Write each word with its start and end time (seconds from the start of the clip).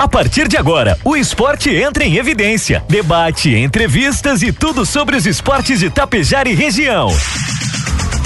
A 0.00 0.08
partir 0.08 0.48
de 0.48 0.56
agora, 0.56 0.98
o 1.04 1.14
esporte 1.14 1.68
entra 1.68 2.02
em 2.02 2.16
evidência. 2.16 2.82
Debate, 2.88 3.54
entrevistas 3.54 4.40
e 4.40 4.50
tudo 4.50 4.86
sobre 4.86 5.14
os 5.14 5.26
esportes 5.26 5.78
de 5.78 5.90
Tapejar 5.90 6.46
e 6.46 6.54
região. 6.54 7.08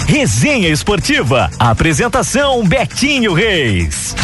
Resenha 0.06 0.68
Esportiva. 0.68 1.50
Apresentação 1.58 2.64
Betinho 2.64 3.32
Reis. 3.34 4.14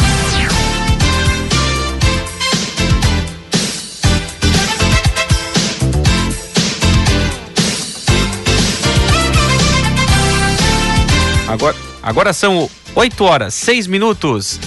Agora, 11.49 11.75
agora 12.01 12.31
são 12.31 12.69
8 12.95 13.23
horas, 13.25 13.53
6 13.55 13.87
minutos. 13.87 14.57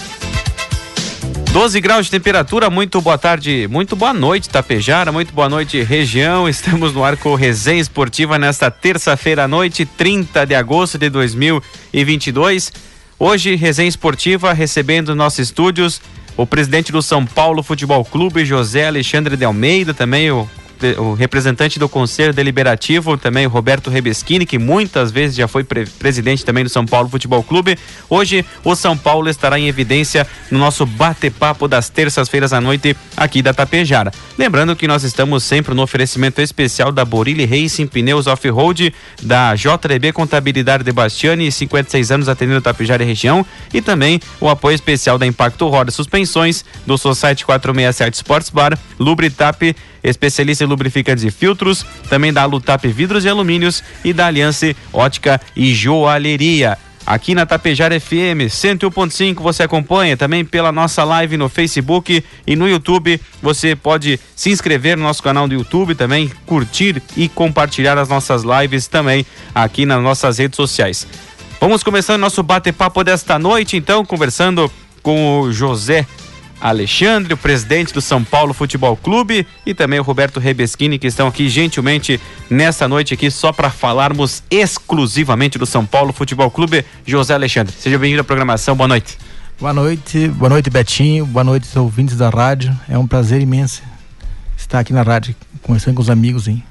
12 1.55 1.81
graus 1.81 2.07
de 2.07 2.11
temperatura, 2.11 2.69
muito 2.69 3.01
boa 3.01 3.17
tarde, 3.17 3.69
muito 3.71 3.95
boa 3.95 4.13
noite, 4.13 4.49
Tapejara, 4.49 5.13
muito 5.13 5.33
boa 5.33 5.49
noite, 5.49 5.81
região. 5.85 6.49
Estamos 6.51 6.93
no 6.93 7.05
ar 7.05 7.17
com 7.17 7.33
Resenha 7.37 7.81
Esportiva 7.81 8.37
nesta 8.41 8.73
terça-feira 8.73 9.45
à 9.45 9.49
noite, 9.49 9.87
30 9.87 10.45
de 10.47 10.55
agosto 10.57 10.99
de 10.99 11.09
2022. 11.09 12.73
Hoje, 13.17 13.55
Resenha 13.55 13.89
Esportiva 13.89 14.53
recebendo 14.53 15.15
nossos 15.15 15.39
estúdios 15.39 16.03
o 16.37 16.45
presidente 16.45 16.91
do 16.91 17.01
São 17.01 17.25
Paulo 17.25 17.63
Futebol 17.63 18.05
Clube, 18.05 18.45
José 18.45 18.89
Alexandre 18.89 19.37
de 19.37 19.45
Almeida, 19.45 19.95
também 19.95 20.33
o 20.33 20.51
o 20.99 21.15
representante 21.15 21.79
do 21.79 21.89
Conselho 21.89 22.33
Deliberativo, 22.33 23.17
também 23.17 23.47
Roberto 23.47 23.91
Rebeschini, 23.91 24.47
que 24.47 24.59
muitas 24.59 25.11
vezes 25.11 25.37
já 25.37 25.49
foi 25.49 25.65
pre 25.65 25.87
presidente 25.87 26.45
também 26.45 26.65
do 26.65 26.71
São 26.71 26.85
Paulo 26.87 27.09
Futebol 27.09 27.43
Clube. 27.43 27.79
Hoje 28.09 28.45
o 28.65 28.75
São 28.75 28.97
Paulo 28.97 29.29
estará 29.29 29.59
em 29.59 29.69
evidência 29.69 30.27
no 30.51 30.59
nosso 30.59 30.85
bate-papo 30.87 31.69
das 31.69 31.89
terças-feiras 31.89 32.53
à 32.53 32.61
noite 32.61 32.97
aqui 33.17 33.43
da 33.43 33.55
Tapejara. 33.55 34.13
Lembrando 34.37 34.77
que 34.77 34.89
nós 34.89 35.05
estamos 35.05 35.45
sempre 35.45 35.75
no 35.75 35.83
oferecimento 35.83 36.41
especial 36.41 36.91
da 36.91 37.05
Borilli 37.05 37.45
Racing 37.45 37.87
Pneus 37.87 38.27
Off-Road, 38.27 38.93
da 39.23 39.55
JRB 39.55 40.13
Contabilidade 40.13 40.85
de 40.85 40.93
Bastiani, 40.93 41.51
56 41.51 42.11
anos 42.11 42.29
atendendo 42.29 42.61
Tapejara 42.61 43.03
e 43.03 43.07
região, 43.07 43.45
e 43.73 43.81
também 43.81 44.21
o 44.41 44.49
apoio 44.49 44.75
especial 44.75 45.19
da 45.19 45.27
Impacto 45.27 45.69
Roda 45.69 45.91
Suspensões, 45.91 46.65
do 46.87 46.99
Society 46.99 47.45
467 47.45 48.15
Sports 48.15 48.51
Bar, 48.51 48.79
Lubritap 48.99 49.75
especialista 50.05 50.63
em 50.63 50.67
lubrificantes 50.67 51.25
e 51.25 51.31
filtros, 51.31 51.85
também 52.09 52.33
da 52.33 52.45
Lutap 52.45 52.87
Vidros 52.87 53.25
e 53.25 53.29
Alumínios 53.29 53.83
e 54.05 54.13
da 54.13 54.27
Aliança 54.27 54.77
Ótica 54.93 55.41
e 55.57 55.75
Joalheria. 55.75 56.79
Aqui 57.07 57.35
na 57.35 57.45
Tapejara 57.45 58.01
FM 58.01 58.49
101.5 58.49 59.43
você 59.43 59.63
acompanha 59.63 60.17
também 60.17 60.43
pela 60.43 60.73
nossa 60.73 61.05
live 61.05 61.37
no 61.37 61.51
Facebook 61.51 62.25
e 62.47 62.57
no 62.57 62.67
YouTube. 62.67 63.21
Você 63.43 63.77
pode 63.77 64.19
se 64.35 64.51
inscrever 64.51 64.97
no 64.97 65.03
nosso 65.03 65.23
canal 65.23 65.47
do 65.47 65.53
YouTube 65.53 65.95
também, 65.95 66.31
curtir 66.47 67.03
e 67.15 67.29
compartilhar 67.29 67.99
as 67.99 68.09
nossas 68.09 68.43
lives 68.43 68.87
também 68.87 69.27
aqui 69.55 69.85
nas 69.85 70.03
nossas 70.03 70.39
redes 70.39 70.57
sociais. 70.57 71.07
Vamos 71.61 71.83
começando 71.83 72.21
nosso 72.23 72.43
bate-papo 72.43 73.05
desta 73.05 73.39
noite, 73.39 73.77
então, 73.77 74.05
conversando 74.05 74.73
com 75.03 75.41
o 75.41 75.53
José 75.53 76.07
Alexandre, 76.61 77.35
o 77.35 77.37
presidente 77.37 77.93
do 77.93 78.01
São 78.01 78.25
Paulo 78.25 78.55
Futebol 78.55 78.97
Clube, 78.97 79.47
e 79.67 79.75
também 79.75 80.01
o 80.01 80.03
Roberto 80.03 80.41
Rebeschini, 80.41 80.99
que 80.99 81.07
estão 81.07 81.27
aqui 81.27 81.49
gentilmente 81.49 82.21
nessa 82.49 82.89
noite 82.89 83.15
aqui 83.15 83.31
só 83.31 83.53
para 83.53 83.71
falarmos 83.71 84.43
exclusivamente 84.51 85.59
do 85.59 85.67
São 85.67 85.85
Paulo 85.85 86.13
Futebol 86.13 86.51
Clube. 86.51 86.85
José 87.07 87.35
Alexandre, 87.35 87.75
seja 87.79 87.99
bem-vindo 87.99 88.21
à 88.21 88.25
programação, 88.25 88.75
boa 88.75 88.89
noite. 88.89 89.19
Boa 89.61 89.73
noite, 89.73 90.29
boa 90.29 90.49
noite 90.49 90.69
Betinho, 90.69 91.25
boa 91.27 91.45
noite 91.45 91.69
ouvintes 91.79 92.17
da 92.17 92.29
rádio. 92.29 92.77
É 92.89 92.99
um 92.99 93.07
prazer 93.07 93.41
imenso 93.41 93.83
estar 94.57 94.81
aqui 94.81 94.93
na 94.93 95.03
rádio, 95.03 95.35
conversando 95.63 95.95
com 95.95 96.03
os 96.03 96.11
amigos, 96.11 96.49
hein? 96.49 96.63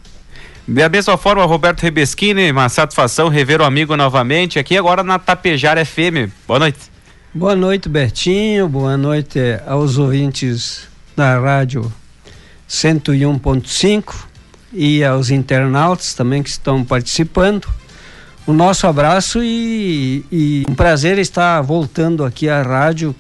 Da 0.68 0.88
mesma 0.88 1.18
forma, 1.18 1.44
Roberto 1.46 1.82
Rebeschini, 1.82 2.52
uma 2.52 2.70
satisfação 2.70 3.28
rever 3.28 3.62
o 3.62 3.66
amigo 3.66 3.98
novamente 3.98 4.58
aqui 4.60 4.78
agora 4.78 5.04
na 5.04 5.20
Tapejara 5.20 5.86
FM. 5.86 6.32
Boa 6.48 6.60
noite. 6.60 6.93
Boa 7.36 7.56
noite, 7.56 7.90
Bertinho. 7.90 8.70
Boa 8.70 8.96
noite 8.96 9.40
aos 9.66 9.98
ouvintes 9.98 10.88
da 11.16 11.40
rádio 11.40 11.92
101.5 12.70 14.14
e 14.72 15.04
aos 15.04 15.32
internautas 15.32 16.14
também 16.14 16.44
que 16.44 16.50
estão 16.50 16.86
participando. 16.86 17.68
O 18.46 18.54
nosso 18.54 18.86
abraço 18.86 19.40
e, 19.42 20.24
e, 20.32 20.64
um 20.70 20.76
prazer 20.76 21.18
estar 21.18 21.60
voltando 21.64 22.24
aqui 22.24 22.48
à 22.48 22.62
rádio, 22.62 23.16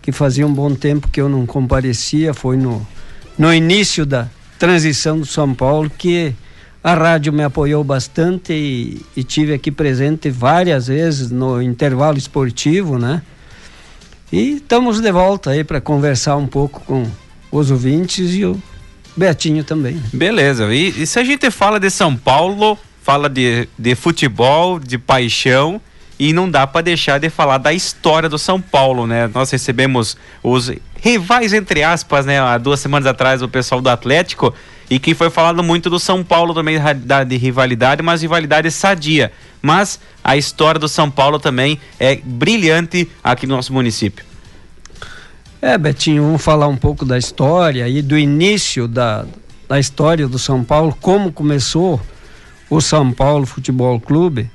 que 0.00 0.12
fazia 0.12 0.46
um 0.46 0.54
bom 0.54 0.72
tempo 0.72 1.08
que 1.08 1.20
eu 1.20 1.28
não 1.28 1.44
comparecia, 1.44 2.32
foi 2.32 2.56
no, 2.56 2.86
no 3.36 3.52
início 3.52 4.06
da 4.06 4.28
transição 4.60 5.18
do 5.18 5.26
São 5.26 5.52
Paulo 5.52 5.90
que 5.90 6.36
a 6.88 6.94
rádio 6.94 7.32
me 7.32 7.42
apoiou 7.42 7.84
bastante 7.84 8.52
e, 8.52 9.04
e 9.14 9.22
tive 9.22 9.52
aqui 9.52 9.70
presente 9.70 10.30
várias 10.30 10.86
vezes 10.86 11.30
no 11.30 11.60
intervalo 11.60 12.16
esportivo, 12.16 12.98
né? 12.98 13.20
E 14.32 14.56
estamos 14.56 15.00
de 15.00 15.12
volta 15.12 15.50
aí 15.50 15.64
para 15.64 15.80
conversar 15.80 16.36
um 16.36 16.46
pouco 16.46 16.80
com 16.80 17.06
os 17.52 17.70
ouvintes 17.70 18.34
e 18.34 18.44
o 18.44 18.60
Betinho 19.14 19.64
também. 19.64 20.00
Beleza. 20.12 20.72
E, 20.72 21.02
e, 21.02 21.06
se 21.06 21.18
a 21.18 21.24
gente 21.24 21.50
fala 21.50 21.78
de 21.78 21.90
São 21.90 22.16
Paulo, 22.16 22.78
fala 23.02 23.28
de, 23.28 23.68
de 23.78 23.94
futebol, 23.94 24.78
de 24.78 24.96
paixão, 24.96 25.80
e 26.18 26.32
não 26.32 26.50
dá 26.50 26.66
para 26.66 26.80
deixar 26.80 27.18
de 27.18 27.28
falar 27.28 27.58
da 27.58 27.72
história 27.72 28.28
do 28.28 28.38
São 28.38 28.60
Paulo, 28.60 29.06
né? 29.06 29.30
Nós 29.32 29.50
recebemos 29.50 30.16
os 30.42 30.72
rivais, 31.00 31.52
entre 31.52 31.82
aspas, 31.82 32.24
né? 32.24 32.40
Há 32.40 32.56
duas 32.56 32.80
semanas 32.80 33.06
atrás, 33.06 33.42
o 33.42 33.48
pessoal 33.48 33.80
do 33.80 33.90
Atlético 33.90 34.54
e 34.90 34.98
que 34.98 35.14
foi 35.14 35.30
falado 35.30 35.62
muito 35.62 35.90
do 35.90 35.98
São 35.98 36.24
Paulo 36.24 36.54
também 36.54 36.78
da, 37.04 37.24
de 37.24 37.36
rivalidade, 37.36 38.02
mas 38.02 38.22
rivalidade 38.22 38.70
sadia. 38.70 39.32
Mas 39.60 40.00
a 40.22 40.36
história 40.36 40.78
do 40.78 40.88
São 40.88 41.10
Paulo 41.10 41.38
também 41.38 41.78
é 41.98 42.16
brilhante 42.16 43.08
aqui 43.22 43.46
no 43.46 43.56
nosso 43.56 43.72
município. 43.72 44.24
É, 45.60 45.76
Betinho, 45.76 46.22
vamos 46.22 46.42
falar 46.42 46.68
um 46.68 46.76
pouco 46.76 47.04
da 47.04 47.18
história 47.18 47.88
e 47.88 48.00
do 48.00 48.16
início 48.16 48.86
da, 48.86 49.26
da 49.68 49.78
história 49.78 50.28
do 50.28 50.38
São 50.38 50.62
Paulo, 50.62 50.96
como 51.00 51.32
começou 51.32 52.00
o 52.70 52.80
São 52.80 53.12
Paulo 53.12 53.44
Futebol 53.44 54.00
Clube. 54.00 54.50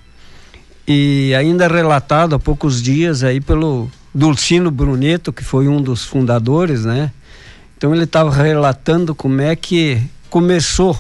E 0.88 1.34
ainda 1.38 1.68
relatado 1.68 2.36
há 2.36 2.40
poucos 2.40 2.82
dias 2.82 3.24
aí 3.24 3.40
pelo 3.40 3.90
Dulcino 4.14 4.72
Bruneto, 4.72 5.32
que 5.32 5.44
foi 5.44 5.68
um 5.68 5.82
dos 5.82 6.04
fundadores, 6.04 6.86
né? 6.86 7.12
Então 7.78 7.94
ele 7.94 8.06
estava 8.06 8.32
relatando 8.32 9.14
como 9.14 9.42
é 9.42 9.56
que 9.56 10.02
começou, 10.34 11.00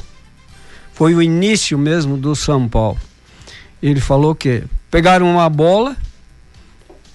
foi 0.93 1.15
o 1.15 1.21
início 1.21 1.75
mesmo 1.75 2.17
do 2.17 2.35
São 2.35 2.69
Paulo. 2.69 2.99
Ele 3.81 3.99
falou 3.99 4.35
que 4.35 4.63
pegaram 4.91 5.25
uma 5.27 5.49
bola 5.49 5.97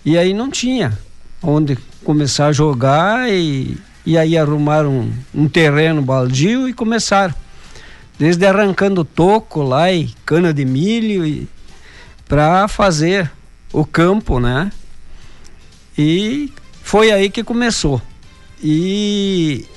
e 0.04 0.18
aí 0.18 0.34
não 0.34 0.50
tinha 0.50 0.98
onde 1.40 1.78
começar 2.04 2.48
a 2.48 2.52
jogar 2.52 3.30
e, 3.32 3.78
e 4.04 4.18
aí 4.18 4.36
arrumaram 4.36 4.90
um, 4.90 5.12
um 5.32 5.48
terreno 5.48 6.02
baldio 6.02 6.68
e 6.68 6.72
começaram. 6.72 7.32
Desde 8.18 8.44
arrancando 8.44 9.04
toco 9.04 9.62
lá 9.62 9.92
e 9.92 10.12
cana 10.26 10.52
de 10.52 10.64
milho 10.64 11.24
e 11.24 11.48
para 12.26 12.66
fazer 12.66 13.30
o 13.72 13.84
campo, 13.84 14.40
né? 14.40 14.72
E 15.96 16.52
foi 16.82 17.12
aí 17.12 17.30
que 17.30 17.44
começou. 17.44 18.02
E 18.60 19.68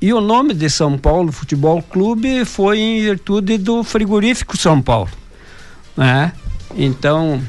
e 0.00 0.12
o 0.12 0.20
nome 0.20 0.54
de 0.54 0.68
São 0.68 0.98
Paulo 0.98 1.32
Futebol 1.32 1.82
Clube 1.82 2.44
foi 2.44 2.78
em 2.78 3.00
virtude 3.00 3.58
do 3.58 3.82
frigorífico 3.82 4.56
São 4.56 4.80
Paulo, 4.82 5.10
né? 5.96 6.32
Então, 6.76 7.42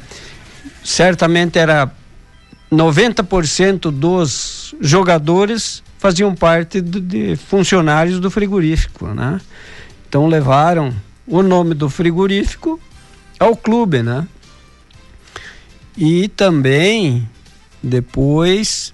certamente 0.83 1.59
era 1.59 1.91
90% 2.71 3.91
dos 3.91 4.75
jogadores 4.79 5.83
faziam 5.97 6.33
parte 6.35 6.79
de 6.79 7.35
funcionários 7.35 8.19
do 8.19 8.29
frigorífico, 8.29 9.07
né? 9.07 9.41
Então 10.07 10.27
levaram 10.27 10.93
o 11.25 11.41
nome 11.41 11.73
do 11.73 11.89
frigorífico 11.89 12.79
ao 13.39 13.55
clube, 13.55 14.01
né? 14.01 14.27
E 15.97 16.27
também 16.29 17.27
depois 17.81 18.93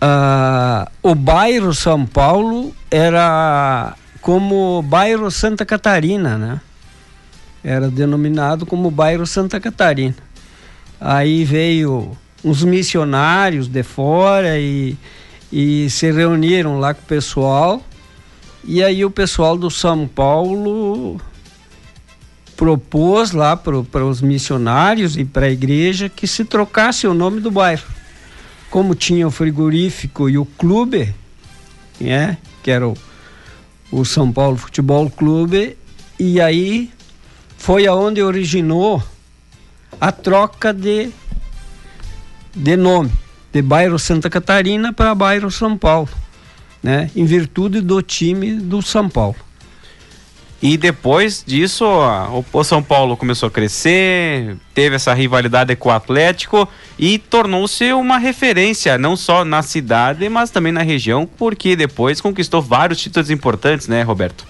ah, 0.00 0.90
o 1.02 1.14
bairro 1.14 1.74
São 1.74 2.06
Paulo 2.06 2.74
era 2.90 3.96
como 4.20 4.80
bairro 4.82 5.30
Santa 5.30 5.66
Catarina, 5.66 6.38
né? 6.38 6.60
Era 7.64 7.90
denominado 7.90 8.64
como 8.64 8.90
bairro 8.90 9.26
Santa 9.26 9.58
Catarina. 9.58 10.14
Aí 11.00 11.44
veio 11.44 12.16
uns 12.44 12.62
missionários 12.62 13.66
de 13.66 13.82
fora 13.82 14.58
e, 14.58 14.96
e 15.52 15.90
se 15.90 16.10
reuniram 16.12 16.78
lá 16.78 16.94
com 16.94 17.02
o 17.02 17.06
pessoal. 17.06 17.82
E 18.64 18.82
aí 18.82 19.04
o 19.04 19.10
pessoal 19.10 19.56
do 19.56 19.70
São 19.70 20.06
Paulo 20.06 21.20
propôs 22.56 23.32
lá 23.32 23.56
para 23.56 24.04
os 24.04 24.20
missionários 24.20 25.16
e 25.16 25.24
para 25.24 25.46
a 25.46 25.50
igreja 25.50 26.08
que 26.08 26.26
se 26.26 26.44
trocasse 26.44 27.06
o 27.06 27.14
nome 27.14 27.40
do 27.40 27.50
bairro 27.50 27.97
como 28.70 28.94
tinha 28.94 29.26
o 29.26 29.30
frigorífico 29.30 30.28
e 30.28 30.38
o 30.38 30.44
clube, 30.44 31.14
né? 32.00 32.38
Que 32.62 32.70
era 32.70 32.88
o, 32.88 32.96
o 33.90 34.04
São 34.04 34.32
Paulo 34.32 34.56
Futebol 34.56 35.08
Clube. 35.10 35.76
E 36.18 36.40
aí 36.40 36.90
foi 37.56 37.86
aonde 37.86 38.22
originou 38.22 39.02
a 40.00 40.12
troca 40.12 40.72
de, 40.72 41.10
de 42.54 42.76
nome, 42.76 43.10
de 43.52 43.62
bairro 43.62 43.98
Santa 43.98 44.28
Catarina 44.28 44.92
para 44.92 45.14
bairro 45.14 45.50
São 45.50 45.76
Paulo, 45.76 46.08
né? 46.82 47.10
Em 47.16 47.24
virtude 47.24 47.80
do 47.80 48.02
time 48.02 48.54
do 48.54 48.82
São 48.82 49.08
Paulo. 49.08 49.47
E 50.60 50.76
depois 50.76 51.44
disso, 51.46 51.84
o 52.52 52.64
São 52.64 52.82
Paulo 52.82 53.16
começou 53.16 53.46
a 53.46 53.50
crescer, 53.50 54.56
teve 54.74 54.96
essa 54.96 55.14
rivalidade 55.14 55.76
com 55.76 55.88
o 55.88 55.92
Atlético 55.92 56.68
e 56.98 57.16
tornou-se 57.16 57.92
uma 57.92 58.18
referência, 58.18 58.98
não 58.98 59.16
só 59.16 59.44
na 59.44 59.62
cidade, 59.62 60.28
mas 60.28 60.50
também 60.50 60.72
na 60.72 60.82
região, 60.82 61.28
porque 61.38 61.76
depois 61.76 62.20
conquistou 62.20 62.60
vários 62.60 62.98
títulos 62.98 63.30
importantes, 63.30 63.86
né, 63.86 64.02
Roberto? 64.02 64.44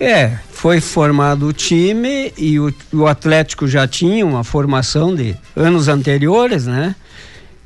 É, 0.00 0.38
foi 0.50 0.80
formado 0.80 1.46
o 1.46 1.52
time 1.52 2.32
e 2.38 2.58
o, 2.58 2.72
o 2.92 3.06
Atlético 3.06 3.68
já 3.68 3.86
tinha 3.86 4.24
uma 4.24 4.42
formação 4.42 5.14
de 5.14 5.36
anos 5.54 5.88
anteriores, 5.88 6.66
né? 6.66 6.96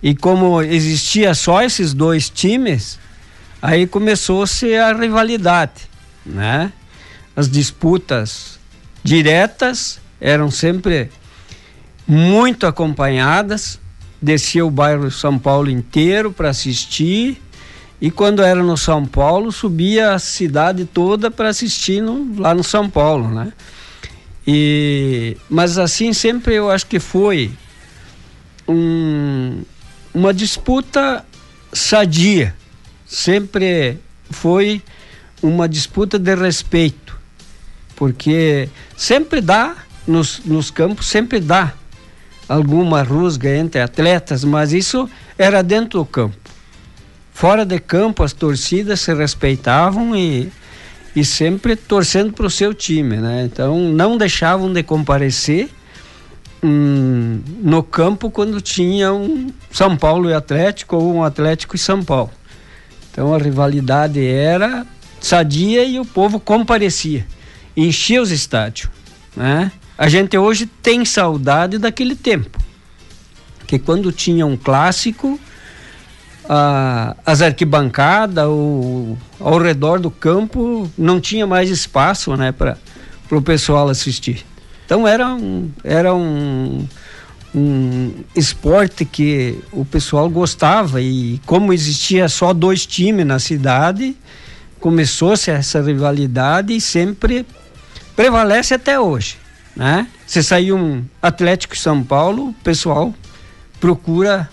E 0.03 0.15
como 0.17 0.61
existia 0.63 1.33
só 1.33 1.63
esses 1.63 1.95
dois 1.95 2.29
times, 2.29 2.99
aí 3.63 3.87
começou-se 3.87 4.75
a 4.77 4.93
rivalidade, 4.93 5.89
né? 6.27 6.73
As 7.39 7.49
disputas 7.49 8.59
diretas 9.01 10.01
eram 10.21 10.51
sempre 10.51 11.09
muito 12.05 12.67
acompanhadas, 12.67 13.79
descia 14.21 14.67
o 14.67 14.71
bairro 14.73 15.09
São 15.09 15.39
Paulo 15.39 15.71
inteiro 15.71 16.33
para 16.33 16.49
assistir. 16.51 17.41
E 18.01 18.11
quando 18.11 18.43
era 18.43 18.61
no 18.61 18.77
São 18.77 19.07
Paulo 19.07 19.53
subia 19.53 20.15
a 20.15 20.19
cidade 20.19 20.85
toda 20.85 21.31
para 21.31 21.51
assistir 21.51 22.03
no, 22.03 22.41
lá 22.41 22.53
no 22.53 22.65
São 22.65 22.91
Paulo, 22.91 23.29
né? 23.29 23.53
E, 24.45 25.37
mas 25.49 25.79
assim 25.79 26.13
sempre 26.13 26.57
eu 26.57 26.69
acho 26.69 26.87
que 26.87 26.99
foi 26.99 27.53
um, 28.67 29.63
uma 30.13 30.35
disputa 30.35 31.25
sadia, 31.73 32.53
sempre 33.07 33.97
foi 34.29 34.83
uma 35.41 35.69
disputa 35.69 36.19
de 36.19 36.35
respeito 36.35 37.08
porque 37.99 38.69
sempre 38.97 39.41
dá, 39.41 39.75
nos, 40.07 40.41
nos 40.45 40.71
campos, 40.71 41.07
sempre 41.09 41.41
dá 41.41 41.75
alguma 42.49 43.03
rusga 43.03 43.55
entre 43.57 43.81
atletas, 43.81 44.45
mas 44.45 44.73
isso 44.73 45.11
era 45.37 45.63
dentro 45.63 45.99
do 45.99 46.05
campo. 46.05 46.37
Fora 47.35 47.67
de 47.67 47.79
campo, 47.81 48.23
as 48.23 48.33
torcidas 48.33 49.01
se 49.01 49.13
respeitavam 49.13 50.15
e, 50.17 50.49
e 51.15 51.25
sempre 51.25 51.75
torcendo 51.75 52.33
para 52.33 52.47
o 52.47 52.51
seu 52.51 52.73
time, 52.73 53.17
né? 53.17 53.43
Então, 53.45 53.77
não 53.79 54.17
deixavam 54.17 54.73
de 54.73 54.83
comparecer 54.85 55.69
hum, 56.63 57.41
no 57.61 57.83
campo 57.83 58.31
quando 58.31 58.61
tinha 58.61 59.13
um 59.13 59.53
São 59.73 59.97
Paulo 59.97 60.31
e 60.31 60.35
Atlético 60.35 60.97
ou 60.97 61.17
um 61.17 61.25
Atlético 61.25 61.75
e 61.75 61.79
São 61.79 62.03
Paulo. 62.03 62.31
Então, 63.11 63.35
a 63.35 63.39
rivalidade 63.39 64.25
era 64.25 64.87
sadia 65.21 65.85
e 65.85 65.99
o 65.99 66.05
povo 66.05 66.39
comparecia 66.39 67.27
enchia 67.87 68.21
os 68.21 68.31
estádios. 68.31 68.91
Né? 69.37 69.71
A 69.97 70.09
gente 70.09 70.37
hoje 70.37 70.67
tem 70.67 71.05
saudade 71.05 71.79
daquele 71.79 72.15
tempo. 72.15 72.59
Que 73.67 73.79
quando 73.79 74.11
tinha 74.11 74.47
um 74.47 74.57
clássico, 74.57 75.39
a, 76.49 77.15
as 77.27 77.43
arquibancadas 77.43 78.47
o, 78.47 79.17
ao 79.39 79.59
redor 79.59 80.01
do 80.01 80.11
campo 80.11 80.91
não 80.97 81.21
tinha 81.21 81.47
mais 81.47 81.69
espaço 81.69 82.35
né, 82.37 82.53
para 82.53 82.77
o 83.31 83.43
pessoal 83.43 83.89
assistir. 83.89 84.45
Então 84.87 85.07
era 85.07 85.29
um, 85.35 85.71
era 85.85 86.15
um, 86.15 86.87
um 87.55 88.13
esporte 88.35 89.05
que 89.05 89.59
o 89.71 89.85
pessoal 89.85 90.31
gostava 90.31 91.01
e 91.03 91.39
como 91.45 91.73
existia 91.73 92.29
só 92.29 92.55
dois 92.55 92.87
times 92.87 93.27
na 93.27 93.39
cidade, 93.39 94.17
começou-se 94.81 95.51
essa 95.51 95.83
rivalidade 95.83 96.75
e 96.75 96.81
sempre 96.81 97.45
prevalece 98.19 98.75
até 98.75 98.99
hoje, 98.99 99.37
né? 99.77 100.05
Se 100.27 100.43
sair 100.43 100.73
um 100.73 101.05
Atlético 101.23 101.79
São 101.79 102.03
Paulo, 102.03 102.49
o 102.49 102.53
pessoal 102.65 103.15
procura 103.79 104.51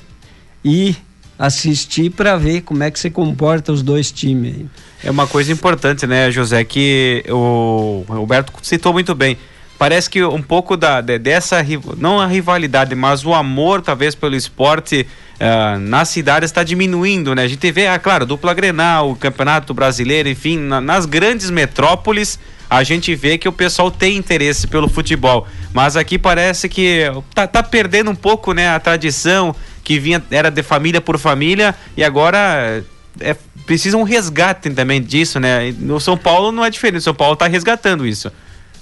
ir 0.63 0.95
assistir 1.37 2.11
para 2.11 2.37
ver 2.37 2.61
como 2.61 2.83
é 2.83 2.91
que 2.91 2.99
se 2.99 3.09
comporta 3.09 3.71
os 3.71 3.81
dois 3.81 4.11
times. 4.11 4.67
É 5.03 5.09
uma 5.09 5.25
coisa 5.25 5.51
importante, 5.51 6.05
né, 6.05 6.29
José, 6.29 6.63
que 6.63 7.23
o 7.27 8.05
Roberto 8.07 8.53
citou 8.61 8.93
muito 8.93 9.15
bem. 9.15 9.35
Parece 9.79 10.11
que 10.11 10.23
um 10.23 10.43
pouco 10.43 10.77
da, 10.77 11.01
dessa, 11.01 11.57
não 11.97 12.19
a 12.19 12.27
rivalidade, 12.27 12.93
mas 12.93 13.25
o 13.25 13.33
amor, 13.33 13.81
talvez, 13.81 14.13
pelo 14.13 14.35
esporte 14.35 15.07
uh, 15.37 15.79
na 15.79 16.05
cidade 16.05 16.45
está 16.45 16.63
diminuindo, 16.63 17.33
né? 17.33 17.41
A 17.41 17.47
gente 17.47 17.71
vê, 17.71 17.87
ah, 17.87 17.97
claro, 17.97 18.27
dupla 18.27 18.53
Grenal, 18.53 19.09
o 19.09 19.15
Campeonato 19.15 19.73
Brasileiro, 19.73 20.29
enfim, 20.29 20.59
na, 20.59 20.79
nas 20.79 21.07
grandes 21.07 21.49
metrópoles, 21.49 22.39
a 22.69 22.83
gente 22.83 23.13
vê 23.15 23.37
que 23.37 23.47
o 23.47 23.51
pessoal 23.51 23.91
tem 23.91 24.17
interesse 24.17 24.67
pelo 24.67 24.87
futebol. 24.87 25.47
Mas 25.73 25.95
aqui 25.95 26.17
parece 26.17 26.67
que 26.67 27.03
tá, 27.33 27.47
tá 27.47 27.61
perdendo 27.61 28.09
um 28.09 28.15
pouco, 28.15 28.53
né, 28.53 28.69
a 28.69 28.79
tradição 28.79 29.55
que 29.83 29.99
vinha 29.99 30.23
era 30.31 30.49
de 30.49 30.63
família 30.63 30.99
por 30.99 31.19
família 31.19 31.75
e 31.95 32.03
agora 32.03 32.83
é, 33.19 33.35
precisa 33.65 33.97
um 33.97 34.03
resgate 34.03 34.69
também 34.71 35.01
disso, 35.01 35.39
né? 35.39 35.73
No 35.77 35.99
São 35.99 36.17
Paulo 36.17 36.51
não 36.51 36.65
é 36.65 36.69
diferente, 36.69 37.01
o 37.01 37.03
São 37.03 37.13
Paulo 37.13 37.33
está 37.33 37.47
resgatando 37.47 38.05
isso. 38.05 38.31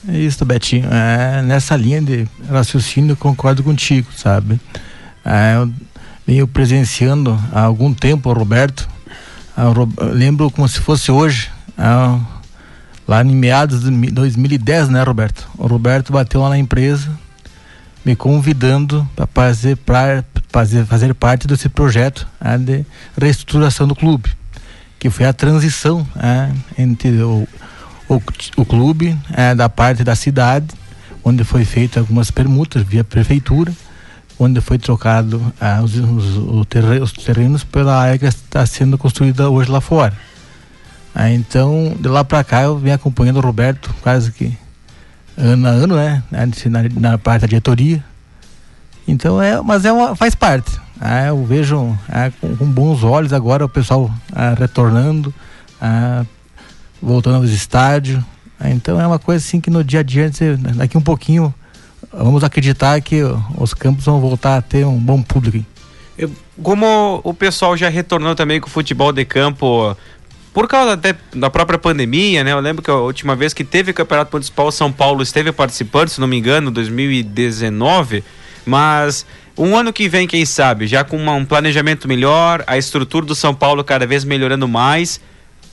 É 0.08 0.18
isso, 0.18 0.44
Betinho. 0.44 0.88
É, 0.92 1.42
nessa 1.42 1.76
linha 1.76 2.02
de 2.02 2.28
raciocínio, 2.50 3.16
concordo 3.16 3.64
contigo, 3.64 4.08
sabe? 4.16 4.60
É, 5.26 5.56
eu 5.56 5.72
venho 6.26 6.48
presenciando 6.48 7.40
há 7.54 7.62
algum 7.62 7.94
tempo 7.94 8.30
o 8.30 8.34
Roberto. 8.34 8.88
lembro 10.14 10.50
como 10.52 10.68
se 10.68 10.80
fosse 10.80 11.12
hoje. 11.12 11.50
É, 11.78 12.33
lá 13.08 13.24
em 13.24 13.36
meados 13.36 13.84
de 13.84 14.12
2010, 14.12 14.90
né, 14.90 15.04
Roberto? 15.04 15.48
O 15.58 15.68
Roberto 15.68 16.12
bateu 16.14 16.42
lá 16.42 16.50
na 16.50 16.58
empresa, 16.58 17.10
me 18.04 18.16
convidando 18.16 19.08
para 19.16 19.28
fazer, 19.28 19.78
fazer, 20.50 20.86
fazer 20.86 21.14
parte 21.14 21.48
desse 21.48 21.70
projeto 21.70 22.28
né, 22.40 22.58
de 22.58 22.86
reestruturação 23.20 23.88
do 23.88 23.96
clube, 23.96 24.30
que 25.00 25.10
foi 25.10 25.26
a 25.26 25.34
transição 25.34 26.06
né, 26.16 26.54
entre 26.78 27.22
o, 27.22 27.48
o, 28.10 28.22
o 28.58 28.66
clube 28.66 29.18
é, 29.32 29.56
da 29.56 29.70
parte 29.70 30.04
da 30.04 30.16
cidade, 30.16 30.68
onde 31.24 31.44
foi 31.44 31.64
feita 31.64 32.00
algumas 32.00 32.30
permutas 32.30 32.84
via 32.84 33.04
prefeitura, 33.04 33.72
onde 34.38 34.60
foi 34.60 34.78
trocado 34.78 35.54
é, 35.60 35.80
os, 35.82 35.96
os, 35.96 36.38
os, 37.02 37.14
terrenos 37.14 37.64
pela 37.64 37.96
área 37.96 38.20
que 38.20 38.26
está 38.26 38.66
sendo 38.66 38.98
construída 38.98 39.50
hoje 39.50 39.72
lá 39.72 39.80
fora. 39.80 40.14
Aí, 41.16 41.36
então, 41.36 41.96
de 42.00 42.08
lá 42.08 42.24
para 42.24 42.44
cá 42.44 42.64
eu 42.64 42.78
venho 42.78 42.96
acompanhando 42.96 43.38
o 43.38 43.42
Roberto 43.42 43.94
quase 44.02 44.32
que 44.32 44.58
ano 45.38 45.68
a 45.68 45.72
ano, 45.72 45.96
né? 45.96 46.24
Na, 46.32 47.10
na 47.12 47.18
parte 47.18 47.42
da 47.42 47.48
diretoria. 47.48 48.04
Então 49.08 49.42
é, 49.42 49.62
mas 49.62 49.86
é 49.86 49.92
uma, 49.92 50.16
faz 50.16 50.34
parte. 50.34 50.80
É, 51.02 51.30
eu 51.30 51.44
vejo 51.44 51.98
é, 52.10 52.32
com, 52.40 52.56
com, 52.56 52.66
bons 52.66 53.04
olhos 53.04 53.34
agora 53.34 53.66
o 53.66 53.70
pessoal 53.70 54.10
é, 54.34 54.56
retornando, 54.58 55.34
é, 55.82 56.26
voltando 57.02 57.38
aos 57.38 57.50
estádios. 57.50 58.24
É, 58.60 58.70
então 58.70 59.00
é 59.00 59.06
uma 59.06 59.20
coisa 59.20 59.46
assim 59.46 59.60
que 59.60 59.70
no 59.70 59.84
dia 59.84 60.00
a 60.00 60.04
dia, 60.04 60.32
daqui 60.76 60.98
um 60.98 61.02
pouquinho, 61.02 61.54
vamos 62.12 62.44
acreditar 62.44 63.00
que 63.02 63.22
os 63.58 63.74
campos 63.74 64.06
vão 64.06 64.22
voltar 64.22 64.58
a 64.58 64.62
ter 64.62 64.86
um 64.86 64.98
bom 64.98 65.22
público. 65.22 65.66
Como 66.62 67.20
o 67.24 67.34
pessoal 67.34 67.76
já 67.76 67.90
retornou 67.90 68.36
também 68.36 68.62
com 68.62 68.68
o 68.68 68.72
futebol 68.72 69.12
de 69.12 69.26
campo 69.26 69.98
por 70.54 70.68
causa 70.68 70.94
até 70.94 71.16
da 71.34 71.50
própria 71.50 71.80
pandemia, 71.80 72.44
né? 72.44 72.52
Eu 72.52 72.60
lembro 72.60 72.84
que 72.84 72.92
a 72.92 72.96
última 72.96 73.36
vez 73.36 73.54
que 73.54 73.64
teve 73.64 73.92
campeonato 73.92 74.32
municipal, 74.32 74.72
São 74.72 74.92
Paulo 74.92 75.24
esteve 75.24 75.52
participando, 75.52 76.10
se 76.10 76.22
não 76.22 76.28
me 76.28 76.38
engano, 76.38 76.70
2019, 76.70 78.24
mas 78.64 79.26
um 79.58 79.76
ano 79.76 79.92
que 79.92 80.08
vem, 80.08 80.28
quem 80.28 80.46
sabe, 80.46 80.86
já 80.86 81.04
com 81.04 81.18
uma, 81.18 81.34
um 81.34 81.44
planejamento 81.44 82.08
melhor, 82.08 82.64
a 82.68 82.78
estrutura 82.78 83.26
do 83.26 83.34
São 83.34 83.56
Paulo 83.56 83.84
cada 83.84 84.06
vez 84.06 84.24
melhorando 84.24 84.68
mais, 84.68 85.20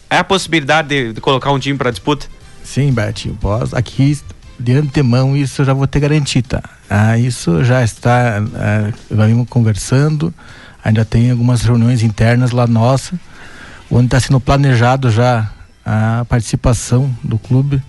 é 0.08 0.16
a 0.16 0.25
possibilidade 0.25 0.88
de, 0.88 1.12
de 1.12 1.20
colocar 1.20 1.52
um 1.52 1.58
time 1.58 1.76
para 1.76 1.90
disputa? 1.90 2.26
Sim, 2.64 2.90
Betinho, 2.90 3.37
posso. 3.38 3.76
Aqui 3.76 4.18
de 4.58 4.72
antemão 4.72 5.37
isso 5.37 5.60
eu 5.60 5.66
já 5.66 5.75
vou 5.75 5.87
ter 5.87 6.00
garantido, 6.00 6.49
tá? 6.49 6.62
Ah, 6.88 7.18
isso 7.18 7.62
já 7.64 7.84
está, 7.84 8.42
ah, 8.54 8.92
vamos 9.10 9.46
conversando, 9.49 10.32
ainda 10.82 11.04
tem 11.04 11.30
algumas 11.30 11.62
reuniões 11.62 12.02
internas 12.02 12.50
lá 12.50 12.66
nossa 12.66 13.18
onde 13.90 14.06
está 14.06 14.20
sendo 14.20 14.40
planejado 14.40 15.11
já 15.11 15.50
a 15.85 16.25
participação 16.28 17.14
do 17.25 17.38
clube 17.38 17.82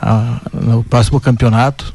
a, 0.00 0.40
no 0.52 0.84
próximo 0.84 1.20
campeonato. 1.20 1.94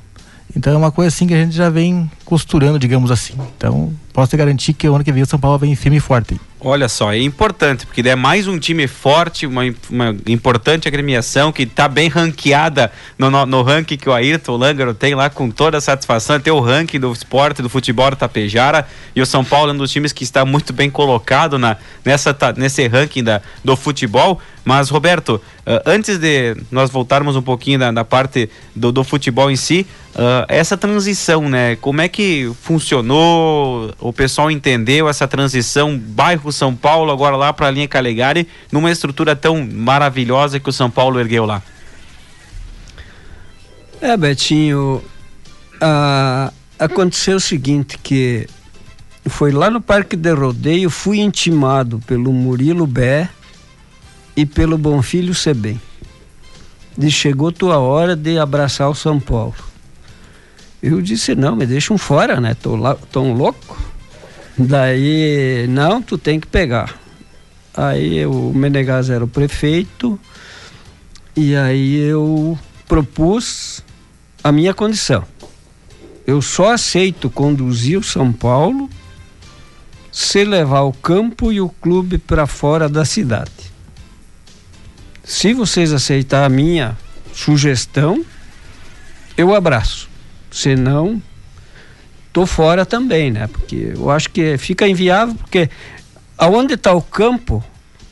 Então 0.55 0.73
é 0.73 0.77
uma 0.77 0.91
coisa 0.91 1.09
assim 1.09 1.27
que 1.27 1.33
a 1.33 1.37
gente 1.37 1.55
já 1.55 1.69
vem 1.69 2.09
costurando, 2.31 2.79
digamos 2.79 3.11
assim. 3.11 3.33
Então, 3.57 3.93
posso 4.13 4.29
te 4.29 4.37
garantir 4.37 4.71
que 4.71 4.87
o 4.87 4.95
ano 4.95 5.03
que 5.03 5.11
vem 5.11 5.21
o 5.21 5.25
São 5.25 5.37
Paulo 5.37 5.57
vem 5.57 5.75
firme 5.75 5.97
e 5.97 5.99
forte. 5.99 6.39
Olha 6.63 6.87
só, 6.87 7.11
é 7.11 7.19
importante, 7.19 7.85
porque 7.85 8.07
é 8.07 8.15
mais 8.15 8.47
um 8.47 8.57
time 8.57 8.87
forte, 8.87 9.45
uma, 9.47 9.63
uma 9.89 10.15
importante 10.27 10.87
agremiação 10.87 11.51
que 11.51 11.63
está 11.63 11.89
bem 11.89 12.07
ranqueada 12.07 12.89
no, 13.17 13.29
no, 13.29 13.45
no, 13.47 13.63
ranking 13.63 13.97
que 13.97 14.07
o 14.07 14.13
Ayrton 14.13 14.55
Langaro 14.55 14.93
tem 14.93 15.15
lá 15.15 15.29
com 15.29 15.49
toda 15.49 15.79
a 15.79 15.81
satisfação. 15.81 16.39
Tem 16.39 16.53
o 16.53 16.59
ranking 16.59 16.99
do 16.99 17.11
esporte, 17.11 17.61
do 17.61 17.67
futebol 17.67 18.15
Tapejara 18.15 18.87
e 19.15 19.21
o 19.21 19.25
São 19.25 19.43
Paulo 19.43 19.71
é 19.71 19.73
um 19.73 19.77
dos 19.77 19.91
times 19.91 20.13
que 20.13 20.23
está 20.23 20.45
muito 20.45 20.71
bem 20.71 20.89
colocado 20.89 21.57
na, 21.57 21.75
nessa, 22.05 22.33
nesse 22.55 22.87
ranking 22.87 23.23
da, 23.23 23.41
do 23.65 23.75
futebol. 23.75 24.39
Mas, 24.63 24.89
Roberto, 24.89 25.41
uh, 25.65 25.81
antes 25.85 26.19
de 26.19 26.55
nós 26.69 26.91
voltarmos 26.91 27.35
um 27.35 27.41
pouquinho 27.41 27.79
da 27.91 28.05
parte 28.05 28.47
do, 28.75 28.91
do 28.91 29.03
futebol 29.03 29.49
em 29.49 29.55
si, 29.55 29.87
uh, 30.13 30.45
essa 30.47 30.77
transição, 30.77 31.49
né? 31.49 31.75
Como 31.77 32.01
é 32.01 32.07
que 32.07 32.20
funcionou? 32.61 33.93
O 33.99 34.11
pessoal 34.11 34.49
entendeu 34.49 35.07
essa 35.07 35.27
transição 35.27 35.97
bairro 35.97 36.51
São 36.51 36.75
Paulo, 36.75 37.11
agora 37.11 37.35
lá 37.35 37.53
para 37.53 37.67
a 37.67 37.71
linha 37.71 37.87
Calegari, 37.87 38.47
numa 38.71 38.91
estrutura 38.91 39.35
tão 39.35 39.65
maravilhosa 39.65 40.59
que 40.59 40.69
o 40.69 40.73
São 40.73 40.89
Paulo 40.89 41.19
ergueu 41.19 41.45
lá? 41.45 41.61
É, 44.01 44.17
Betinho, 44.17 45.03
aconteceu 46.79 47.37
o 47.37 47.39
seguinte, 47.39 47.97
que 47.97 48.47
foi 49.27 49.51
lá 49.51 49.69
no 49.69 49.79
Parque 49.79 50.15
de 50.15 50.33
Rodeio, 50.33 50.89
fui 50.89 51.19
intimado 51.19 51.99
pelo 52.07 52.33
Murilo 52.33 52.87
Bé 52.87 53.29
e 54.35 54.45
pelo 54.45 54.77
Bonfilho 54.77 55.35
Sebem. 55.35 55.79
E 56.97 57.11
chegou 57.11 57.51
tua 57.51 57.77
hora 57.77 58.15
de 58.15 58.37
abraçar 58.37 58.89
o 58.89 58.95
São 58.95 59.19
Paulo. 59.19 59.70
Eu 60.81 61.01
disse, 61.01 61.35
não, 61.35 61.55
me 61.55 61.65
deixam 61.65 61.97
fora, 61.97 62.41
né? 62.41 62.55
Tô, 62.55 62.75
lá, 62.75 62.95
tão 63.11 63.33
louco. 63.33 63.79
Daí, 64.57 65.67
não, 65.69 66.01
tu 66.01 66.17
tem 66.17 66.39
que 66.39 66.47
pegar. 66.47 66.99
Aí 67.73 68.25
o 68.25 68.51
Menegaz 68.53 69.09
era 69.09 69.23
o 69.23 69.27
prefeito 69.27 70.19
e 71.35 71.55
aí 71.55 71.95
eu 71.97 72.57
propus 72.87 73.83
a 74.43 74.51
minha 74.51 74.73
condição. 74.73 75.23
Eu 76.27 76.41
só 76.41 76.73
aceito 76.73 77.29
conduzir 77.29 77.97
o 77.97 78.03
São 78.03 78.31
Paulo 78.33 78.89
se 80.11 80.43
levar 80.43 80.81
o 80.81 80.91
campo 80.91 81.53
e 81.53 81.61
o 81.61 81.69
clube 81.69 82.17
para 82.17 82.45
fora 82.45 82.89
da 82.89 83.05
cidade. 83.05 83.71
Se 85.23 85.53
vocês 85.53 85.93
aceitar 85.93 86.43
a 86.43 86.49
minha 86.49 86.97
sugestão, 87.33 88.25
eu 89.37 89.55
abraço. 89.55 90.10
Se 90.51 90.75
não, 90.75 91.21
tô 92.33 92.45
fora 92.45 92.85
também, 92.85 93.31
né? 93.31 93.47
Porque 93.47 93.93
eu 93.95 94.11
acho 94.11 94.29
que 94.29 94.57
fica 94.57 94.85
inviável, 94.87 95.33
porque 95.35 95.69
aonde 96.37 96.73
está 96.73 96.93
o 96.93 97.01
campo, 97.01 97.63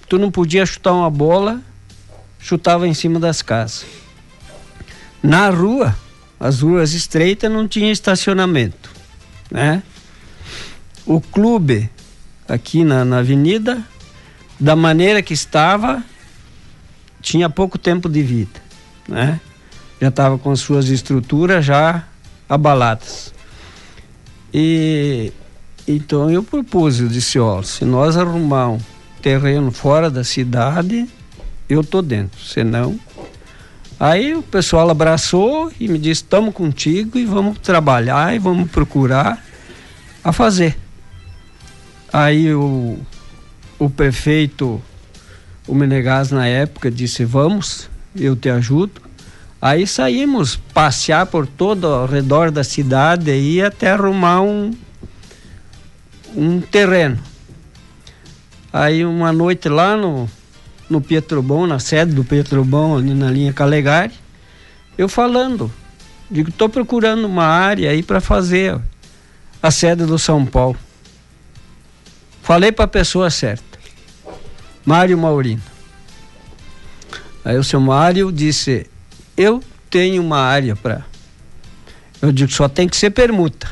tu 0.08 0.18
não 0.18 0.32
podia 0.32 0.66
chutar 0.66 0.94
uma 0.94 1.10
bola, 1.10 1.62
chutava 2.40 2.88
em 2.88 2.94
cima 2.94 3.20
das 3.20 3.42
casas. 3.42 3.86
Na 5.22 5.50
rua, 5.50 5.96
as 6.40 6.62
ruas 6.62 6.94
estreitas 6.94 7.52
não 7.52 7.68
tinha 7.68 7.92
estacionamento, 7.92 8.90
né? 9.52 9.84
O 11.06 11.20
clube 11.20 11.90
aqui 12.48 12.86
na, 12.86 13.04
na 13.04 13.20
avenida, 13.20 13.84
da 14.58 14.76
maneira 14.76 15.22
que 15.22 15.34
estava, 15.34 16.04
tinha 17.22 17.50
pouco 17.50 17.78
tempo 17.78 18.08
de 18.08 18.22
vida, 18.22 18.62
né? 19.08 19.42
Já 20.00 20.08
estava 20.08 20.38
com 20.38 20.52
as 20.52 20.62
suas 20.62 20.88
estruturas 20.88 21.66
já 21.66 22.06
abaladas. 22.50 23.34
E 24.54 25.32
então 25.88 26.30
eu 26.30 26.44
propus, 26.44 27.00
eu 27.00 27.08
disse, 27.08 27.40
ó, 27.40 27.62
se 27.62 27.86
nós 27.86 28.18
arrumar 28.18 28.70
um 28.70 28.80
terreno 29.22 29.72
fora 29.72 30.10
da 30.10 30.24
cidade, 30.24 31.08
eu 31.70 31.84
tô 31.84 32.02
dentro, 32.02 32.42
senão 32.42 33.00
Aí 34.00 34.34
o 34.34 34.42
pessoal 34.42 34.90
abraçou 34.90 35.70
e 35.78 35.90
me 35.90 36.00
disse: 36.00 36.22
estamos 36.22 36.54
contigo 36.54 37.18
e 37.20 37.26
vamos 37.26 37.60
trabalhar 37.60 38.34
e 38.34 38.40
vamos 38.40 38.72
procurar 38.72 39.46
a 40.24 40.32
fazer. 40.32 40.78
Aí 42.12 42.54
o, 42.54 42.98
o 43.78 43.90
prefeito, 43.90 44.82
o 45.68 45.76
Menegaz 45.76 46.32
na 46.32 46.48
época, 46.48 46.90
disse: 46.90 47.26
vamos, 47.26 47.90
eu 48.16 48.38
te 48.38 48.50
ajudo. 48.50 49.02
Aí 49.62 49.86
saímos 49.86 50.56
passear 50.74 51.26
por 51.26 51.46
todo 51.46 51.88
ao 51.88 52.06
redor 52.06 52.50
da 52.50 52.64
cidade 52.64 53.32
e 53.32 53.62
até 53.62 53.92
arrumar 53.92 54.42
um, 54.42 54.72
um 56.34 56.62
terreno. 56.62 57.20
Aí 58.72 59.04
uma 59.04 59.34
noite 59.34 59.68
lá 59.68 59.98
no, 59.98 60.30
no 60.90 61.02
Pietrobon, 61.02 61.68
na 61.68 61.78
sede 61.78 62.14
do 62.14 62.24
Pietrobon, 62.24 62.98
ali 62.98 63.14
na 63.14 63.30
linha 63.30 63.52
Calegari, 63.52 64.14
eu 64.98 65.10
falando, 65.10 65.72
digo, 66.32 66.50
estou 66.50 66.70
procurando 66.70 67.26
uma 67.26 67.46
área 67.46 67.90
aí 67.90 68.02
para 68.02 68.22
fazer 68.22 68.80
a 69.62 69.72
sede 69.72 70.06
do 70.06 70.18
São 70.18 70.46
Paulo. 70.46 70.78
Falei 72.42 72.72
para 72.72 72.86
a 72.86 72.88
pessoa 72.88 73.30
certa, 73.30 73.78
Mário 74.86 75.18
Maurino. 75.18 75.62
Aí 77.44 77.58
o 77.58 77.64
seu 77.64 77.82
Mário 77.82 78.32
disse, 78.32 78.90
eu 79.40 79.64
tenho 79.90 80.22
uma 80.22 80.38
área 80.38 80.76
para. 80.76 81.06
Eu 82.22 82.30
digo, 82.30 82.52
só 82.52 82.68
tem 82.68 82.90
que 82.90 82.98
ser 82.98 83.12
permuta, 83.12 83.72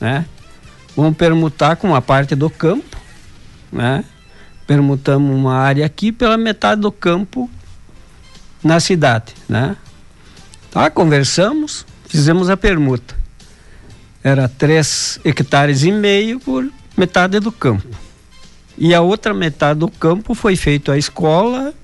né? 0.00 0.24
Vamos 0.94 1.16
permutar 1.16 1.74
com 1.74 1.88
uma 1.88 2.00
parte 2.00 2.36
do 2.36 2.48
campo, 2.48 2.96
né? 3.72 4.04
Permutamos 4.68 5.34
uma 5.34 5.56
área 5.56 5.84
aqui 5.84 6.12
pela 6.12 6.36
metade 6.36 6.80
do 6.80 6.92
campo 6.92 7.50
na 8.62 8.78
cidade, 8.78 9.34
né? 9.48 9.76
Tá, 10.70 10.88
conversamos, 10.88 11.84
fizemos 12.06 12.48
a 12.48 12.56
permuta. 12.56 13.16
Era 14.22 14.48
três 14.48 15.18
hectares 15.24 15.82
e 15.82 15.90
meio 15.90 16.38
por 16.38 16.70
metade 16.96 17.40
do 17.40 17.50
campo. 17.50 17.88
E 18.78 18.94
a 18.94 19.00
outra 19.00 19.34
metade 19.34 19.80
do 19.80 19.88
campo 19.88 20.34
foi 20.34 20.54
feito 20.54 20.92
a 20.92 20.96
escola, 20.96 21.74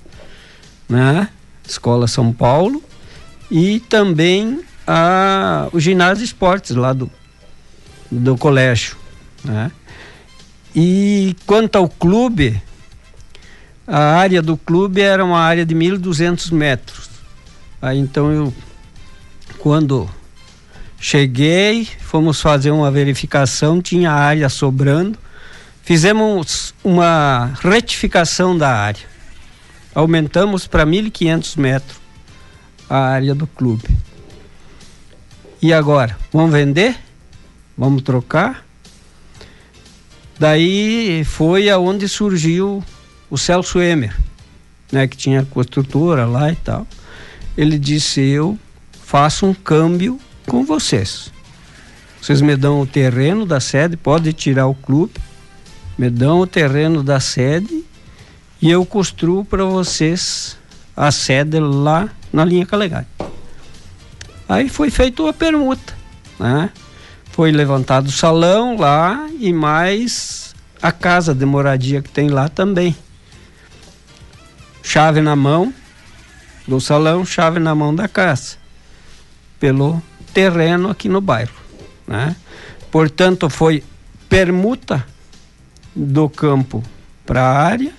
né? 0.89 1.29
Escola 1.67 2.07
São 2.07 2.33
Paulo, 2.33 2.81
e 3.51 3.81
também 3.81 4.61
a, 4.87 5.69
o 5.73 5.81
ginásio 5.81 6.25
esportes 6.25 6.75
lá 6.77 6.93
do, 6.93 7.11
do 8.11 8.37
colégio. 8.37 8.97
Né? 9.45 9.71
E 10.75 11.37
quanto 11.47 11.77
ao 11.77 11.89
clube, 11.89 12.61
a 13.87 14.17
área 14.17 14.43
do 14.43 14.57
clube 14.57 15.01
era 15.01 15.25
uma 15.25 15.41
área 15.41 15.65
de 15.65 15.75
1.200 15.75 16.53
metros. 16.53 17.09
Aí 17.81 17.99
então 17.99 18.31
eu, 18.33 18.55
quando 19.59 20.09
cheguei, 20.99 21.87
fomos 22.01 22.41
fazer 22.41 22.71
uma 22.71 22.91
verificação, 22.91 23.81
tinha 23.81 24.13
área 24.13 24.49
sobrando, 24.49 25.19
fizemos 25.83 26.75
uma 26.83 27.53
retificação 27.61 28.57
da 28.57 28.71
área. 28.71 29.05
Aumentamos 29.95 30.67
para 30.67 30.85
1.500 30.85 31.59
metros 31.59 32.06
a 32.89 32.99
área 32.99 33.35
do 33.35 33.47
clube. 33.47 33.89
E 35.61 35.73
agora? 35.73 36.17
Vamos 36.33 36.53
vender? 36.53 36.97
Vamos 37.77 38.03
trocar? 38.03 38.65
Daí 40.39 41.25
foi 41.25 41.71
aonde 41.71 42.09
surgiu 42.09 42.85
o 43.31 43.39
Celso 43.39 43.81
Emer, 43.81 44.15
né, 44.93 45.07
que 45.07 45.17
tinha 45.17 45.45
construtora 45.45 46.27
lá 46.27 46.53
e 46.53 46.57
tal. 46.57 46.87
Ele 47.57 47.79
disse: 47.79 48.21
Eu 48.21 48.59
faço 49.03 49.47
um 49.47 49.55
câmbio 49.55 50.21
com 50.47 50.65
vocês. 50.65 51.33
Vocês 52.21 52.41
me 52.41 52.57
dão 52.57 52.81
o 52.81 52.87
terreno 52.87 53.47
da 53.47 53.61
sede, 53.61 53.97
pode 53.97 54.33
tirar 54.33 54.67
o 54.67 54.75
clube, 54.75 55.15
me 55.97 56.11
dão 56.11 56.41
o 56.41 56.47
terreno 56.47 57.03
da 57.03 57.21
sede 57.21 57.85
e 58.61 58.71
eu 58.71 58.85
construo 58.85 59.45
para 59.45 59.65
vocês 59.65 60.57
a 60.97 61.11
sede 61.11 61.61
lá 61.61 62.09
na 62.37 62.45
linha 62.45 62.67
Calegari. 62.67 63.07
Aí 64.47 64.69
foi 64.69 64.91
feita 64.91 65.27
a 65.27 65.33
permuta, 65.33 65.95
né? 66.39 66.71
Foi 67.33 67.51
levantado 67.51 68.09
o 68.09 68.13
salão 68.13 68.77
lá 68.77 69.27
e 69.41 69.55
mais 69.55 70.55
a 70.83 70.93
casa 70.93 71.35
de 71.35 71.47
moradia 71.47 72.03
que 72.03 72.11
tem 72.11 72.29
lá 72.29 72.51
também. 72.51 72.95
Chave 74.83 75.23
na 75.23 75.35
mão 75.35 75.73
do 76.69 76.79
salão, 76.79 77.25
chave 77.25 77.59
na 77.59 77.75
mão 77.75 77.95
da 77.95 78.07
casa, 78.07 78.59
pelo 79.59 80.03
terreno 80.35 80.91
aqui 80.91 81.09
no 81.09 81.23
bairro, 81.23 81.57
né? 82.07 82.37
Portanto, 82.91 83.49
foi 83.49 83.83
permuta 84.29 85.07
do 85.95 86.29
campo 86.29 86.83
para 87.25 87.43
a 87.43 87.63
área, 87.63 87.95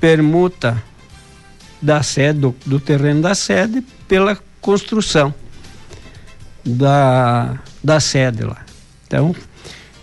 permuta 0.00 0.82
da 1.80 2.02
sede, 2.02 2.40
do, 2.40 2.56
do 2.66 2.78
terreno 2.78 3.22
da 3.22 3.34
sede, 3.34 3.82
pela 4.06 4.38
construção 4.60 5.34
da, 6.64 7.58
da 7.82 8.00
sede 8.00 8.44
lá. 8.44 8.64
Então, 9.06 9.34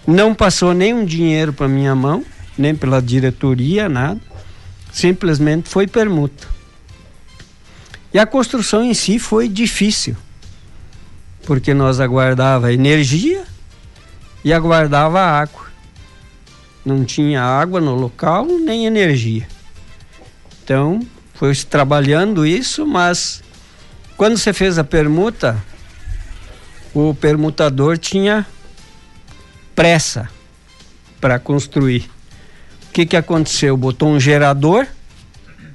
não 0.06 0.34
passou 0.34 0.74
nenhum 0.74 1.06
dinheiro 1.06 1.54
para 1.54 1.68
minha 1.68 1.94
mão, 1.94 2.24
nem 2.58 2.76
pela 2.76 3.02
diretoria, 3.02 3.88
nada. 3.88 4.20
Simplesmente 4.92 5.70
foi 5.70 5.86
permuta. 5.86 6.48
E 8.14 8.20
a 8.20 8.26
construção 8.26 8.84
em 8.84 8.94
si 8.94 9.20
foi 9.20 9.48
difícil, 9.48 10.16
porque 11.46 11.74
nós 11.74 12.00
aguardava 12.00 12.74
energia 12.74 13.44
e 14.44 14.54
aguardava 14.54 15.20
água. 15.20 15.68
Não 16.86 17.04
tinha 17.04 17.44
água 17.44 17.82
no 17.82 17.96
local, 17.96 18.46
nem 18.46 18.86
energia. 18.86 19.48
Então, 20.64 21.02
foi 21.38 21.54
trabalhando 21.56 22.46
isso, 22.46 22.86
mas 22.86 23.44
quando 24.18 24.38
você 24.38 24.52
fez 24.52 24.80
a 24.80 24.84
permuta, 24.84 25.56
o 26.96 27.14
permutador 27.14 27.98
tinha 28.00 28.44
pressa 29.76 30.28
para 31.22 31.38
construir. 31.38 32.10
O 32.90 32.92
que, 32.92 33.06
que 33.06 33.16
aconteceu? 33.16 33.78
Botou 33.78 34.10
um 34.10 34.20
gerador 34.20 34.88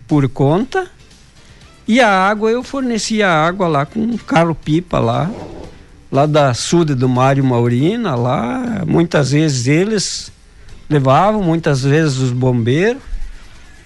por 0.08 0.28
conta 0.28 0.90
e 1.86 2.00
a 2.00 2.08
água, 2.08 2.50
eu 2.50 2.64
fornecia 2.64 3.28
água 3.28 3.68
lá 3.68 3.86
com 3.86 4.00
um 4.00 4.16
carro-pipa 4.16 4.98
lá, 4.98 5.30
lá 6.10 6.26
da 6.26 6.54
Suda 6.54 6.96
do 6.96 7.08
Mário 7.08 7.44
Maurina, 7.44 8.16
lá. 8.16 8.82
Muitas 8.84 9.30
vezes 9.30 9.68
eles 9.68 10.32
levavam, 10.90 11.40
muitas 11.40 11.82
vezes 11.82 12.18
os 12.18 12.32
bombeiros. 12.32 13.00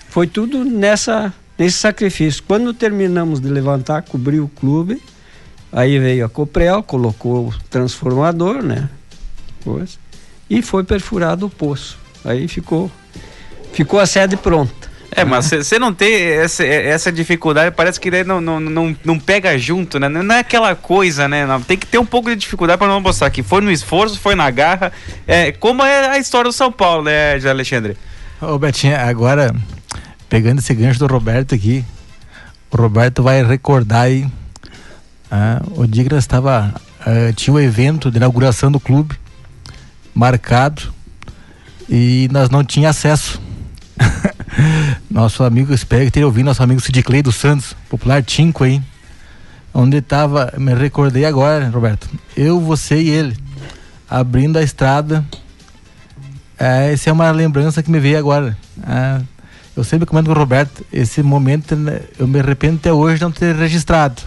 Foi 0.09 0.27
tudo 0.27 0.65
nessa 0.65 1.35
nesse 1.59 1.79
sacrifício. 1.79 2.43
Quando 2.47 2.73
terminamos 2.75 3.41
de 3.41 3.49
levantar, 3.49 4.03
cobrir 4.03 4.41
o 4.41 4.49
clube, 4.49 5.03
aí 5.73 5.99
veio 5.99 6.25
a 6.25 6.29
Coprel, 6.29 6.83
colocou 6.83 7.49
o 7.49 7.55
transformador, 7.71 8.63
né? 8.63 8.89
Pois, 9.65 9.99
e 10.49 10.63
foi 10.63 10.85
perfurado 10.85 11.47
o 11.47 11.51
poço. 11.51 11.99
Aí 12.25 12.49
ficou, 12.49 12.91
ficou 13.73 14.01
a 14.01 14.07
sede 14.07 14.37
pronta. 14.37 14.97
É, 15.11 15.25
mas 15.25 15.47
você 15.47 15.79
não 15.79 15.95
tem 15.95 16.13
essa, 16.15 16.65
essa 16.65 17.11
dificuldade, 17.11 17.75
parece 17.75 17.99
que 17.99 18.11
não, 18.23 18.41
não, 18.41 18.61
não, 18.61 18.97
não 19.03 19.19
pega 19.19 19.57
junto, 19.57 19.99
né? 19.99 20.09
Não 20.09 20.35
é 20.35 20.41
aquela 20.41 20.75
coisa, 20.75 21.27
né? 21.27 21.47
Não, 21.47 21.61
tem 21.61 21.79
que 21.79 21.87
ter 21.87 21.99
um 21.99 22.05
pouco 22.05 22.29
de 22.29 22.37
dificuldade 22.37 22.79
para 22.79 22.89
não 22.89 23.01
mostrar 23.01 23.31
que 23.31 23.43
foi 23.43 23.63
no 23.63 23.71
esforço, 23.71 24.19
foi 24.19 24.35
na 24.35 24.51
garra. 24.51 24.93
É, 25.27 25.53
como 25.53 25.83
é 25.83 26.11
a 26.11 26.19
história 26.19 26.51
do 26.51 26.53
São 26.53 26.71
Paulo, 26.71 27.05
né, 27.05 27.35
Alexandre? 27.49 27.97
Ô, 28.43 28.59
Betinho, 28.59 28.97
agora 28.97 29.55
pegando 30.29 30.59
esse 30.59 30.75
gancho 30.75 30.99
do 30.99 31.07
Roberto 31.07 31.55
aqui, 31.55 31.85
o 32.71 32.77
Roberto 32.77 33.23
vai 33.23 33.45
recordar 33.45 34.03
aí 34.03 34.27
ah, 35.31 35.63
o 35.71 35.87
nós 35.87 36.25
estava 36.25 36.75
ah, 37.01 37.33
tinha 37.35 37.55
um 37.55 37.59
evento 37.59 38.11
de 38.11 38.17
inauguração 38.17 38.71
do 38.71 38.81
clube 38.81 39.17
marcado 40.15 40.83
e 41.89 42.29
nós 42.33 42.51
não 42.51 42.65
tinha 42.65 42.91
acesso. 42.91 43.41
nosso 45.11 45.45
amigo, 45.45 45.73
espero 45.73 46.05
que 46.05 46.11
tenha 46.11 46.27
ouvido 46.27 46.47
nosso 46.47 46.63
amigo 46.63 46.81
Sid 46.81 47.03
Clay 47.03 47.23
dos 47.23 47.37
Santos, 47.37 47.77
popular 47.89 48.23
Tinco 48.23 48.65
aí, 48.65 48.83
onde 49.73 49.99
estava, 49.99 50.53
me 50.59 50.75
recordei 50.75 51.25
agora, 51.25 51.69
Roberto, 51.69 52.09
eu, 52.37 52.61
você 52.61 53.01
e 53.01 53.09
ele, 53.09 53.37
abrindo 54.09 54.59
a 54.59 54.63
estrada. 54.63 55.25
É, 56.59 56.93
essa 56.93 57.11
é 57.11 57.13
uma 57.13 57.31
lembrança 57.31 57.83
que 57.83 57.91
me 57.91 58.01
veio 58.01 58.19
agora. 58.19 58.57
Eu 59.77 59.85
sempre 59.85 60.07
comento 60.07 60.27
com 60.27 60.33
o 60.33 60.39
Roberto, 60.39 60.85
esse 60.91 61.23
momento 61.23 61.77
né, 61.77 62.01
eu 62.19 62.27
me 62.27 62.41
arrependo 62.41 62.77
até 62.77 62.93
hoje 62.93 63.17
de 63.17 63.25
não 63.25 63.31
ter 63.31 63.55
registrado. 63.55 64.23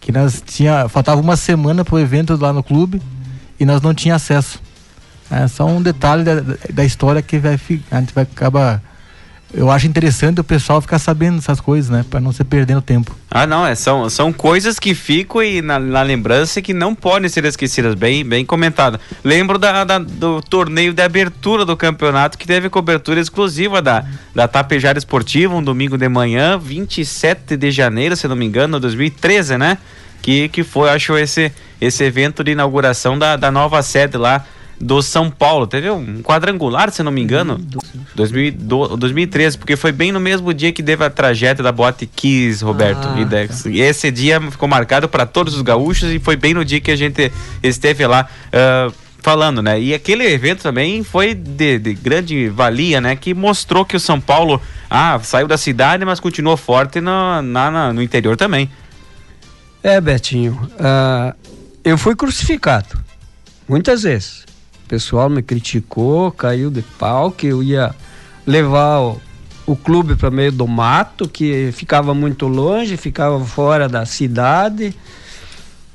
Que 0.00 0.10
nós 0.10 0.42
tinha, 0.44 0.88
faltava 0.88 1.20
uma 1.20 1.36
semana 1.36 1.84
para 1.84 1.94
o 1.94 1.98
evento 1.98 2.34
lá 2.40 2.52
no 2.52 2.62
clube 2.62 3.02
e 3.58 3.66
nós 3.66 3.82
não 3.82 3.92
tinha 3.92 4.14
acesso. 4.14 4.58
É 5.30 5.46
só 5.46 5.66
um 5.66 5.82
detalhe 5.82 6.24
da, 6.24 6.34
da 6.72 6.84
história 6.84 7.20
que 7.20 7.38
vai, 7.38 7.60
a 7.90 8.00
gente 8.00 8.14
vai 8.14 8.24
acabar 8.24 8.82
eu 9.52 9.70
acho 9.70 9.86
interessante 9.86 10.40
o 10.40 10.44
pessoal 10.44 10.80
ficar 10.80 10.98
sabendo 10.98 11.38
essas 11.38 11.60
coisas, 11.60 11.90
né? 11.90 12.04
Para 12.08 12.20
não 12.20 12.32
se 12.32 12.44
perdendo 12.44 12.80
tempo. 12.80 13.16
Ah, 13.30 13.46
não, 13.46 13.66
é, 13.66 13.74
são, 13.74 14.08
são 14.08 14.32
coisas 14.32 14.78
que 14.78 14.94
ficam 14.94 15.42
e 15.42 15.60
na, 15.60 15.78
na 15.78 16.02
lembrança 16.02 16.62
que 16.62 16.72
não 16.72 16.94
podem 16.94 17.28
ser 17.28 17.44
esquecidas, 17.44 17.94
bem, 17.94 18.24
bem 18.24 18.44
comentado. 18.44 18.98
Lembro 19.24 19.58
da, 19.58 19.84
da, 19.84 19.98
do 19.98 20.40
torneio 20.40 20.92
de 20.92 21.02
abertura 21.02 21.64
do 21.64 21.76
campeonato 21.76 22.38
que 22.38 22.46
teve 22.46 22.68
cobertura 22.68 23.20
exclusiva 23.20 23.82
da, 23.82 24.04
da 24.34 24.46
Tapejara 24.46 24.98
Esportiva, 24.98 25.54
um 25.54 25.62
domingo 25.62 25.98
de 25.98 26.08
manhã, 26.08 26.56
27 26.56 27.56
de 27.56 27.70
janeiro, 27.70 28.16
se 28.16 28.28
não 28.28 28.36
me 28.36 28.46
engano, 28.46 28.78
2013, 28.78 29.58
né? 29.58 29.78
Que, 30.22 30.48
que 30.48 30.62
foi, 30.62 30.90
acho, 30.90 31.16
esse, 31.16 31.52
esse 31.80 32.04
evento 32.04 32.44
de 32.44 32.52
inauguração 32.52 33.18
da, 33.18 33.36
da 33.36 33.50
nova 33.50 33.82
sede 33.82 34.16
lá 34.16 34.44
do 34.80 35.02
São 35.02 35.30
Paulo. 35.30 35.66
Teve 35.66 35.90
um 35.90 36.22
quadrangular, 36.22 36.90
se 36.90 37.02
não 37.02 37.12
me 37.12 37.20
engano, 37.20 37.60
2000, 38.14 38.96
2013, 38.96 39.58
porque 39.58 39.76
foi 39.76 39.92
bem 39.92 40.10
no 40.10 40.18
mesmo 40.18 40.54
dia 40.54 40.72
que 40.72 40.82
teve 40.82 41.04
a 41.04 41.10
tragédia 41.10 41.62
da 41.62 41.70
Boate 41.70 42.06
Kiss, 42.06 42.64
Roberto. 42.64 43.06
Ah, 43.06 43.66
e, 43.66 43.68
e 43.76 43.80
esse 43.82 44.10
dia 44.10 44.40
ficou 44.40 44.66
marcado 44.66 45.08
para 45.08 45.26
todos 45.26 45.54
os 45.54 45.62
gaúchos 45.62 46.10
e 46.10 46.18
foi 46.18 46.36
bem 46.36 46.54
no 46.54 46.64
dia 46.64 46.80
que 46.80 46.90
a 46.90 46.96
gente 46.96 47.30
esteve 47.62 48.06
lá. 48.06 48.26
Uh, 48.48 48.92
falando, 49.22 49.60
né? 49.60 49.78
E 49.78 49.92
aquele 49.92 50.24
evento 50.24 50.62
também 50.62 51.04
foi 51.04 51.34
de, 51.34 51.78
de, 51.78 51.92
grande 51.92 52.48
valia, 52.48 53.02
né? 53.02 53.14
Que 53.14 53.34
mostrou 53.34 53.84
que 53.84 53.94
o 53.94 54.00
São 54.00 54.18
Paulo 54.18 54.62
ah, 54.88 55.20
saiu 55.22 55.46
da 55.46 55.58
cidade, 55.58 56.06
mas 56.06 56.18
continuou 56.18 56.56
forte 56.56 57.02
no, 57.02 57.42
na, 57.42 57.70
na, 57.70 57.92
no 57.92 58.00
interior 58.00 58.34
também. 58.34 58.70
É, 59.82 60.00
Betinho, 60.00 60.52
uh, 60.52 61.34
eu 61.84 61.98
fui 61.98 62.16
crucificado 62.16 62.98
muitas 63.68 64.04
vezes 64.04 64.49
pessoal 64.90 65.30
me 65.30 65.40
criticou, 65.40 66.32
caiu 66.32 66.68
de 66.68 66.82
pau 66.82 67.30
que 67.30 67.46
eu 67.46 67.62
ia 67.62 67.94
levar 68.44 68.98
o, 68.98 69.20
o 69.64 69.76
clube 69.76 70.16
para 70.16 70.32
meio 70.32 70.50
do 70.50 70.66
mato, 70.66 71.28
que 71.28 71.70
ficava 71.72 72.12
muito 72.12 72.48
longe, 72.48 72.96
ficava 72.96 73.38
fora 73.44 73.88
da 73.88 74.04
cidade. 74.04 74.92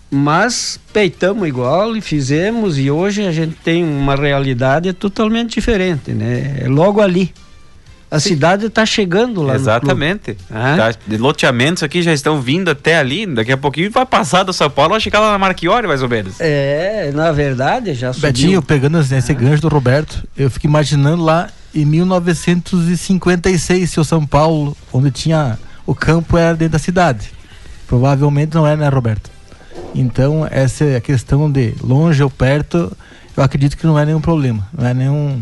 Mas 0.10 0.80
peitamos 0.94 1.46
igual 1.46 1.94
e 1.98 2.00
fizemos 2.00 2.80
e 2.80 2.90
hoje 2.90 3.28
a 3.28 3.34
gente 3.34 3.58
tem 3.66 3.84
uma 3.84 4.16
realidade 4.16 4.94
totalmente 4.94 5.56
diferente, 5.56 6.12
né? 6.12 6.60
É 6.62 6.68
logo 6.70 7.02
ali. 7.02 7.34
A 8.16 8.20
cidade 8.20 8.68
está 8.68 8.86
chegando 8.86 9.42
lá 9.42 9.56
Exatamente. 9.56 10.38
Tá, 10.50 10.94
de 11.06 11.18
loteamentos 11.18 11.84
aqui 11.84 12.02
já 12.02 12.14
estão 12.14 12.42
vindo 12.42 12.70
até 12.70 12.98
ali. 12.98 13.26
Daqui 13.26 13.52
a 13.52 13.58
pouquinho 13.58 13.92
vai 13.92 14.06
passar 14.06 14.44
do 14.44 14.54
São 14.54 14.70
Paulo, 14.70 14.92
vai 14.92 15.00
chegar 15.00 15.20
lá 15.20 15.32
na 15.32 15.38
Marquiori, 15.38 15.88
mais 15.88 16.02
ou 16.02 16.10
menos. 16.10 16.40
É, 16.40 17.12
na 17.14 17.32
verdade 17.32 17.94
já 17.94 18.14
subiu. 18.14 18.30
Betinho, 18.30 18.62
pegando 18.62 19.00
esse 19.00 19.32
ah. 19.32 19.36
gancho 19.36 19.62
do 19.62 19.68
Roberto, 19.68 20.24
eu 20.38 20.50
fico 20.50 20.66
imaginando 20.66 21.24
lá 21.24 21.50
em 21.74 21.86
1956, 21.86 23.90
seu 23.90 24.04
São 24.04 24.26
Paulo, 24.26 24.76
onde 24.94 25.12
tinha 25.12 25.60
o 25.86 25.94
campo 25.94 26.38
era 26.38 26.56
dentro 26.56 26.74
da 26.74 26.80
cidade. 26.80 27.32
Provavelmente 27.88 28.56
não 28.56 28.66
é, 28.66 28.76
né, 28.76 28.90
Roberto? 28.90 29.30
Então, 29.94 30.48
essa 30.50 30.86
é 30.86 30.96
a 30.96 31.02
questão 31.02 31.52
de 31.52 31.76
longe 31.84 32.24
ou 32.24 32.30
perto, 32.30 32.96
eu 33.36 33.44
acredito 33.44 33.78
que 33.78 33.86
não 33.86 34.00
é 34.00 34.06
nenhum 34.06 34.22
problema, 34.22 34.66
não 34.76 34.88
é 34.88 34.94
nenhum 34.94 35.42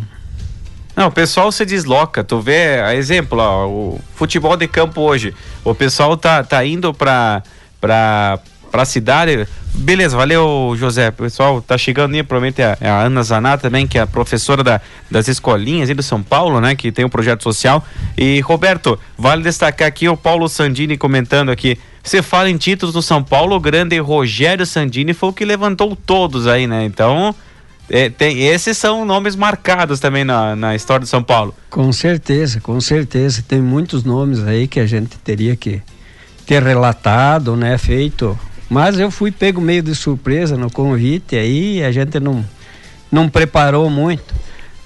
não, 0.96 1.08
o 1.08 1.12
pessoal 1.12 1.52
se 1.52 1.66
desloca. 1.66 2.24
Tu 2.24 2.40
vê, 2.40 2.80
exemplo, 2.96 3.40
ó, 3.40 3.68
o 3.68 4.02
futebol 4.16 4.56
de 4.56 4.68
campo 4.68 5.02
hoje. 5.02 5.34
O 5.64 5.74
pessoal 5.74 6.16
tá, 6.16 6.44
tá 6.44 6.64
indo 6.64 6.94
pra, 6.94 7.42
pra, 7.82 8.40
pra 8.72 8.86
cidade. 8.86 9.48
Beleza, 9.74 10.16
valeu, 10.16 10.76
José. 10.78 11.10
O 11.10 11.14
pessoal 11.14 11.62
tá 11.62 11.78
chegando 11.78 12.14
aí, 12.14 12.22
provavelmente 12.22 12.62
a, 12.62 12.78
a 12.80 13.02
Ana 13.02 13.24
Zaná 13.24 13.58
também, 13.58 13.88
que 13.88 13.98
é 13.98 14.02
a 14.02 14.08
professora 14.08 14.64
da, 14.64 14.80
das 15.10 15.28
escolinhas 15.28 15.90
aí 15.90 15.96
do 15.96 16.04
São 16.04 16.22
Paulo, 16.22 16.62
né? 16.62 16.76
Que 16.76 16.92
tem 16.92 17.04
um 17.04 17.10
projeto 17.10 17.42
social. 17.42 17.84
E, 18.16 18.40
Roberto, 18.42 19.00
vale 19.18 19.42
destacar 19.42 19.88
aqui 19.88 20.08
o 20.08 20.16
Paulo 20.16 20.48
Sandini 20.48 20.96
comentando 20.96 21.50
aqui. 21.50 21.80
Você 22.04 22.22
fala 22.22 22.50
em 22.50 22.58
títulos 22.58 22.94
do 22.94 23.02
São 23.02 23.24
Paulo, 23.24 23.56
o 23.56 23.60
grande 23.60 23.98
Rogério 23.98 24.66
Sandini 24.66 25.14
foi 25.14 25.30
o 25.30 25.34
que 25.34 25.46
levantou 25.46 25.96
todos 25.96 26.48
aí, 26.48 26.68
né? 26.68 26.84
Então, 26.86 27.34
é, 27.90 28.10
tem, 28.10 28.48
esses 28.48 28.78
são 28.78 29.06
nomes 29.06 29.36
marcados 29.36 30.00
também 30.00 30.24
na, 30.24 30.56
na 30.56 30.76
história 30.76 31.04
de 31.04 31.10
São 31.10 31.22
Paulo. 31.22 31.54
Com 31.70 31.92
certeza, 31.92 32.62
com 32.62 32.80
certeza. 32.80 33.44
Tem 33.46 33.62
muitos 33.62 34.04
nomes 34.04 34.40
aí 34.44 34.68
que 34.68 34.80
a 34.80 34.86
gente 34.86 35.18
teria 35.18 35.56
que 35.56 35.82
ter 36.46 36.64
relatado, 36.64 37.56
né? 37.56 37.78
Feito. 37.78 38.40
Mas 38.70 38.98
eu 38.98 39.12
fui 39.12 39.32
pego 39.32 39.60
meio 39.60 39.84
de 39.84 39.94
surpresa 39.94 40.58
no 40.58 40.72
convite 40.72 41.36
aí, 41.36 41.84
a 41.84 41.92
gente 41.92 42.20
não, 42.20 42.44
não 43.12 43.30
preparou 43.30 43.90
muito. 43.90 44.34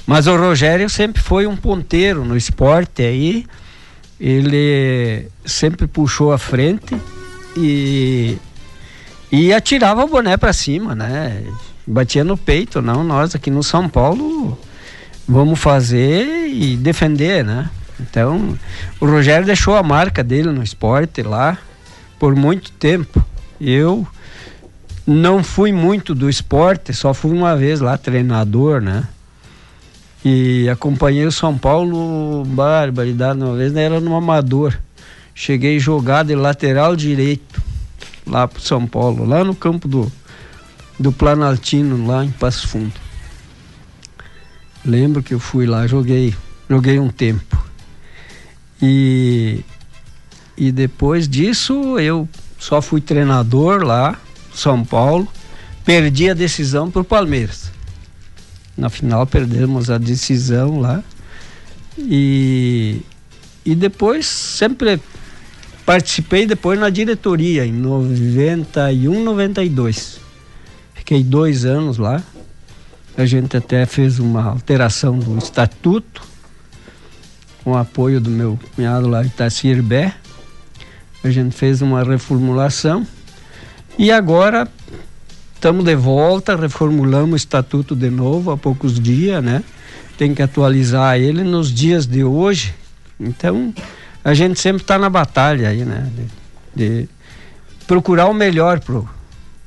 Mas 0.05 0.25
o 0.25 0.35
Rogério 0.35 0.89
sempre 0.89 1.21
foi 1.21 1.45
um 1.45 1.55
ponteiro 1.55 2.25
no 2.25 2.35
esporte 2.35 3.03
aí. 3.03 3.45
Ele 4.19 5.27
sempre 5.45 5.85
puxou 5.85 6.31
a 6.31 6.37
frente 6.39 6.97
e, 7.55 8.37
e 9.31 9.53
atirava 9.53 10.03
o 10.03 10.07
boné 10.07 10.35
para 10.35 10.51
cima, 10.51 10.95
né? 10.95 11.43
Batia 11.87 12.23
no 12.23 12.37
peito, 12.37 12.81
não, 12.81 13.03
nós 13.03 13.33
aqui 13.33 13.49
no 13.49 13.63
São 13.63 13.87
Paulo 13.87 14.59
vamos 15.27 15.57
fazer 15.57 16.49
e 16.49 16.75
defender, 16.75 17.45
né? 17.45 17.69
Então, 17.99 18.57
o 18.99 19.05
Rogério 19.05 19.45
deixou 19.45 19.75
a 19.75 19.81
marca 19.81 20.23
dele 20.23 20.51
no 20.51 20.61
esporte 20.61 21.23
lá 21.23 21.57
por 22.19 22.35
muito 22.35 22.71
tempo. 22.71 23.25
Eu 23.59 24.05
não 25.05 25.43
fui 25.43 25.71
muito 25.71 26.13
do 26.13 26.29
esporte, 26.29 26.93
só 26.93 27.13
fui 27.13 27.31
uma 27.31 27.55
vez 27.55 27.79
lá 27.79 27.97
treinador, 27.97 28.81
né? 28.81 29.07
E 30.23 30.67
acompanhei 30.69 31.25
o 31.25 31.31
São 31.31 31.57
Paulo, 31.57 32.43
barbaridade, 32.45 33.41
uma 33.41 33.55
vez 33.55 33.71
né, 33.71 33.83
era 33.83 34.01
no 34.01 34.15
amador. 34.15 34.77
Cheguei 35.33 35.79
jogado 35.79 36.27
de 36.27 36.35
lateral 36.35 36.95
direito 36.95 37.61
lá 38.25 38.47
pro 38.47 38.61
São 38.61 38.85
Paulo, 38.85 39.25
lá 39.25 39.43
no 39.43 39.55
campo 39.55 39.87
do, 39.87 40.11
do 40.99 41.11
Planaltino, 41.11 42.07
lá 42.07 42.25
em 42.25 42.31
Passo 42.31 42.67
Fundo. 42.67 42.93
Lembro 44.83 45.21
que 45.21 45.33
eu 45.33 45.39
fui 45.39 45.65
lá, 45.65 45.85
joguei, 45.85 46.33
joguei 46.69 46.99
um 46.99 47.09
tempo. 47.09 47.63
E, 48.81 49.63
e 50.57 50.71
depois 50.71 51.27
disso 51.27 51.99
eu 51.99 52.27
só 52.57 52.81
fui 52.81 53.01
treinador 53.01 53.83
lá, 53.83 54.19
São 54.53 54.83
Paulo, 54.83 55.27
perdi 55.83 56.29
a 56.29 56.33
decisão 56.33 56.89
pro 56.89 57.03
Palmeiras. 57.03 57.71
Na 58.75 58.89
final 58.89 59.25
perdemos 59.25 59.89
a 59.89 59.97
decisão 59.97 60.79
lá. 60.79 61.03
E, 61.97 63.01
e 63.65 63.75
depois 63.75 64.27
sempre 64.27 65.01
participei 65.85 66.45
depois 66.45 66.79
na 66.79 66.89
diretoria 66.89 67.65
em 67.65 67.71
91, 67.71 69.23
92. 69.23 70.26
Fiquei 71.07 71.23
dois 71.23 71.63
anos 71.63 71.97
lá. 71.97 72.21
A 73.17 73.25
gente 73.25 73.55
até 73.55 73.85
fez 73.85 74.19
uma 74.19 74.43
alteração 74.43 75.17
do 75.17 75.37
estatuto 75.37 76.21
com 77.63 77.71
o 77.71 77.77
apoio 77.77 78.19
do 78.19 78.29
meu 78.29 78.59
cunhado 78.75 79.07
lá, 79.07 79.23
Itaci 79.23 79.73
Bé. 79.81 80.13
A 81.23 81.29
gente 81.29 81.55
fez 81.55 81.81
uma 81.81 82.03
reformulação 82.03 83.07
e 83.97 84.11
agora 84.11 84.67
estamos 85.55 85.85
de 85.85 85.95
volta, 85.95 86.57
reformulamos 86.57 87.31
o 87.31 87.35
estatuto 87.37 87.95
de 87.95 88.09
novo 88.09 88.51
há 88.51 88.57
poucos 88.57 88.99
dias, 88.99 89.41
né? 89.41 89.63
Tem 90.17 90.35
que 90.35 90.41
atualizar 90.41 91.17
ele 91.17 91.45
nos 91.45 91.73
dias 91.73 92.05
de 92.05 92.25
hoje. 92.25 92.75
Então, 93.17 93.73
a 94.25 94.33
gente 94.33 94.59
sempre 94.59 94.81
está 94.81 94.99
na 94.99 95.09
batalha 95.09 95.69
aí, 95.69 95.85
né? 95.85 96.11
De, 96.75 96.99
de 96.99 97.09
procurar 97.87 98.25
o 98.25 98.33
melhor 98.33 98.81
pro, 98.81 99.07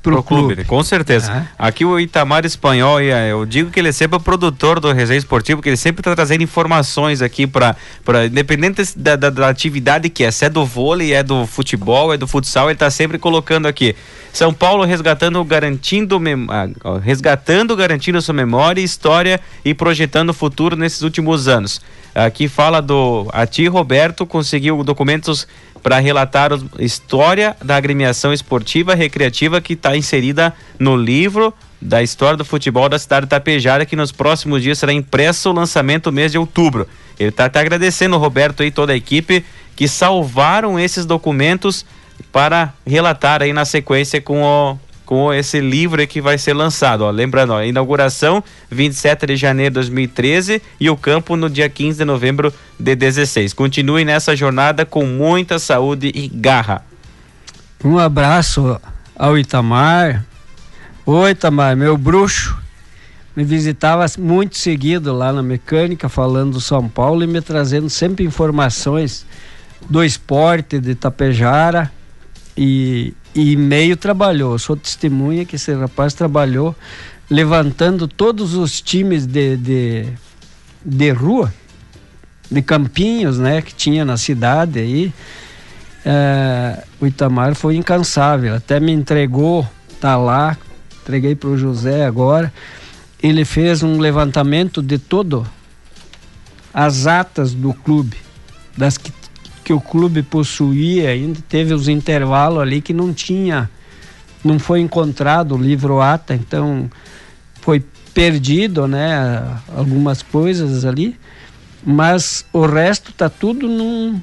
pro, 0.01 0.15
pro 0.15 0.23
clube. 0.23 0.55
clube. 0.55 0.65
Com 0.65 0.83
certeza. 0.83 1.47
Aqui 1.57 1.85
o 1.85 1.99
Itamar 1.99 2.45
Espanhol, 2.45 2.99
eh, 2.99 3.31
eu 3.31 3.45
digo 3.45 3.69
que 3.69 3.79
ele 3.79 3.89
é 3.89 3.91
sempre 3.91 4.17
o 4.17 4.19
produtor 4.19 4.79
do 4.79 4.91
Resenha 4.91 5.17
Esportivo, 5.17 5.57
porque 5.57 5.69
ele 5.69 5.77
sempre 5.77 6.01
está 6.01 6.15
trazendo 6.15 6.43
informações 6.43 7.21
aqui 7.21 7.45
para 7.45 7.75
independente 8.25 8.97
da, 8.97 9.15
da, 9.15 9.29
da, 9.29 9.49
atividade 9.49 10.09
que 10.09 10.23
é, 10.23 10.31
se 10.31 10.45
é 10.45 10.49
do 10.49 10.65
vôlei, 10.65 11.13
é 11.13 11.23
do 11.23 11.45
futebol, 11.45 12.13
é 12.13 12.17
do 12.17 12.27
futsal, 12.27 12.65
ele 12.65 12.73
está 12.73 12.89
sempre 12.89 13.17
colocando 13.17 13.67
aqui. 13.67 13.95
São 14.33 14.53
Paulo 14.53 14.85
resgatando, 14.85 15.43
garantindo, 15.43 16.19
ah, 16.49 16.99
resgatando, 17.03 17.75
garantindo 17.75 18.21
sua 18.21 18.33
memória, 18.33 18.81
história 18.81 19.39
e 19.63 19.73
projetando 19.73 20.29
o 20.29 20.33
futuro 20.33 20.75
nesses 20.75 21.01
últimos 21.01 21.47
anos. 21.47 21.81
Aqui 22.13 22.49
fala 22.49 22.81
do 22.81 23.29
Ati 23.31 23.67
Roberto 23.67 24.25
conseguiu 24.25 24.83
documentos 24.83 25.47
para 25.81 25.99
relatar 25.99 26.51
a 26.53 26.59
história 26.79 27.55
da 27.63 27.75
agremiação 27.75 28.31
esportiva 28.33 28.93
recreativa 28.95 29.59
que 29.59 29.73
está 29.73 29.95
inserida 29.95 30.53
no 30.79 30.95
livro 30.95 31.53
da 31.81 32.03
história 32.03 32.37
do 32.37 32.45
futebol 32.45 32.87
da 32.87 32.99
cidade 32.99 33.25
de 33.25 33.29
Tapejara, 33.31 33.85
que 33.85 33.95
nos 33.95 34.11
próximos 34.11 34.61
dias 34.61 34.77
será 34.77 34.93
impresso 34.93 35.49
o 35.49 35.53
lançamento 35.53 36.07
no 36.07 36.15
mês 36.15 36.31
de 36.31 36.37
outubro. 36.37 36.87
Ele 37.19 37.29
está 37.29 37.45
até 37.45 37.59
agradecendo 37.59 38.15
o 38.15 38.19
Roberto 38.19 38.63
e 38.63 38.69
toda 38.69 38.93
a 38.93 38.95
equipe 38.95 39.43
que 39.75 39.87
salvaram 39.87 40.79
esses 40.79 41.05
documentos 41.05 41.85
para 42.31 42.73
relatar 42.85 43.41
aí 43.41 43.51
na 43.51 43.65
sequência 43.65 44.21
com 44.21 44.43
o 44.43 44.79
com 45.11 45.33
esse 45.33 45.59
livro 45.59 46.07
que 46.07 46.21
vai 46.21 46.37
ser 46.37 46.53
lançado. 46.53 47.01
Ó. 47.01 47.11
Lembrando, 47.11 47.51
ó, 47.51 47.61
inauguração 47.61 48.41
27 48.69 49.25
de 49.25 49.35
janeiro 49.35 49.71
de 49.71 49.73
2013 49.73 50.61
e 50.79 50.89
o 50.89 50.95
campo 50.95 51.35
no 51.35 51.49
dia 51.49 51.67
15 51.67 51.97
de 51.97 52.05
novembro 52.05 52.53
de 52.79 52.95
16. 52.95 53.51
Continue 53.51 54.05
nessa 54.05 54.37
jornada 54.37 54.85
com 54.85 55.05
muita 55.05 55.59
saúde 55.59 56.13
e 56.15 56.29
garra. 56.29 56.85
Um 57.83 57.97
abraço 57.97 58.79
ao 59.13 59.37
Itamar. 59.37 60.25
Oi, 61.05 61.31
Itamar, 61.31 61.75
meu 61.75 61.97
bruxo. 61.97 62.57
Me 63.35 63.43
visitava 63.43 64.05
muito 64.17 64.57
seguido 64.57 65.11
lá 65.11 65.33
na 65.33 65.43
mecânica, 65.43 66.07
falando 66.07 66.53
do 66.53 66.61
São 66.61 66.87
Paulo 66.87 67.21
e 67.21 67.27
me 67.27 67.41
trazendo 67.41 67.89
sempre 67.89 68.23
informações 68.23 69.25
do 69.89 70.01
esporte 70.05 70.79
de 70.79 70.95
Tapejara 70.95 71.91
e, 72.57 73.13
e 73.33 73.55
meio 73.55 73.95
trabalhou. 73.95 74.57
Sou 74.59 74.75
testemunha 74.75 75.45
que 75.45 75.55
esse 75.55 75.73
rapaz 75.73 76.13
trabalhou 76.13 76.75
levantando 77.29 78.07
todos 78.09 78.55
os 78.55 78.81
times 78.81 79.25
de, 79.25 79.55
de, 79.55 80.05
de 80.83 81.11
rua, 81.11 81.53
de 82.51 82.61
campinhos, 82.61 83.39
né, 83.39 83.61
que 83.61 83.73
tinha 83.73 84.03
na 84.03 84.17
cidade 84.17 84.79
aí. 84.79 85.13
É, 86.03 86.83
o 86.99 87.07
Itamar 87.07 87.55
foi 87.55 87.77
incansável, 87.77 88.55
até 88.55 88.79
me 88.79 88.91
entregou, 88.91 89.65
tá 90.01 90.17
lá, 90.17 90.57
entreguei 91.01 91.33
para 91.33 91.49
o 91.49 91.57
José 91.57 92.05
agora. 92.05 92.51
Ele 93.23 93.45
fez 93.45 93.81
um 93.81 93.99
levantamento 93.99 94.81
de 94.81 94.97
todo 94.97 95.47
as 96.73 97.07
atas 97.07 97.53
do 97.53 97.73
clube, 97.73 98.17
das 98.75 98.97
que 98.97 99.11
que 99.71 99.73
o 99.73 99.79
clube 99.79 100.21
possuía, 100.21 101.11
ainda 101.11 101.39
teve 101.47 101.73
os 101.73 101.87
intervalos 101.87 102.59
ali 102.59 102.81
que 102.81 102.91
não 102.91 103.13
tinha, 103.13 103.69
não 104.43 104.59
foi 104.59 104.81
encontrado 104.81 105.55
o 105.55 105.57
livro 105.57 106.01
ata, 106.01 106.35
então 106.35 106.89
foi 107.61 107.81
perdido, 108.13 108.85
né, 108.85 109.41
algumas 109.73 110.21
coisas 110.21 110.83
ali, 110.83 111.15
mas 111.85 112.45
o 112.51 112.65
resto 112.65 113.13
tá 113.13 113.29
tudo 113.29 113.69
num, 113.69 114.19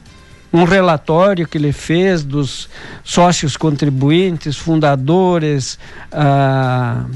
um 0.52 0.64
relatório 0.64 1.48
que 1.48 1.56
ele 1.56 1.72
fez 1.72 2.22
dos 2.22 2.68
sócios 3.02 3.56
contribuintes, 3.56 4.54
fundadores, 4.54 5.78
ah, 6.12 7.06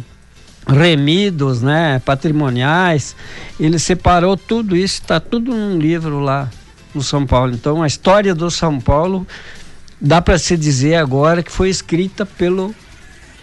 remidos, 0.67 1.61
né, 1.61 2.01
patrimoniais. 2.03 3.15
Ele 3.61 3.79
separou 3.79 4.39
tudo 4.39 4.75
isso, 4.75 5.03
está 5.03 5.21
tudo 5.21 5.55
num 5.55 5.79
livro 5.79 6.19
lá 6.19 6.49
no 6.95 7.03
São 7.03 7.27
Paulo. 7.27 7.53
Então, 7.55 7.83
a 7.83 7.87
história 7.87 8.35
do 8.35 8.51
São 8.51 8.81
Paulo 8.81 9.27
dá 10.01 10.21
para 10.21 10.39
se 10.39 10.57
dizer 10.57 10.97
agora 10.97 11.43
que 11.43 11.53
foi 11.53 11.71
escrita 11.71 12.27
pelo 12.27 12.75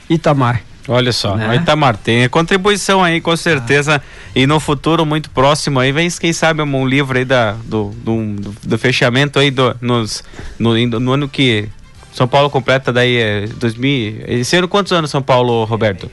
Itamar. 0.10 0.62
Olha 0.88 1.12
só, 1.12 1.36
né? 1.36 1.56
Itamar 1.56 1.96
tem 1.96 2.28
contribuição 2.30 3.04
aí 3.04 3.22
com 3.22 3.38
certeza 3.38 3.98
ah. 3.98 4.30
e 4.36 4.48
no 4.48 4.60
futuro 4.60 5.06
muito 5.06 5.30
próximo 5.30 5.80
aí 5.80 5.92
vem 5.92 6.10
quem 6.10 6.34
sabe 6.34 6.64
um 6.64 6.88
livro 6.88 7.16
aí 7.16 7.26
da, 7.26 7.52
do, 7.52 7.94
do, 8.04 8.36
do 8.64 8.78
fechamento 8.78 9.38
aí 9.38 9.52
do, 9.52 9.76
nos, 9.80 10.24
no, 10.58 10.74
no 11.00 11.12
ano 11.12 11.30
que 11.30 11.70
São 12.12 12.28
Paulo 12.28 12.50
completa 12.50 12.92
daí 12.92 13.18
é, 13.18 13.46
2000, 13.46 14.24
esse 14.30 14.56
ano 14.56 14.68
quantos 14.68 14.92
anos 14.92 15.12
São 15.12 15.22
Paulo, 15.22 15.64
Roberto? 15.66 16.10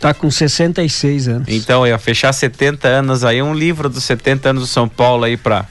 Tá 0.00 0.14
com 0.14 0.30
66 0.30 1.28
anos. 1.28 1.48
Então, 1.48 1.86
ia 1.86 1.98
fechar 1.98 2.32
70 2.32 2.88
anos 2.88 3.22
aí, 3.22 3.42
um 3.42 3.52
livro 3.52 3.88
dos 3.88 4.02
70 4.02 4.48
anos 4.48 4.62
do 4.62 4.66
São 4.66 4.88
Paulo 4.88 5.24
aí 5.24 5.36
para 5.36 5.66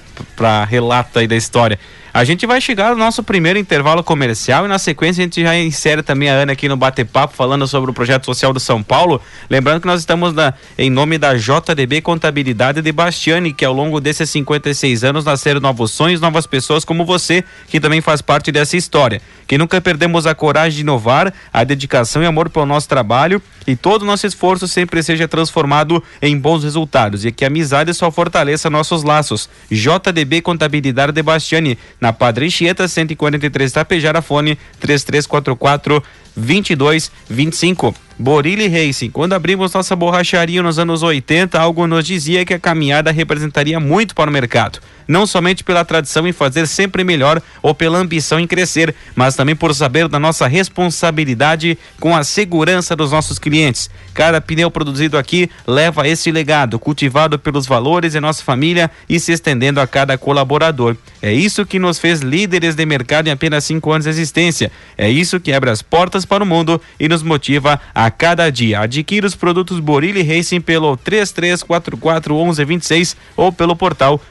relato 0.65 1.17
aí 1.17 1.27
da 1.27 1.35
história. 1.35 1.79
A 2.19 2.25
gente 2.25 2.45
vai 2.45 2.59
chegar 2.59 2.89
no 2.89 2.97
nosso 2.97 3.23
primeiro 3.23 3.57
intervalo 3.57 4.03
comercial 4.03 4.65
e 4.65 4.67
na 4.67 4.77
sequência 4.77 5.21
a 5.21 5.23
gente 5.23 5.41
já 5.41 5.57
insere 5.57 6.03
também 6.03 6.29
a 6.29 6.33
Ana 6.33 6.51
aqui 6.51 6.67
no 6.67 6.75
bate-papo 6.75 7.33
falando 7.33 7.65
sobre 7.65 7.91
o 7.91 7.93
projeto 7.93 8.25
social 8.25 8.51
do 8.51 8.59
São 8.59 8.83
Paulo. 8.83 9.21
Lembrando 9.49 9.79
que 9.79 9.87
nós 9.87 10.01
estamos 10.01 10.33
na, 10.33 10.53
em 10.77 10.89
nome 10.89 11.17
da 11.17 11.33
JDB 11.35 12.01
Contabilidade 12.01 12.81
de 12.81 12.91
Bastiani, 12.91 13.53
que 13.53 13.63
ao 13.63 13.73
longo 13.73 14.01
desses 14.01 14.29
56 14.31 15.05
anos 15.05 15.23
nasceram 15.23 15.61
novos 15.61 15.91
sonhos, 15.91 16.19
novas 16.19 16.45
pessoas 16.45 16.83
como 16.83 17.05
você, 17.05 17.41
que 17.69 17.79
também 17.79 18.01
faz 18.01 18.21
parte 18.21 18.51
dessa 18.51 18.75
história. 18.75 19.21
Que 19.47 19.57
nunca 19.57 19.79
perdemos 19.79 20.27
a 20.27 20.35
coragem 20.35 20.75
de 20.75 20.81
inovar, 20.81 21.33
a 21.53 21.63
dedicação 21.63 22.21
e 22.21 22.25
amor 22.25 22.49
pelo 22.49 22.65
nosso 22.65 22.89
trabalho 22.89 23.41
e 23.69 23.75
todo 23.75 24.01
o 24.01 24.05
nosso 24.05 24.25
esforço 24.25 24.67
sempre 24.67 25.03
seja 25.03 25.27
transformado 25.27 26.03
em 26.21 26.37
bons 26.37 26.63
resultados 26.63 27.23
e 27.23 27.31
que 27.31 27.43
a 27.45 27.47
amizade 27.47 27.93
só 27.93 28.09
fortaleça 28.09 28.69
nossos 28.69 29.03
laços. 29.03 29.47
JDB 29.69 30.41
Contabilidade 30.41 31.11
de 31.11 31.21
Bastiani 31.21 31.77
na 32.01 32.08
Padre 32.13 32.49
Chieta 32.49 32.87
143 32.87 33.71
Tapejara, 33.71 34.21
fone 34.21 34.57
3344 34.79 36.03
2225. 36.35 37.93
Borilli 38.17 38.67
Racing. 38.67 39.09
Quando 39.11 39.33
abrimos 39.33 39.73
nossa 39.73 39.95
borracharia 39.95 40.61
nos 40.61 40.77
anos 40.77 41.03
80, 41.03 41.59
algo 41.59 41.87
nos 41.87 42.05
dizia 42.05 42.43
que 42.45 42.53
a 42.53 42.59
caminhada 42.59 43.11
representaria 43.11 43.79
muito 43.79 44.13
para 44.13 44.29
o 44.29 44.33
mercado. 44.33 44.79
Não 45.09 45.25
somente 45.25 45.63
pela 45.63 45.83
tradição 45.83 46.27
em 46.27 46.31
fazer 46.31 46.67
sempre 46.67 47.03
melhor 47.03 47.41
ou 47.63 47.73
pela 47.73 47.97
ambição 47.97 48.39
em 48.39 48.45
crescer, 48.45 48.93
mas 49.15 49.35
também 49.35 49.55
por 49.55 49.73
saber 49.73 50.07
da 50.07 50.19
nossa 50.19 50.45
responsabilidade 50.47 51.75
com 51.99 52.15
a 52.15 52.23
segurança 52.23 52.95
dos 52.95 53.11
nossos 53.11 53.39
clientes. 53.39 53.89
Cada 54.13 54.39
pneu 54.39 54.69
produzido 54.69 55.17
aqui 55.17 55.49
leva 55.65 56.07
esse 56.07 56.31
legado, 56.31 56.77
cultivado 56.77 57.39
pelos 57.39 57.65
valores 57.65 58.13
de 58.13 58.19
nossa 58.19 58.43
família 58.43 58.91
e 59.09 59.19
se 59.19 59.31
estendendo 59.31 59.81
a 59.81 59.87
cada 59.87 60.15
colaborador. 60.15 60.95
É 61.21 61.33
isso 61.33 61.65
que 61.65 61.79
nos 61.79 61.97
fez 61.97 62.19
líderes 62.19 62.75
de 62.75 62.85
mercado 62.85 63.27
em 63.27 63.31
apenas 63.31 63.63
cinco 63.63 63.91
anos 63.91 64.05
de 64.05 64.11
existência. 64.11 64.71
É 64.95 65.09
isso 65.09 65.39
que 65.39 65.51
abre 65.51 65.71
as 65.71 65.81
portas 65.81 66.23
para 66.23 66.43
o 66.43 66.47
mundo 66.47 66.79
e 66.99 67.09
nos 67.09 67.23
motiva 67.23 67.81
a 67.95 68.11
cada 68.11 68.49
dia. 68.51 68.81
Adquira 68.81 69.25
os 69.25 69.35
produtos 69.35 69.79
Borilli 69.79 70.21
Racing 70.21 70.61
pelo 70.61 70.95
3344 70.95 72.35
1126 72.35 73.17
ou 73.35 73.51
pelo 73.51 73.75
portal 73.75 74.21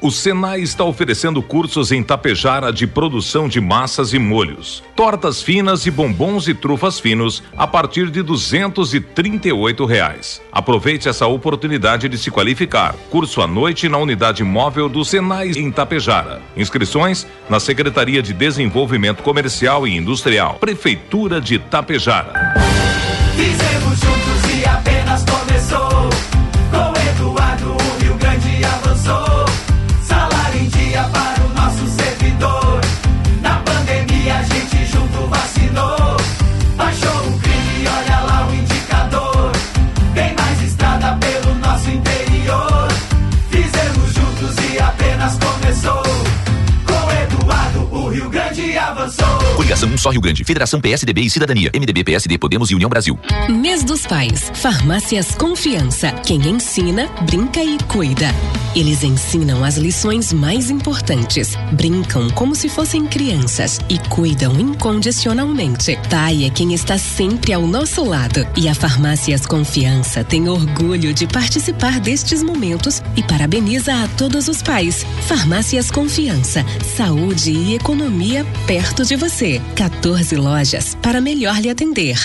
O 0.00 0.12
Senai 0.12 0.60
está 0.60 0.84
oferecendo 0.84 1.42
cursos 1.42 1.90
em 1.90 2.02
Tapejara 2.02 2.72
de 2.72 2.86
produção 2.86 3.48
de 3.48 3.60
massas 3.60 4.12
e 4.12 4.18
molhos, 4.18 4.82
tortas 4.94 5.42
finas 5.42 5.86
e 5.86 5.90
bombons 5.90 6.46
e 6.46 6.54
trufas 6.54 7.00
finos 7.00 7.42
a 7.56 7.66
partir 7.66 8.08
de 8.10 8.22
oito 9.50 9.84
reais. 9.84 10.40
Aproveite 10.52 11.08
essa 11.08 11.26
oportunidade 11.26 12.08
de 12.08 12.16
se 12.16 12.30
qualificar. 12.30 12.94
Curso 13.10 13.42
à 13.42 13.46
noite 13.46 13.88
na 13.88 13.98
unidade 13.98 14.44
móvel 14.44 14.88
do 14.88 15.04
Senai 15.04 15.50
em 15.50 15.70
Tapejara. 15.70 16.40
Inscrições 16.56 17.26
na 17.50 17.58
Secretaria 17.58 18.22
de 18.22 18.32
Desenvolvimento 18.32 19.22
Comercial 19.22 19.86
e 19.86 19.96
Industrial, 19.96 20.58
Prefeitura 20.60 21.40
de 21.40 21.58
Tapejara. 21.58 22.54
Fizemos 23.34 23.98
juntos 23.98 24.54
e 24.54 24.64
apenas 24.64 25.24
começou. 25.24 26.37
Coligação 49.78 49.94
Um 49.94 49.98
Só 49.98 50.10
Rio 50.10 50.20
Grande, 50.20 50.44
Federação 50.44 50.80
PSDB 50.80 51.20
e 51.22 51.30
Cidadania, 51.30 51.70
MDB, 51.72 52.02
PSD, 52.02 52.36
Podemos 52.36 52.70
e 52.70 52.74
União 52.74 52.90
Brasil. 52.90 53.18
Mês 53.48 53.84
dos 53.84 54.06
Pais. 54.06 54.50
Farmácias 54.54 55.34
Confiança. 55.36 56.10
Quem 56.26 56.40
ensina, 56.48 57.08
brinca 57.22 57.62
e 57.62 57.78
cuida. 57.84 58.34
Eles 58.74 59.02
ensinam 59.02 59.64
as 59.64 59.76
lições 59.76 60.32
mais 60.32 60.70
importantes, 60.70 61.56
brincam 61.72 62.28
como 62.30 62.54
se 62.54 62.68
fossem 62.68 63.06
crianças 63.06 63.80
e 63.88 63.98
cuidam 64.08 64.58
incondicionalmente. 64.58 65.98
Pai 66.10 66.44
é 66.44 66.50
quem 66.50 66.74
está 66.74 66.98
sempre 66.98 67.52
ao 67.52 67.66
nosso 67.66 68.04
lado. 68.04 68.46
E 68.56 68.68
a 68.68 68.74
Farmácias 68.74 69.46
Confiança 69.46 70.22
tem 70.24 70.48
orgulho 70.48 71.14
de 71.14 71.26
participar 71.26 72.00
destes 72.00 72.42
momentos 72.42 73.02
e 73.16 73.22
parabeniza 73.22 73.94
a 73.94 74.08
todos 74.08 74.48
os 74.48 74.62
pais. 74.62 75.04
Farmácias 75.26 75.90
Confiança. 75.90 76.64
Saúde 76.96 77.50
e 77.50 77.74
economia 77.74 78.44
perto 78.66 79.04
de 79.04 79.16
você. 79.16 79.60
14 79.74 80.36
lojas 80.36 80.94
para 80.96 81.20
melhor 81.20 81.60
lhe 81.60 81.70
atender. 81.70 82.16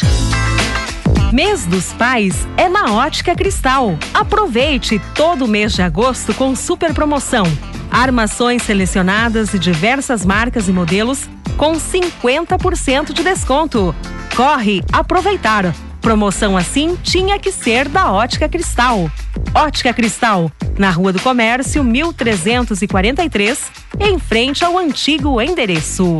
Mês 1.31 1.65
dos 1.65 1.93
Pais 1.93 2.47
é 2.57 2.69
na 2.69 2.93
Ótica 2.93 3.35
Cristal. 3.35 3.97
Aproveite 4.13 5.01
todo 5.15 5.47
mês 5.47 5.73
de 5.73 5.81
agosto 5.81 6.33
com 6.33 6.55
super 6.55 6.93
promoção. 6.93 7.45
Armações 7.89 8.63
selecionadas 8.63 9.53
e 9.53 9.59
diversas 9.59 10.25
marcas 10.25 10.67
e 10.67 10.71
modelos 10.71 11.27
com 11.57 11.73
50% 11.73 13.13
de 13.13 13.23
desconto. 13.23 13.95
Corre 14.35 14.83
aproveitar. 14.91 15.73
Promoção 16.01 16.57
assim 16.57 16.97
tinha 17.01 17.39
que 17.39 17.51
ser 17.51 17.87
da 17.87 18.11
Ótica 18.11 18.47
Cristal. 18.49 19.09
Ótica 19.55 19.93
Cristal, 19.93 20.51
na 20.77 20.89
Rua 20.89 21.13
do 21.13 21.19
Comércio, 21.21 21.83
1343, 21.83 23.71
em 23.99 24.19
frente 24.19 24.65
ao 24.65 24.77
antigo 24.77 25.41
endereço. 25.41 26.17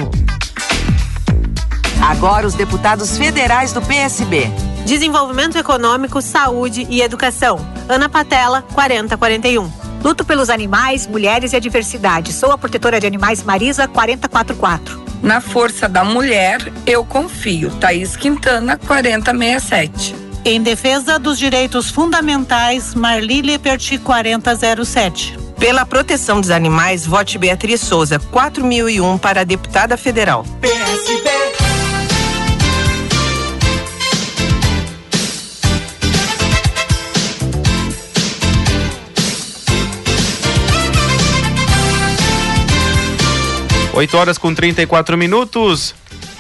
Agora 2.04 2.46
os 2.46 2.54
deputados 2.54 3.18
federais 3.18 3.72
do 3.72 3.82
PSB. 3.82 4.52
Desenvolvimento 4.86 5.58
Econômico, 5.58 6.22
Saúde 6.22 6.86
e 6.90 7.02
Educação. 7.02 7.58
Ana 7.88 8.10
Patela, 8.10 8.62
4041. 8.74 9.72
Luto 10.04 10.26
pelos 10.26 10.50
animais, 10.50 11.08
mulheres 11.08 11.54
e 11.54 11.56
a 11.56 11.60
diversidade. 11.60 12.34
Sou 12.34 12.52
a 12.52 12.58
protetora 12.58 13.00
de 13.00 13.08
animais 13.08 13.42
Marisa 13.42 13.88
444. 13.88 15.02
Na 15.24 15.40
força 15.40 15.88
da 15.88 16.04
mulher, 16.04 16.74
eu 16.86 17.06
confio. 17.06 17.72
Thaís 17.80 18.18
Quintana, 18.18 18.78
4067. 18.86 20.14
Em 20.44 20.62
defesa 20.62 21.18
dos 21.18 21.40
direitos 21.40 21.90
fundamentais, 21.90 22.94
Marli 22.94 23.42
Leperti 23.42 23.98
4007. 23.98 25.40
Pela 25.58 25.86
proteção 25.86 26.42
dos 26.42 26.50
animais, 26.50 27.06
vote 27.06 27.38
Beatriz 27.38 27.80
Souza, 27.80 28.20
4001 28.20 29.18
para 29.20 29.40
a 29.40 29.46
deputada 29.46 29.96
federal. 29.96 30.46
PSB. 30.60 31.33
Oito 43.94 44.18
horas 44.18 44.40
com 44.40 44.52
34 44.54 45.16
minutos. 45.16 45.94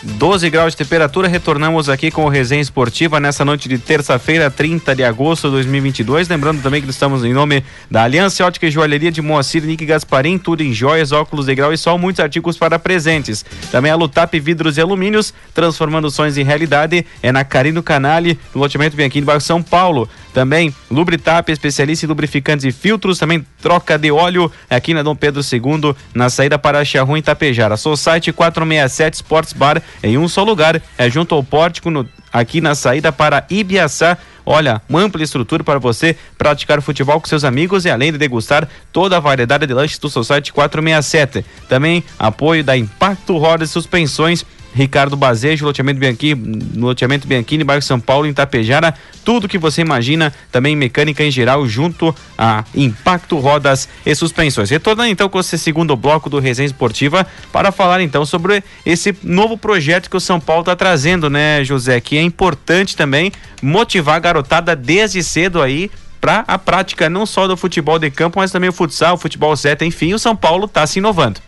12 0.03 0.49
graus 0.49 0.73
de 0.73 0.77
temperatura, 0.77 1.29
retornamos 1.29 1.87
aqui 1.87 2.11
com 2.11 2.25
o 2.25 2.29
Resenha 2.29 2.61
Esportiva 2.61 3.21
nessa 3.21 3.45
noite 3.45 3.69
de 3.69 3.77
terça-feira, 3.77 4.51
30 4.51 4.93
de 4.93 5.01
agosto 5.01 5.47
de 5.47 5.51
2022. 5.53 6.27
Lembrando 6.27 6.61
também 6.61 6.81
que 6.81 6.89
estamos 6.89 7.23
em 7.23 7.31
nome 7.31 7.63
da 7.89 8.03
Aliança 8.03 8.45
Ótica 8.45 8.67
e 8.67 8.71
Joalheria 8.71 9.09
de 9.09 9.21
Moacir, 9.21 9.63
Nick 9.63 9.85
Gasparim, 9.85 10.37
tudo 10.37 10.61
em 10.61 10.73
joias, 10.73 11.13
óculos 11.13 11.45
de 11.45 11.55
grau 11.55 11.71
e 11.71 11.77
sol, 11.77 11.97
muitos 11.97 12.19
artigos 12.19 12.57
para 12.57 12.77
presentes. 12.77 13.45
Também 13.71 13.93
a 13.93 13.95
Lutap 13.95 14.37
Vidros 14.41 14.77
e 14.77 14.81
Alumínios, 14.81 15.33
transformando 15.53 16.11
sonhos 16.11 16.37
em 16.37 16.43
realidade, 16.43 17.05
é 17.21 17.31
na 17.31 17.45
Carino 17.45 17.81
Canale, 17.81 18.37
no 18.53 18.59
loteamento 18.59 18.97
bem 18.97 19.05
aqui 19.05 19.21
no 19.21 19.27
bairro 19.27 19.39
São 19.39 19.63
Paulo. 19.63 20.09
Também 20.33 20.75
Lubritap, 20.91 21.49
especialista 21.49 22.05
em 22.05 22.09
lubrificantes 22.09 22.65
e 22.65 22.71
filtros, 22.71 23.19
também 23.19 23.45
troca 23.61 23.97
de 23.97 24.11
óleo 24.11 24.51
aqui 24.69 24.93
na 24.93 25.01
Dom 25.01 25.15
Pedro 25.15 25.41
II, 25.41 25.95
na 26.13 26.29
saída 26.29 26.59
para 26.59 26.83
Charrua 26.83 27.17
em 27.17 27.21
Tapejara. 27.21 27.77
Sou 27.77 27.95
site 27.95 28.33
467 28.33 29.13
Sports 29.13 29.53
Bar 29.53 29.81
em 30.01 30.17
um 30.17 30.27
só 30.27 30.43
lugar, 30.43 30.81
é 30.97 31.09
junto 31.09 31.35
ao 31.35 31.43
pórtico 31.43 31.89
no, 31.89 32.07
aqui 32.31 32.61
na 32.61 32.75
saída 32.75 33.11
para 33.11 33.45
Ibiaçá. 33.49 34.17
Olha, 34.45 34.81
uma 34.89 34.99
ampla 34.99 35.23
estrutura 35.23 35.63
para 35.63 35.79
você 35.79 36.17
praticar 36.37 36.81
futebol 36.81 37.19
com 37.21 37.27
seus 37.27 37.43
amigos 37.43 37.85
e 37.85 37.89
além 37.89 38.11
de 38.11 38.17
degustar 38.17 38.67
toda 38.91 39.15
a 39.15 39.19
variedade 39.19 39.65
de 39.65 39.73
lanches 39.73 39.97
do 39.97 40.09
Society 40.09 40.51
467. 40.51 41.45
Também 41.69 42.03
apoio 42.19 42.63
da 42.63 42.75
Impacto 42.75 43.37
Rodas 43.37 43.71
Suspensões 43.71 44.45
Ricardo 44.73 45.15
Bazejo, 45.15 45.65
loteamento 45.65 45.99
Bianchini, 45.99 46.59
loteamento 46.75 47.27
Bianchini, 47.27 47.63
bairro 47.63 47.81
São 47.81 47.99
Paulo, 47.99 48.25
em 48.25 48.33
Tapejara, 48.33 48.93
tudo 49.23 49.47
que 49.47 49.57
você 49.57 49.81
imagina, 49.81 50.33
também 50.51 50.75
mecânica 50.75 51.23
em 51.23 51.31
geral, 51.31 51.67
junto 51.67 52.13
a 52.37 52.63
Impacto 52.75 53.37
Rodas 53.37 53.87
e 54.05 54.13
Suspensões. 54.15 54.69
Retornando 54.69 55.09
então 55.09 55.29
com 55.29 55.39
esse 55.39 55.57
segundo 55.57 55.95
bloco 55.95 56.29
do 56.29 56.39
Resenha 56.39 56.65
Esportiva 56.65 57.25
para 57.51 57.71
falar 57.71 58.01
então 58.01 58.25
sobre 58.25 58.63
esse 58.85 59.15
novo 59.23 59.57
projeto 59.57 60.09
que 60.09 60.17
o 60.17 60.19
São 60.19 60.39
Paulo 60.39 60.61
está 60.61 60.75
trazendo, 60.75 61.29
né, 61.29 61.63
José? 61.63 61.99
Que 62.01 62.17
é 62.17 62.21
importante 62.21 62.95
também 62.95 63.31
motivar 63.61 64.15
a 64.15 64.19
garotada 64.19 64.75
desde 64.75 65.23
cedo 65.23 65.61
aí 65.61 65.89
para 66.19 66.45
a 66.47 66.57
prática 66.57 67.09
não 67.09 67.25
só 67.25 67.47
do 67.47 67.57
futebol 67.57 67.99
de 67.99 68.09
campo, 68.09 68.39
mas 68.39 68.49
também 68.49 68.69
o 68.69 68.73
futsal, 68.73 69.15
o 69.15 69.17
futebol 69.17 69.55
seta, 69.57 69.83
enfim, 69.83 70.13
o 70.13 70.19
São 70.19 70.33
Paulo 70.35 70.65
está 70.65 70.87
se 70.87 70.99
inovando. 70.99 71.39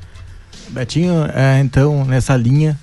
Betinho, 0.67 1.29
é, 1.33 1.61
então, 1.61 2.03
nessa 2.03 2.35
linha, 2.35 2.77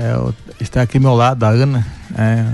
é, 0.00 0.62
está 0.62 0.80
aqui 0.80 0.96
ao 0.96 1.02
meu 1.02 1.14
lado, 1.14 1.44
a 1.44 1.50
Ana, 1.50 1.86
é, 2.16 2.46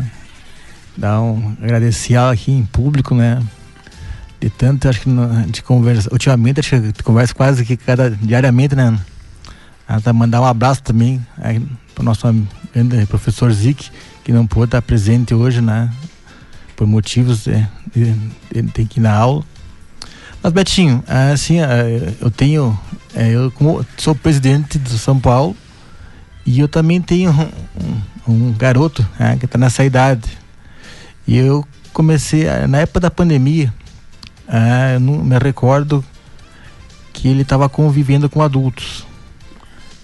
dá 0.97 1.21
um, 1.21 1.57
agradecer 1.63 2.17
aqui 2.17 2.51
em 2.51 2.65
público, 2.65 3.15
né? 3.15 3.41
De 4.41 4.51
tanto, 4.51 4.89
acho 4.89 5.01
que 5.01 5.11
gente 5.45 5.63
conversa, 5.63 6.09
ultimamente, 6.13 6.59
acho 6.59 6.81
que 6.93 7.03
conversa 7.05 7.33
quase 7.33 7.65
que 7.65 7.77
cada, 7.77 8.11
diariamente, 8.11 8.75
né, 8.75 8.83
Ana? 8.83 9.07
Ela 9.89 10.01
tá 10.01 10.13
mandar 10.13 10.41
um 10.41 10.45
abraço 10.45 10.83
também 10.83 11.25
é, 11.41 11.61
para 11.95 12.03
o 12.03 12.05
nosso 12.05 12.27
amigo, 12.27 12.49
professor 13.09 13.53
Zic, 13.53 13.91
que 14.25 14.33
não 14.33 14.45
pôde 14.45 14.67
estar 14.67 14.83
presente 14.83 15.33
hoje, 15.33 15.61
né? 15.61 15.89
Por 16.75 16.87
motivos, 16.87 17.47
é, 17.47 17.69
ele 17.95 18.69
tem 18.75 18.85
que 18.85 18.99
ir 18.99 19.03
na 19.03 19.15
aula. 19.15 19.45
Mas, 20.43 20.53
Betinho, 20.53 21.03
é, 21.07 21.33
assim, 21.33 21.61
é, 21.61 22.13
eu 22.21 22.31
tenho, 22.31 22.77
é, 23.15 23.31
eu 23.31 23.53
sou 23.97 24.17
presidente 24.17 24.79
do 24.79 24.99
São 24.99 25.19
Paulo, 25.19 25.57
e 26.47 26.61
eu 26.61 26.69
também 26.69 27.03
tenho 27.03 27.33
um, 27.33 28.33
um, 28.33 28.53
garoto 28.53 29.07
né, 29.19 29.37
que 29.37 29.47
está 29.47 29.59
nessa 29.59 29.85
idade. 29.85 30.39
E 31.27 31.37
eu 31.37 31.67
comecei, 31.93 32.45
na 32.69 32.79
época 32.79 33.01
da 33.01 33.11
pandemia, 33.11 33.75
eu 34.95 35.01
não 35.01 35.25
me 35.25 35.37
recordo 35.39 36.05
que 37.13 37.27
ele 37.27 37.43
estava 37.43 37.69
convivendo 37.69 38.31
com 38.31 38.41
adultos. 38.41 39.05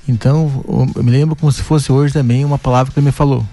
Então, 0.09 0.65
eu 0.97 1.05
me 1.05 1.13
lembro 1.13 1.37
como 1.37 1.53
se 1.53 1.63
fosse 1.63 1.93
hoje 1.93 2.13
também 2.13 2.45
uma 2.45 2.59
palavra 2.59 2.93
que 2.93 2.99
ele 2.99 3.07
me 3.07 3.13
falou. 3.13 3.47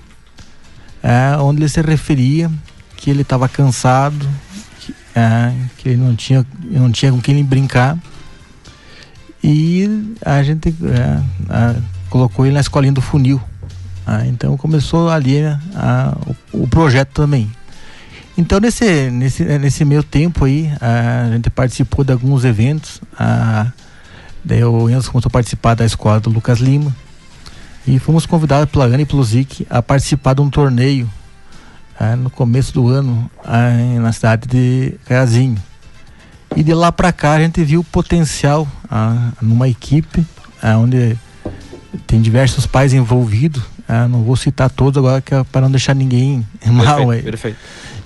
É, 1.03 1.37
onde 1.37 1.61
ele 1.61 1.69
se 1.69 1.81
referia 1.81 2.51
que 2.97 3.09
ele 3.09 3.21
estava 3.21 3.47
cansado, 3.47 4.27
que, 4.79 4.93
que, 5.77 5.89
ele 5.89 5.97
não 5.97 6.15
tinha, 6.15 6.45
não 6.63 6.91
tinha 6.91 7.11
com 7.11 7.21
quem 7.21 7.43
brincar. 7.45 7.97
E 9.43 10.15
a 10.25 10.41
gente 10.41 10.75
colocou 12.09 12.45
ele 12.45 12.53
na 12.53 12.61
escolinha 12.61 12.93
do 12.93 13.01
funil. 13.01 13.41
Ah, 14.05 14.25
então 14.25 14.57
começou 14.57 15.09
ali 15.09 15.41
né, 15.41 15.59
o, 16.53 16.63
o, 16.63 16.67
projeto 16.67 17.09
também. 17.09 17.49
Então 18.37 18.59
nesse, 18.59 19.11
nesse, 19.11 19.43
nesse 19.43 19.85
meio 19.85 20.01
tempo 20.01 20.45
aí, 20.45 20.71
a 20.81 21.29
gente 21.31 21.49
participou 21.49 22.03
de 22.03 22.11
alguns 22.11 22.43
eventos. 22.43 23.01
Daí 24.43 24.63
o 24.63 24.89
Enzo 24.89 25.11
começou 25.11 25.29
a 25.29 25.31
participar 25.31 25.75
da 25.75 25.85
escola 25.85 26.19
do 26.19 26.29
Lucas 26.29 26.59
Lima. 26.59 26.95
E 27.85 27.99
fomos 27.99 28.25
convidados 28.25 28.69
pela 28.71 28.85
Ana 28.85 29.01
e 29.01 29.05
pelo 29.05 29.23
Zic 29.23 29.65
a 29.69 29.81
participar 29.81 30.33
de 30.33 30.41
um 30.41 30.49
torneio 30.49 31.09
é, 31.99 32.15
no 32.15 32.29
começo 32.29 32.73
do 32.73 32.87
ano 32.87 33.29
é, 33.45 33.99
na 33.99 34.11
cidade 34.11 34.47
de 34.47 34.95
Carazinho. 35.05 35.57
E 36.55 36.63
de 36.63 36.73
lá 36.73 36.91
para 36.91 37.11
cá 37.11 37.33
a 37.33 37.39
gente 37.39 37.63
viu 37.63 37.81
o 37.81 37.83
potencial 37.83 38.67
ah, 38.89 39.31
numa 39.41 39.67
equipe 39.67 40.25
ah, 40.61 40.77
onde 40.77 41.17
tem 42.05 42.21
diversos 42.21 42.65
pais 42.65 42.93
envolvidos. 42.93 43.63
Ah, 43.87 44.07
não 44.07 44.23
vou 44.23 44.35
citar 44.35 44.69
todos 44.69 44.97
agora 44.97 45.23
é 45.31 45.43
para 45.45 45.61
não 45.61 45.71
deixar 45.71 45.95
ninguém 45.95 46.45
mal. 46.65 46.97
Perfeito, 46.97 47.11
aí. 47.11 47.21
perfeito. 47.21 47.57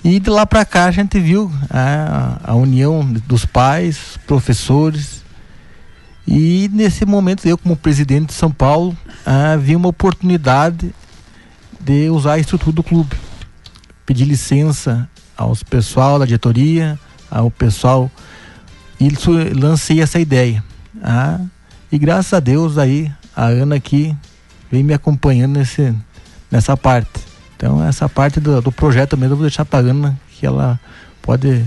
E 0.02 0.20
de 0.20 0.30
lá 0.30 0.44
para 0.46 0.64
cá 0.64 0.86
a 0.86 0.90
gente 0.90 1.18
viu 1.18 1.50
a, 1.70 2.40
a 2.44 2.54
união 2.54 3.04
dos 3.26 3.44
pais, 3.44 4.18
professores 4.26 5.24
e 6.26 6.70
nesse 6.72 7.04
momento, 7.04 7.46
eu, 7.46 7.58
como 7.58 7.76
presidente 7.76 8.28
de 8.28 8.32
São 8.32 8.50
Paulo, 8.50 8.96
ah, 9.26 9.56
vi 9.56 9.76
uma 9.76 9.88
oportunidade 9.88 10.94
de 11.78 12.08
usar 12.08 12.34
a 12.34 12.38
estrutura 12.38 12.74
do 12.74 12.82
clube. 12.82 13.14
Pedir 14.06 14.24
licença 14.24 15.08
aos 15.36 15.62
pessoal 15.62 16.18
da 16.18 16.24
diretoria, 16.24 16.98
ao 17.30 17.50
pessoal, 17.50 18.10
e 18.98 19.10
lancei 19.54 20.00
essa 20.00 20.18
ideia. 20.18 20.64
Ah, 21.02 21.40
e 21.92 21.98
graças 21.98 22.32
a 22.32 22.40
Deus 22.40 22.78
aí, 22.78 23.12
a 23.36 23.46
Ana 23.46 23.76
aqui 23.76 24.14
vem 24.70 24.82
me 24.82 24.94
acompanhando 24.94 25.58
nesse, 25.58 25.94
nessa 26.50 26.76
parte. 26.76 27.20
Então, 27.56 27.84
essa 27.84 28.08
parte 28.08 28.40
do, 28.40 28.60
do 28.60 28.72
projeto 28.72 29.16
mesmo 29.16 29.34
eu 29.34 29.36
vou 29.36 29.46
deixar 29.46 29.64
para 29.64 29.86
a 29.86 29.90
Ana, 29.90 30.18
que 30.30 30.46
ela 30.46 30.78
pode 31.22 31.64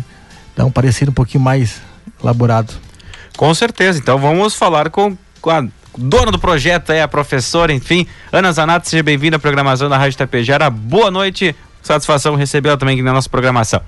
dar 0.55 0.65
um 0.65 0.71
parecer 0.71 1.09
um 1.09 1.13
pouquinho 1.13 1.43
mais 1.43 1.81
elaborado. 2.21 2.73
Com 3.35 3.53
certeza. 3.53 3.99
Então 3.99 4.17
vamos 4.17 4.55
falar 4.55 4.89
com, 4.89 5.15
com 5.41 5.49
a 5.49 5.65
dona 5.97 6.31
do 6.31 6.39
projeto, 6.39 6.91
é 6.91 7.01
a 7.01 7.07
professora, 7.07 7.73
enfim. 7.73 8.07
Ana 8.31 8.51
Zanato, 8.51 8.89
seja 8.89 9.03
bem-vinda 9.03 9.37
à 9.37 9.39
programação 9.39 9.89
da 9.89 9.97
Rádio 9.97 10.17
Tapejara. 10.17 10.69
Boa 10.69 11.11
noite. 11.11 11.55
Satisfação 11.81 12.35
recebê-la 12.35 12.77
também 12.77 12.95
aqui 12.95 13.03
na 13.03 13.13
nossa 13.13 13.29
programação. 13.29 13.81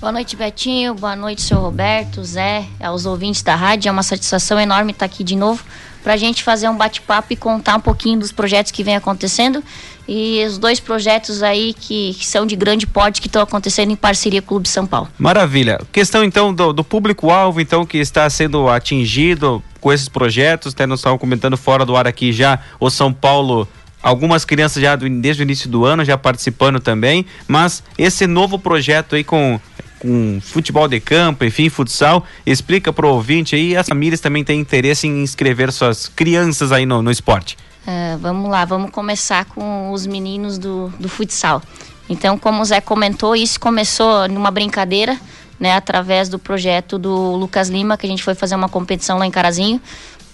Boa 0.00 0.12
noite, 0.12 0.34
Betinho. 0.34 0.94
Boa 0.94 1.14
noite, 1.14 1.42
seu 1.42 1.58
Roberto, 1.58 2.24
Zé, 2.24 2.64
aos 2.80 3.06
ouvintes 3.06 3.42
da 3.42 3.54
rádio. 3.54 3.88
É 3.88 3.92
uma 3.92 4.02
satisfação 4.02 4.58
enorme 4.58 4.92
estar 4.92 5.06
aqui 5.06 5.22
de 5.22 5.36
novo 5.36 5.62
para 6.02 6.14
a 6.14 6.16
gente 6.16 6.42
fazer 6.42 6.68
um 6.68 6.76
bate-papo 6.76 7.32
e 7.32 7.36
contar 7.36 7.76
um 7.76 7.80
pouquinho 7.80 8.18
dos 8.18 8.32
projetos 8.32 8.72
que 8.72 8.82
vem 8.82 8.96
acontecendo 8.96 9.62
e 10.08 10.44
os 10.44 10.58
dois 10.58 10.80
projetos 10.80 11.42
aí 11.42 11.72
que, 11.72 12.14
que 12.14 12.26
são 12.26 12.44
de 12.44 12.56
grande 12.56 12.86
porte 12.86 13.20
que 13.20 13.28
estão 13.28 13.42
acontecendo 13.42 13.92
em 13.92 13.96
parceria 13.96 14.42
com 14.42 14.46
o 14.46 14.48
Clube 14.48 14.68
São 14.68 14.86
Paulo. 14.86 15.08
Maravilha. 15.18 15.80
Questão 15.92 16.24
então 16.24 16.52
do, 16.52 16.72
do 16.72 16.82
público-alvo 16.82 17.60
então 17.60 17.86
que 17.86 17.98
está 17.98 18.28
sendo 18.28 18.68
atingido 18.68 19.62
com 19.80 19.92
esses 19.92 20.08
projetos, 20.08 20.72
até 20.72 20.86
nós 20.86 20.98
estávamos 20.98 21.20
comentando 21.20 21.56
fora 21.56 21.84
do 21.86 21.96
ar 21.96 22.06
aqui 22.06 22.32
já 22.32 22.58
o 22.78 22.90
São 22.90 23.12
Paulo 23.12 23.68
algumas 24.02 24.44
crianças 24.44 24.82
já 24.82 24.96
desde 24.96 25.42
o 25.42 25.44
início 25.44 25.68
do 25.68 25.84
ano 25.84 26.04
já 26.04 26.18
participando 26.18 26.80
também, 26.80 27.24
mas 27.46 27.82
esse 27.96 28.26
novo 28.26 28.58
projeto 28.58 29.14
aí 29.14 29.22
com 29.22 29.60
com 30.00 30.40
futebol 30.40 30.88
de 30.88 30.98
campo, 30.98 31.44
enfim, 31.44 31.68
futsal. 31.68 32.24
Explica 32.44 32.92
para 32.92 33.06
o 33.06 33.10
ouvinte 33.10 33.54
aí, 33.54 33.76
as 33.76 33.86
famílias 33.86 34.18
também 34.18 34.42
têm 34.42 34.58
interesse 34.58 35.06
em 35.06 35.22
inscrever 35.22 35.70
suas 35.70 36.08
crianças 36.08 36.72
aí 36.72 36.84
no, 36.84 37.02
no 37.02 37.10
esporte. 37.10 37.56
Uh, 37.86 38.18
vamos 38.18 38.50
lá, 38.50 38.64
vamos 38.64 38.90
começar 38.90 39.44
com 39.44 39.92
os 39.92 40.06
meninos 40.06 40.58
do, 40.58 40.88
do 40.98 41.08
futsal. 41.08 41.62
Então, 42.08 42.36
como 42.36 42.60
o 42.60 42.64
Zé 42.64 42.80
comentou, 42.80 43.36
isso 43.36 43.60
começou 43.60 44.28
numa 44.28 44.50
brincadeira, 44.50 45.16
né, 45.58 45.74
através 45.74 46.28
do 46.28 46.38
projeto 46.38 46.98
do 46.98 47.36
Lucas 47.36 47.68
Lima, 47.68 47.96
que 47.96 48.06
a 48.06 48.08
gente 48.08 48.22
foi 48.22 48.34
fazer 48.34 48.56
uma 48.56 48.68
competição 48.68 49.18
lá 49.18 49.26
em 49.26 49.30
Carazinho. 49.30 49.80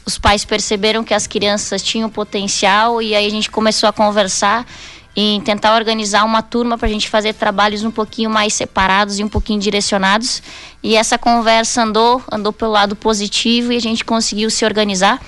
Os 0.07 0.17
pais 0.17 0.45
perceberam 0.45 1.03
que 1.03 1.13
as 1.13 1.27
crianças 1.27 1.83
tinham 1.83 2.09
potencial 2.09 3.03
e 3.03 3.15
aí 3.15 3.27
a 3.27 3.31
gente 3.31 3.51
começou 3.51 3.89
a 3.89 3.93
conversar 3.93 4.65
em 5.17 5.41
tentar 5.41 5.75
organizar 5.75 6.25
uma 6.25 6.43
turma 6.43 6.77
para 6.77 6.87
a 6.87 6.91
gente 6.91 7.09
fazer 7.09 7.33
trabalhos 7.33 7.83
um 7.83 7.91
pouquinho 7.91 8.29
mais 8.29 8.53
separados 8.53 9.19
e 9.19 9.25
um 9.25 9.29
pouquinho 9.29 9.59
direcionados. 9.59 10.43
E 10.83 10.95
essa 10.95 11.17
conversa 11.17 11.83
andou, 11.83 12.23
andou 12.31 12.53
pelo 12.53 12.73
lado 12.73 12.95
positivo 12.95 13.73
e 13.73 13.77
a 13.77 13.81
gente 13.81 14.05
conseguiu 14.05 14.51
se 14.51 14.63
organizar. 14.65 15.19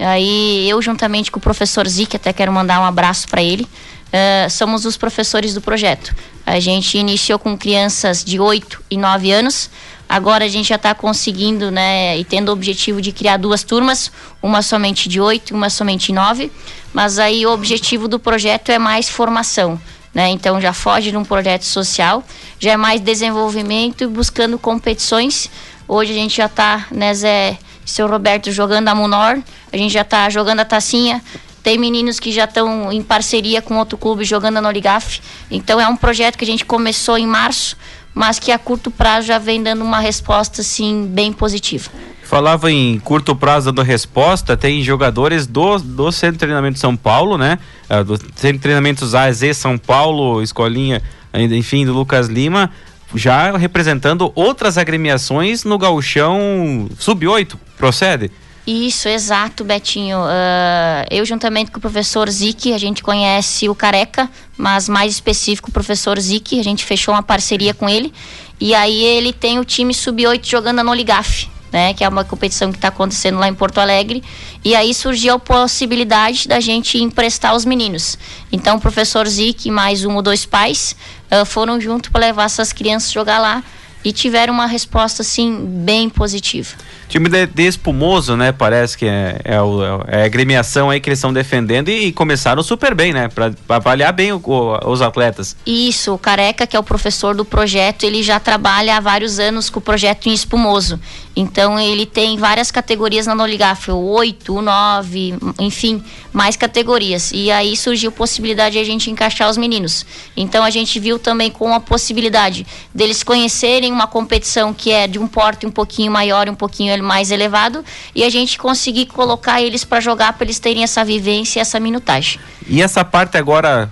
Aí 0.00 0.68
eu, 0.68 0.82
juntamente 0.82 1.30
com 1.30 1.38
o 1.38 1.42
professor 1.42 1.86
Zic, 1.86 2.16
até 2.16 2.32
quero 2.32 2.52
mandar 2.52 2.80
um 2.80 2.84
abraço 2.84 3.28
para 3.28 3.40
ele, 3.40 3.62
uh, 3.62 4.50
somos 4.50 4.84
os 4.84 4.96
professores 4.96 5.54
do 5.54 5.60
projeto. 5.60 6.14
A 6.44 6.58
gente 6.58 6.98
iniciou 6.98 7.38
com 7.38 7.56
crianças 7.56 8.24
de 8.24 8.40
8 8.40 8.82
e 8.90 8.96
9 8.96 9.30
anos. 9.30 9.70
Agora 10.10 10.44
a 10.44 10.48
gente 10.48 10.70
já 10.70 10.74
está 10.74 10.92
conseguindo, 10.92 11.70
né, 11.70 12.18
e 12.18 12.24
tendo 12.24 12.48
o 12.48 12.52
objetivo 12.52 13.00
de 13.00 13.12
criar 13.12 13.36
duas 13.36 13.62
turmas, 13.62 14.10
uma 14.42 14.60
somente 14.60 15.08
de 15.08 15.20
8 15.20 15.50
e 15.50 15.54
uma 15.54 15.70
somente 15.70 16.12
9 16.12 16.50
mas 16.92 17.18
aí 17.18 17.46
o 17.46 17.52
objetivo 17.52 18.08
do 18.08 18.18
projeto 18.18 18.70
é 18.70 18.78
mais 18.78 19.08
formação. 19.08 19.80
Né? 20.12 20.28
Então 20.30 20.60
já 20.60 20.72
foge 20.72 21.10
de 21.10 21.16
um 21.16 21.24
projeto 21.24 21.62
social, 21.62 22.24
já 22.58 22.72
é 22.72 22.76
mais 22.76 23.00
desenvolvimento 23.00 24.02
e 24.02 24.06
buscando 24.08 24.58
competições. 24.58 25.48
Hoje 25.86 26.10
a 26.10 26.14
gente 26.14 26.36
já 26.36 26.46
está, 26.46 26.86
né, 26.90 27.14
Zé, 27.14 27.56
seu 27.86 28.08
Roberto 28.08 28.50
jogando 28.50 28.88
a 28.88 28.94
Munor, 28.94 29.38
a 29.72 29.76
gente 29.76 29.92
já 29.92 30.02
está 30.02 30.28
jogando 30.28 30.60
a 30.60 30.64
Tacinha, 30.64 31.22
tem 31.62 31.78
meninos 31.78 32.18
que 32.18 32.32
já 32.32 32.44
estão 32.44 32.90
em 32.90 33.02
parceria 33.02 33.62
com 33.62 33.78
outro 33.78 33.96
clube 33.96 34.24
jogando 34.24 34.56
a 34.56 34.60
Noligaf. 34.60 35.20
Então 35.50 35.80
é 35.80 35.86
um 35.86 35.96
projeto 35.96 36.36
que 36.36 36.44
a 36.44 36.46
gente 36.46 36.64
começou 36.64 37.16
em 37.16 37.26
março, 37.26 37.76
mas 38.14 38.38
que 38.38 38.50
a 38.50 38.58
curto 38.58 38.90
prazo 38.90 39.26
já 39.26 39.38
vem 39.38 39.62
dando 39.62 39.82
uma 39.82 40.00
resposta 40.00 40.60
assim 40.60 41.06
bem 41.06 41.32
positiva. 41.32 41.90
Falava 42.22 42.70
em 42.70 42.98
curto 43.00 43.34
prazo 43.34 43.72
dando 43.72 43.84
resposta, 43.84 44.56
tem 44.56 44.82
jogadores 44.82 45.46
do, 45.46 45.78
do 45.78 46.12
Centro 46.12 46.34
de 46.34 46.38
Treinamento 46.38 46.78
São 46.78 46.96
Paulo, 46.96 47.36
né? 47.36 47.58
Uh, 47.88 48.04
do 48.04 48.16
Centro 48.36 48.52
de 48.52 48.58
Treinamentos 48.60 49.14
AZ 49.14 49.56
São 49.56 49.76
Paulo, 49.76 50.40
escolinha, 50.40 51.02
enfim, 51.34 51.84
do 51.84 51.92
Lucas 51.92 52.28
Lima, 52.28 52.70
já 53.14 53.56
representando 53.56 54.30
outras 54.34 54.78
agremiações 54.78 55.64
no 55.64 55.76
gauchão 55.76 56.88
sub-8, 56.98 57.56
procede? 57.76 58.30
Isso, 58.66 59.08
exato, 59.08 59.64
Betinho. 59.64 60.18
Uh, 60.18 61.06
eu, 61.10 61.24
juntamente 61.24 61.70
com 61.70 61.78
o 61.78 61.80
professor 61.80 62.28
Zic, 62.30 62.72
a 62.72 62.78
gente 62.78 63.02
conhece 63.02 63.68
o 63.68 63.74
Careca, 63.74 64.30
mas 64.56 64.88
mais 64.88 65.12
específico 65.12 65.70
o 65.70 65.72
professor 65.72 66.18
Zic, 66.20 66.60
a 66.60 66.64
gente 66.64 66.84
fechou 66.84 67.14
uma 67.14 67.22
parceria 67.22 67.74
com 67.74 67.88
ele. 67.88 68.12
E 68.60 68.74
aí 68.74 69.02
ele 69.02 69.32
tem 69.32 69.58
o 69.58 69.64
time 69.64 69.94
sub-8 69.94 70.46
jogando 70.46 70.84
no 70.84 70.94
Ligaf 70.94 71.48
né? 71.72 71.94
Que 71.94 72.04
é 72.04 72.08
uma 72.08 72.24
competição 72.24 72.70
que 72.70 72.78
está 72.78 72.88
acontecendo 72.88 73.38
lá 73.38 73.48
em 73.48 73.54
Porto 73.54 73.78
Alegre. 73.78 74.22
E 74.64 74.74
aí 74.74 74.92
surgiu 74.92 75.34
a 75.34 75.38
possibilidade 75.38 76.48
da 76.48 76.60
gente 76.60 76.98
emprestar 76.98 77.54
os 77.54 77.64
meninos. 77.64 78.18
Então 78.50 78.76
o 78.76 78.80
professor 78.80 79.26
Zic 79.26 79.66
e 79.66 79.70
mais 79.70 80.04
um 80.04 80.16
ou 80.16 80.22
dois 80.22 80.44
pais 80.44 80.96
uh, 81.30 81.44
foram 81.44 81.80
junto 81.80 82.10
para 82.10 82.20
levar 82.26 82.44
essas 82.44 82.72
crianças 82.72 83.12
jogar 83.12 83.38
lá. 83.38 83.62
e 84.02 84.12
tiveram 84.12 84.54
uma 84.54 84.66
resposta 84.66 85.20
assim 85.20 85.62
bem 85.84 86.08
positiva. 86.08 86.74
Time 87.10 87.28
de, 87.28 87.44
de 87.44 87.66
espumoso, 87.66 88.36
né? 88.36 88.52
Parece 88.52 88.96
que 88.96 89.04
é, 89.04 89.40
é, 89.44 89.60
o, 89.60 89.82
é 90.06 90.22
a 90.22 90.24
agremiação 90.24 90.88
aí 90.88 91.00
que 91.00 91.08
eles 91.08 91.18
estão 91.18 91.32
defendendo 91.32 91.88
e, 91.88 92.06
e, 92.06 92.12
começaram 92.12 92.62
super 92.62 92.94
bem, 92.94 93.12
né? 93.12 93.26
Para 93.26 93.52
avaliar 93.68 94.12
bem 94.12 94.32
o, 94.32 94.40
o, 94.42 94.88
os 94.88 95.02
atletas. 95.02 95.56
Isso, 95.66 96.14
o 96.14 96.18
Careca, 96.18 96.68
que 96.68 96.76
é 96.76 96.78
o 96.78 96.84
professor 96.84 97.34
do 97.34 97.44
projeto, 97.44 98.04
ele 98.04 98.22
já 98.22 98.38
trabalha 98.38 98.96
há 98.96 99.00
vários 99.00 99.40
anos 99.40 99.68
com 99.68 99.80
o 99.80 99.82
projeto 99.82 100.28
em 100.28 100.32
espumoso. 100.32 101.00
Então 101.34 101.78
ele 101.78 102.06
tem 102.06 102.36
várias 102.36 102.70
categorias 102.70 103.26
na 103.26 103.34
Noligaf, 103.34 103.90
oito, 103.90 104.60
nove, 104.60 105.34
enfim, 105.58 106.02
mais 106.32 106.56
categorias. 106.56 107.30
E 107.32 107.50
aí 107.50 107.76
surgiu 107.76 108.10
a 108.10 108.12
possibilidade 108.12 108.74
de 108.74 108.80
a 108.80 108.84
gente 108.84 109.10
encaixar 109.10 109.48
os 109.48 109.56
meninos. 109.56 110.04
Então 110.36 110.64
a 110.64 110.70
gente 110.70 110.98
viu 110.98 111.18
também 111.18 111.50
com 111.50 111.72
a 111.72 111.80
possibilidade 111.80 112.66
deles 112.94 113.22
conhecerem 113.22 113.92
uma 113.92 114.06
competição 114.06 114.74
que 114.74 114.90
é 114.90 115.06
de 115.06 115.18
um 115.18 115.26
porte 115.26 115.66
um 115.66 115.70
pouquinho 115.70 116.10
maior 116.10 116.48
um 116.48 116.54
pouquinho 116.54 117.02
mais 117.02 117.30
elevado 117.30 117.84
e 118.14 118.24
a 118.24 118.30
gente 118.30 118.58
conseguir 118.58 119.06
colocar 119.06 119.62
eles 119.62 119.84
para 119.84 120.00
jogar 120.00 120.32
para 120.32 120.44
eles 120.44 120.58
terem 120.58 120.82
essa 120.82 121.04
vivência 121.04 121.58
e 121.58 121.60
essa 121.60 121.78
minutagem. 121.78 122.40
E 122.66 122.82
essa 122.82 123.04
parte 123.04 123.36
agora 123.36 123.90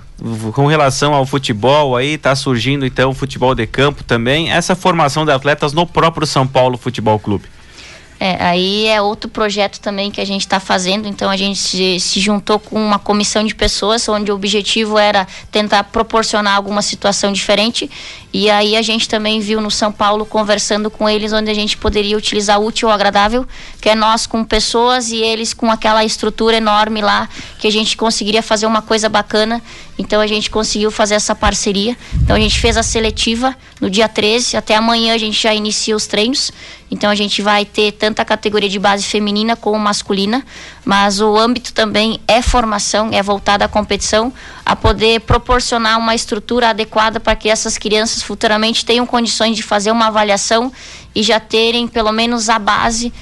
com 0.53 0.67
relação 0.67 1.15
ao 1.15 1.25
futebol 1.25 1.97
aí 1.97 2.15
está 2.15 2.35
surgindo 2.35 2.85
então 2.85 3.11
o 3.11 3.15
futebol 3.15 3.55
de 3.55 3.67
campo 3.67 4.03
também. 4.03 4.51
Essa 4.51 4.75
formação 4.75 5.25
de 5.25 5.33
atletas 5.33 5.73
no 5.73 5.87
próprio 5.87 6.27
São 6.27 6.47
Paulo 6.47 6.77
Futebol 6.77 7.19
Clube 7.19 7.45
é, 8.21 8.37
aí 8.43 8.87
é 8.87 9.01
outro 9.01 9.31
projeto 9.31 9.79
também 9.79 10.11
que 10.11 10.21
a 10.21 10.25
gente 10.25 10.41
está 10.41 10.59
fazendo. 10.59 11.07
Então 11.07 11.31
a 11.31 11.37
gente 11.37 11.59
se, 11.59 12.01
se, 12.01 12.19
juntou 12.19 12.59
com 12.59 12.75
uma 12.75 12.99
comissão 12.99 13.45
de 13.45 13.55
pessoas, 13.55 14.09
onde 14.09 14.33
o 14.33 14.35
objetivo 14.35 14.99
era 14.99 15.27
tentar 15.53 15.85
proporcionar 15.85 16.57
alguma 16.57 16.83
situação 16.83 17.33
diferente. 17.33 17.89
E 18.33 18.51
aí 18.51 18.77
a 18.77 18.83
gente 18.83 19.09
também 19.09 19.41
viu 19.41 19.61
no 19.61 19.71
São 19.71 19.93
Paulo 19.93 20.27
conversando 20.27 20.91
com 20.91 21.09
eles, 21.09 21.33
onde 21.33 21.51
a 21.51 21.55
gente 21.55 21.77
poderia 21.77 22.17
utilizar 22.17 22.61
útil 22.61 22.89
ou 22.89 22.95
agradável, 22.95 23.47
que 23.81 23.89
é 23.89 23.95
nós 23.95 24.27
com 24.27 24.45
pessoas 24.45 25.11
e 25.11 25.17
eles 25.17 25.55
com 25.55 25.71
aquela 25.71 26.05
estrutura 26.05 26.57
enorme 26.57 27.01
lá, 27.01 27.29
que 27.59 27.67
a 27.67 27.73
gente 27.73 27.97
conseguiria 27.97 28.43
fazer 28.43 28.67
uma 28.67 28.83
coisa 28.83 29.09
bacana. 29.09 29.63
Então 29.97 30.21
a 30.21 30.27
gente 30.27 30.51
conseguiu 30.51 30.91
fazer 30.91 31.15
essa 31.15 31.35
parceria. 31.35 31.97
Então 32.23 32.37
a 32.37 32.41
gente 32.41 32.61
fez 32.61 32.77
a 32.77 32.83
seletiva 32.83 33.57
no 33.81 33.89
dia 33.89 34.09
13, 34.09 34.57
até 34.57 34.77
amanhã 34.77 35.15
a 35.15 35.19
gente 35.19 35.41
já 35.41 35.55
inicia 35.55 35.97
os 35.97 36.07
treinos. 36.07 36.53
Então 36.91 37.11
a 37.11 37.15
gente 37.15 37.43
vai 37.43 37.65
ter 37.65 37.93
tanto 37.93 38.21
a 38.21 38.25
categoria 38.25 38.69
de 38.69 38.79
base 38.79 39.05
feminina 39.05 39.55
como 39.55 39.79
masculina, 39.79 40.45
mas 40.85 41.21
o 41.21 41.37
âmbito 41.37 41.73
também 41.73 42.19
é 42.27 42.41
formação, 42.41 43.11
é 43.13 43.23
voltado 43.23 43.63
à 43.63 43.69
competição, 43.69 44.33
a 44.65 44.75
poder 44.75 45.21
proporcionar 45.21 45.99
uma 45.99 46.15
estrutura 46.15 46.71
adequada 46.71 47.21
para 47.21 47.37
que 47.37 47.49
essas 47.49 47.77
crianças 47.77 48.23
futuramente 48.23 48.85
tenham 48.85 49.05
condições 49.05 49.57
de 49.57 49.63
fazer 49.63 49.91
uma 49.91 50.07
avaliação 50.07 50.73
e 51.15 51.23
já 51.23 51.39
terem 51.39 51.87
pelo 51.87 52.13
menos 52.13 52.49
a 52.49 52.59
base 52.59 53.13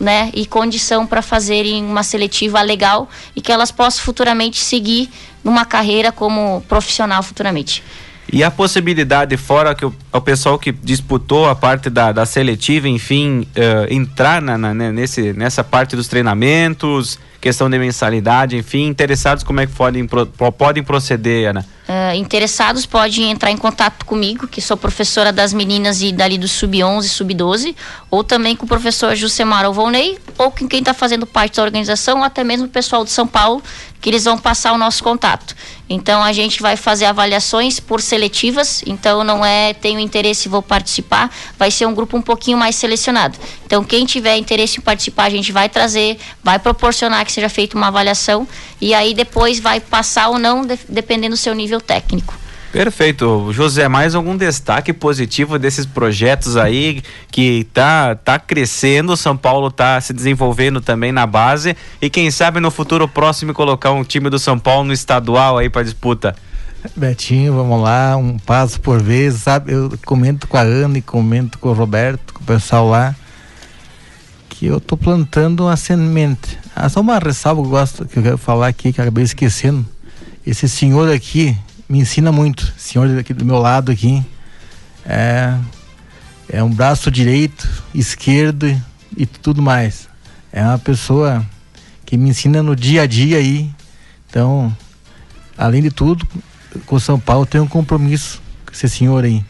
né, 0.00 0.30
e 0.34 0.44
condição 0.46 1.06
para 1.06 1.22
fazerem 1.22 1.84
uma 1.84 2.02
seletiva 2.02 2.60
legal 2.60 3.08
e 3.36 3.40
que 3.40 3.52
elas 3.52 3.70
possam 3.70 4.02
futuramente 4.02 4.58
seguir 4.58 5.08
numa 5.44 5.64
carreira 5.64 6.10
como 6.10 6.60
profissional 6.68 7.22
futuramente. 7.22 7.84
E 8.32 8.42
a 8.42 8.50
possibilidade, 8.50 9.36
fora 9.36 9.74
que 9.74 9.84
o, 9.84 9.94
o 10.10 10.20
pessoal 10.22 10.58
que 10.58 10.72
disputou 10.72 11.46
a 11.46 11.54
parte 11.54 11.90
da, 11.90 12.12
da 12.12 12.24
seletiva, 12.24 12.88
enfim, 12.88 13.40
uh, 13.40 13.92
entrar 13.92 14.40
na, 14.40 14.56
na, 14.56 14.72
nesse, 14.72 15.34
nessa 15.34 15.62
parte 15.62 15.94
dos 15.94 16.08
treinamentos, 16.08 17.18
questão 17.42 17.68
de 17.68 17.76
mensalidade, 17.76 18.56
enfim, 18.56 18.86
interessados 18.86 19.42
como 19.42 19.60
é 19.60 19.66
que 19.66 19.72
podem, 19.72 20.08
podem 20.56 20.82
proceder, 20.84 21.50
Ana? 21.50 21.66
Uh, 21.88 22.14
interessados 22.14 22.86
podem 22.86 23.32
entrar 23.32 23.50
em 23.50 23.56
contato 23.56 24.06
comigo, 24.06 24.46
que 24.46 24.60
sou 24.60 24.76
professora 24.76 25.32
das 25.32 25.52
meninas 25.52 26.00
e 26.00 26.12
dali 26.12 26.38
do 26.38 26.46
sub-11 26.46 27.02
sub-12, 27.02 27.74
ou 28.08 28.22
também 28.22 28.54
com 28.54 28.64
o 28.64 28.68
professor 28.68 29.16
Jusemar 29.16 29.64
Alvonei, 29.64 30.16
ou 30.38 30.52
com 30.52 30.68
quem 30.68 30.78
está 30.78 30.94
fazendo 30.94 31.26
parte 31.26 31.56
da 31.56 31.64
organização, 31.64 32.18
ou 32.18 32.24
até 32.24 32.44
mesmo 32.44 32.66
o 32.66 32.70
pessoal 32.70 33.04
de 33.04 33.10
São 33.10 33.26
Paulo, 33.26 33.60
que 34.00 34.10
eles 34.10 34.24
vão 34.24 34.36
passar 34.36 34.72
o 34.72 34.78
nosso 34.78 35.02
contato. 35.02 35.54
Então 35.88 36.22
a 36.22 36.32
gente 36.32 36.60
vai 36.60 36.76
fazer 36.76 37.04
avaliações 37.04 37.78
por 37.78 38.00
seletivas, 38.00 38.82
então 38.86 39.22
não 39.22 39.44
é 39.44 39.74
tenho 39.74 40.00
interesse 40.00 40.48
vou 40.48 40.62
participar, 40.62 41.30
vai 41.58 41.70
ser 41.70 41.86
um 41.86 41.94
grupo 41.94 42.16
um 42.16 42.22
pouquinho 42.22 42.58
mais 42.58 42.76
selecionado. 42.76 43.38
Então 43.64 43.84
quem 43.84 44.04
tiver 44.04 44.36
interesse 44.36 44.78
em 44.78 44.80
participar, 44.80 45.24
a 45.24 45.30
gente 45.30 45.52
vai 45.52 45.68
trazer, 45.68 46.18
vai 46.42 46.58
proporcionar 46.58 47.24
que 47.24 47.31
seja 47.32 47.48
feita 47.48 47.76
uma 47.76 47.88
avaliação 47.88 48.46
e 48.80 48.94
aí 48.94 49.14
depois 49.14 49.60
vai 49.60 49.80
passar 49.80 50.28
ou 50.28 50.38
não, 50.38 50.66
de, 50.66 50.78
dependendo 50.88 51.34
do 51.34 51.38
seu 51.38 51.54
nível 51.54 51.80
técnico. 51.80 52.34
Perfeito. 52.72 53.52
José, 53.52 53.86
mais 53.86 54.14
algum 54.14 54.34
destaque 54.34 54.94
positivo 54.94 55.58
desses 55.58 55.84
projetos 55.84 56.56
aí 56.56 57.02
que 57.30 57.64
tá, 57.64 58.14
tá 58.14 58.38
crescendo, 58.38 59.14
São 59.14 59.36
Paulo 59.36 59.70
tá 59.70 60.00
se 60.00 60.14
desenvolvendo 60.14 60.80
também 60.80 61.12
na 61.12 61.26
base 61.26 61.76
e 62.00 62.08
quem 62.08 62.30
sabe 62.30 62.60
no 62.60 62.70
futuro 62.70 63.06
próximo 63.06 63.52
colocar 63.52 63.92
um 63.92 64.02
time 64.02 64.30
do 64.30 64.38
São 64.38 64.58
Paulo 64.58 64.84
no 64.84 64.92
estadual 64.94 65.58
aí 65.58 65.68
para 65.68 65.82
disputa. 65.82 66.34
Betinho, 66.96 67.54
vamos 67.54 67.82
lá, 67.82 68.16
um 68.16 68.38
passo 68.38 68.80
por 68.80 69.00
vez, 69.00 69.34
sabe? 69.34 69.72
Eu 69.72 69.92
comento 70.04 70.48
com 70.48 70.56
a 70.56 70.62
Ana 70.62 70.98
e 70.98 71.02
comento 71.02 71.58
com 71.58 71.68
o 71.68 71.74
Roberto, 71.74 72.32
com 72.32 72.42
o 72.42 72.46
pessoal 72.46 72.88
lá, 72.88 73.14
que 74.62 74.66
eu 74.66 74.80
tô 74.80 74.96
plantando 74.96 75.64
uma 75.64 75.76
semente. 75.76 76.56
Ah, 76.72 76.88
só 76.88 77.00
uma 77.00 77.18
ressalva 77.18 77.60
que 77.60 77.66
eu 77.66 77.70
gosto, 77.72 78.06
que 78.06 78.16
eu 78.20 78.22
quero 78.22 78.38
falar 78.38 78.68
aqui, 78.68 78.92
que 78.92 79.00
acabei 79.00 79.24
esquecendo. 79.24 79.84
Esse 80.46 80.68
senhor 80.68 81.12
aqui, 81.12 81.58
me 81.88 81.98
ensina 81.98 82.30
muito. 82.30 82.72
Senhor 82.78 83.18
aqui 83.18 83.34
do 83.34 83.44
meu 83.44 83.58
lado 83.58 83.90
aqui 83.90 84.24
é 85.04 85.58
é 86.48 86.62
um 86.62 86.70
braço 86.70 87.10
direito, 87.10 87.68
esquerdo 87.92 88.80
e 89.16 89.26
tudo 89.26 89.60
mais. 89.60 90.08
É 90.52 90.62
uma 90.62 90.78
pessoa 90.78 91.44
que 92.06 92.16
me 92.16 92.30
ensina 92.30 92.62
no 92.62 92.76
dia 92.76 93.02
a 93.02 93.06
dia 93.06 93.38
aí. 93.38 93.68
Então, 94.30 94.72
além 95.58 95.82
de 95.82 95.90
tudo, 95.90 96.24
com 96.86 97.00
São 97.00 97.18
Paulo 97.18 97.46
tem 97.46 97.60
um 97.60 97.66
compromisso 97.66 98.40
com 98.64 98.72
esse 98.72 98.88
senhor 98.88 99.24
aí. 99.24 99.44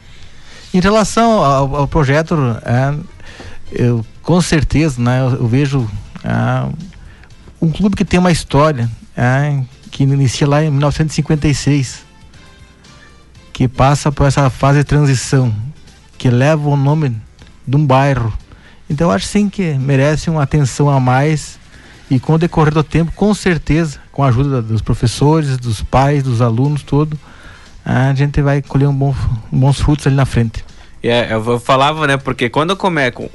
Em 0.72 0.80
relação 0.80 1.44
ao, 1.44 1.76
ao 1.76 1.86
projeto, 1.86 2.34
é, 2.64 2.94
eu 3.72 4.02
com 4.22 4.40
certeza, 4.40 5.00
né, 5.00 5.20
eu, 5.20 5.30
eu 5.40 5.46
vejo 5.46 5.90
é, 6.24 6.72
um 7.60 7.70
clube 7.70 7.96
que 7.96 8.04
tem 8.04 8.20
uma 8.20 8.32
história, 8.32 8.90
é, 9.16 9.60
que 9.90 10.04
inicia 10.04 10.46
lá 10.48 10.62
em 10.64 10.70
1956 10.70 12.12
que 13.52 13.68
passa 13.68 14.10
por 14.10 14.26
essa 14.26 14.48
fase 14.48 14.78
de 14.78 14.84
transição, 14.84 15.54
que 16.16 16.30
leva 16.30 16.68
o 16.68 16.76
nome 16.76 17.14
de 17.66 17.76
um 17.76 17.86
bairro. 17.86 18.32
Então 18.88 19.10
acho 19.10 19.26
sim 19.26 19.48
que 19.48 19.74
merece 19.74 20.30
uma 20.30 20.42
atenção 20.42 20.88
a 20.88 20.98
mais 20.98 21.58
e 22.10 22.18
com 22.18 22.34
o 22.34 22.38
decorrer 22.38 22.72
do 22.72 22.82
tempo, 22.82 23.12
com 23.12 23.32
certeza, 23.34 24.00
com 24.10 24.24
a 24.24 24.28
ajuda 24.28 24.60
dos 24.60 24.82
professores, 24.82 25.56
dos 25.58 25.82
pais, 25.82 26.22
dos 26.22 26.40
alunos, 26.40 26.82
tudo, 26.82 27.18
a 27.84 28.12
gente 28.14 28.40
vai 28.42 28.62
colher 28.62 28.88
um 28.88 28.94
bom, 28.94 29.14
bons 29.50 29.80
frutos 29.80 30.06
ali 30.06 30.16
na 30.16 30.26
frente. 30.26 30.64
É, 31.02 31.32
eu 31.32 31.58
falava, 31.58 32.06
né, 32.06 32.16
porque 32.16 32.48
quando 32.48 32.76
começo, 32.76 33.28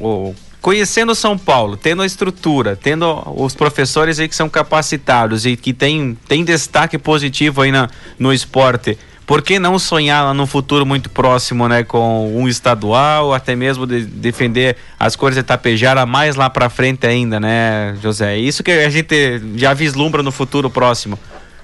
conhecendo 0.68 1.15
São 1.15 1.38
Paulo, 1.38 1.78
tendo 1.78 2.01
a 2.01 2.05
estrutura, 2.05 2.76
tendo 2.76 3.24
os 3.38 3.55
professores 3.55 4.20
aí 4.20 4.28
que 4.28 4.36
são 4.36 4.49
capacitados 4.49 5.45
e 5.45 5.55
que 5.55 5.72
tem, 5.72 6.18
tem 6.28 6.43
destaque 6.43 6.97
positivo 6.97 7.61
aí 7.61 7.72
na, 7.72 7.89
no 8.20 8.34
esporte, 8.34 8.97
por 9.26 9.41
que 9.41 9.59
não 9.59 9.80
sonhar 9.80 10.34
no 10.34 10.45
futuro 10.45 10.86
muito 10.86 11.09
próximo, 11.09 11.70
né, 11.70 11.86
com 11.86 12.36
um 12.36 12.49
estadual, 12.49 13.34
até 13.34 13.55
mesmo 13.55 13.88
de, 13.88 14.03
defender 14.03 14.76
as 14.99 15.15
cores 15.15 15.38
de 15.38 15.43
Tapejara 15.43 16.05
mais 16.05 16.36
lá 16.36 16.49
para 16.49 16.70
frente 16.70 17.07
ainda, 17.07 17.39
né, 17.39 17.95
José? 18.03 18.38
Isso 18.38 18.61
que 18.61 18.72
a 18.72 18.89
gente 18.89 19.41
já 19.55 19.74
vislumbra 19.74 20.22
no 20.22 20.34
futuro 20.34 20.70
próximo. 20.70 21.18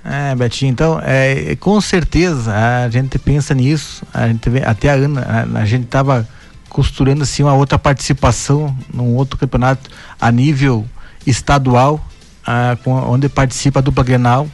É, 0.06 0.34
Betinho, 0.34 0.72
então, 0.72 1.02
é, 1.04 1.58
com 1.60 1.82
certeza 1.82 2.54
a 2.56 2.90
gente 2.90 3.20
pensa 3.20 3.54
nisso, 3.54 4.06
a 4.14 4.30
gente 4.30 4.50
vê, 4.50 4.64
até 4.64 4.92
a 4.92 4.94
Ana, 4.94 5.48
a, 5.54 5.60
a 5.60 5.66
gente 5.66 5.88
tava 5.88 6.26
costurando 6.74 7.24
assim 7.24 7.44
uma 7.44 7.54
outra 7.54 7.80
participação 7.80 8.76
num 8.94 9.16
outro 9.16 9.38
campeonato 9.38 9.90
a 10.20 10.30
nível 10.30 10.86
estadual, 11.26 12.06
a, 12.46 12.76
com, 12.84 12.92
onde 12.92 13.30
participa 13.30 13.80
a 13.80 13.82
dupla 13.82 14.04
Grenal, 14.04 14.50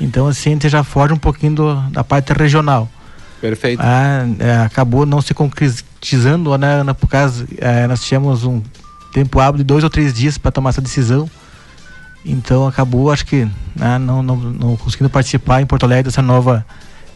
então, 0.00 0.28
assim, 0.28 0.50
a 0.50 0.52
gente 0.52 0.68
já 0.68 0.84
foge 0.84 1.12
um 1.12 1.18
pouquinho 1.18 1.54
do, 1.54 1.74
da 1.90 2.04
parte 2.04 2.32
regional. 2.32 2.88
Perfeito. 3.40 3.80
Ah, 3.82 4.26
é, 4.38 4.58
acabou 4.58 5.04
não 5.04 5.20
se 5.20 5.34
concretizando, 5.34 6.56
né, 6.56 6.80
Ana, 6.80 6.94
por 6.94 7.08
causa, 7.08 7.46
é, 7.58 7.86
nós 7.86 8.02
tínhamos 8.02 8.44
um 8.44 8.62
tempo 9.12 9.40
hábil 9.40 9.58
de 9.58 9.64
dois 9.64 9.82
ou 9.82 9.90
três 9.90 10.14
dias 10.14 10.38
para 10.38 10.50
tomar 10.50 10.70
essa 10.70 10.80
decisão. 10.80 11.28
Então, 12.24 12.66
acabou, 12.66 13.10
acho 13.10 13.26
que, 13.26 13.48
né, 13.74 13.98
não, 13.98 14.22
não, 14.22 14.36
não 14.36 14.76
conseguindo 14.76 15.10
participar 15.10 15.62
em 15.62 15.66
Porto 15.66 15.84
Alegre 15.84 16.04
dessa 16.04 16.22
nova, 16.22 16.64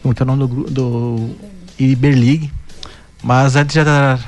como 0.01 0.13
é 0.17 0.23
o 0.23 0.25
nome 0.25 0.47
do, 0.47 0.63
do 0.69 1.35
Iber 1.79 2.13
League. 2.13 2.51
Mas 3.23 3.55
antes 3.55 3.73
já 3.73 3.85
tá, 3.85 4.19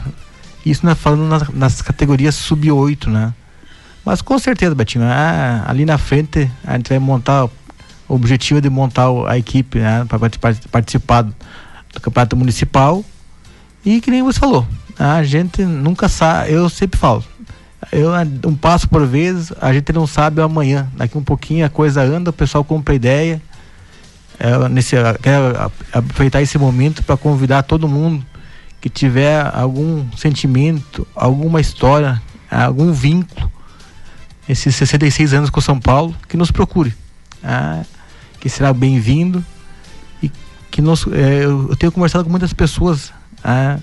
isso 0.65 0.85
né, 0.85 0.95
falando 0.95 1.27
nas, 1.27 1.49
nas 1.49 1.81
categorias 1.81 2.35
sub-8, 2.35 3.07
né? 3.07 3.33
Mas 4.05 4.21
com 4.21 4.37
certeza, 4.39 4.73
Betinho, 4.73 5.03
ah, 5.03 5.63
ali 5.67 5.83
na 5.83 5.97
frente 5.97 6.49
a 6.63 6.77
gente 6.77 6.89
vai 6.89 6.99
montar 6.99 7.49
o 8.07 8.15
objetivo 8.15 8.59
é 8.59 8.61
de 8.61 8.69
montar 8.69 9.07
a 9.27 9.37
equipe 9.37 9.79
né, 9.79 10.05
para 10.07 10.19
participar 10.71 11.23
do 11.23 11.33
campeonato 12.01 12.37
municipal. 12.37 13.03
E 13.83 13.99
que 13.99 14.09
nem 14.09 14.23
você 14.23 14.39
falou, 14.39 14.65
a 14.97 15.23
gente 15.23 15.63
nunca 15.63 16.07
sabe, 16.07 16.53
eu 16.53 16.69
sempre 16.69 16.99
falo, 16.99 17.23
eu 17.91 18.11
um 18.45 18.55
passo 18.55 18.87
por 18.87 19.05
vez, 19.05 19.51
a 19.59 19.73
gente 19.73 19.91
não 19.91 20.07
sabe 20.07 20.41
amanhã. 20.41 20.87
Daqui 20.95 21.17
um 21.17 21.23
pouquinho 21.23 21.65
a 21.65 21.69
coisa 21.69 22.01
anda, 22.01 22.29
o 22.29 22.33
pessoal 22.33 22.63
compra 22.63 22.95
ideia. 22.95 23.41
É, 24.37 24.69
nesse, 24.69 24.95
quero 25.21 25.71
aproveitar 25.93 26.41
esse 26.41 26.57
momento 26.57 27.03
para 27.03 27.15
convidar 27.15 27.63
todo 27.63 27.87
mundo 27.87 28.25
que 28.85 28.89
tiver 28.89 29.41
algum 29.51 30.05
sentimento, 30.15 31.07
alguma 31.15 31.59
história, 31.59 32.21
algum 32.51 32.91
vínculo, 32.91 33.51
esses 34.47 34.75
66 34.75 35.33
anos 35.33 35.49
com 35.49 35.59
São 35.59 35.79
Paulo, 35.79 36.15
que 36.29 36.37
nos 36.37 36.51
procure. 36.51 36.93
Ah, 37.43 37.81
que 38.39 38.47
será 38.47 38.71
bem-vindo 38.71 39.43
e 40.21 40.31
que 40.69 40.83
nos, 40.83 41.07
é, 41.07 41.45
eu 41.45 41.75
tenho 41.75 41.91
conversado 41.91 42.25
com 42.25 42.29
muitas 42.29 42.53
pessoas 42.53 43.11
ah, 43.43 43.79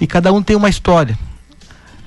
e 0.00 0.06
cada 0.06 0.32
um 0.32 0.42
tem 0.42 0.56
uma 0.56 0.70
história. 0.70 1.18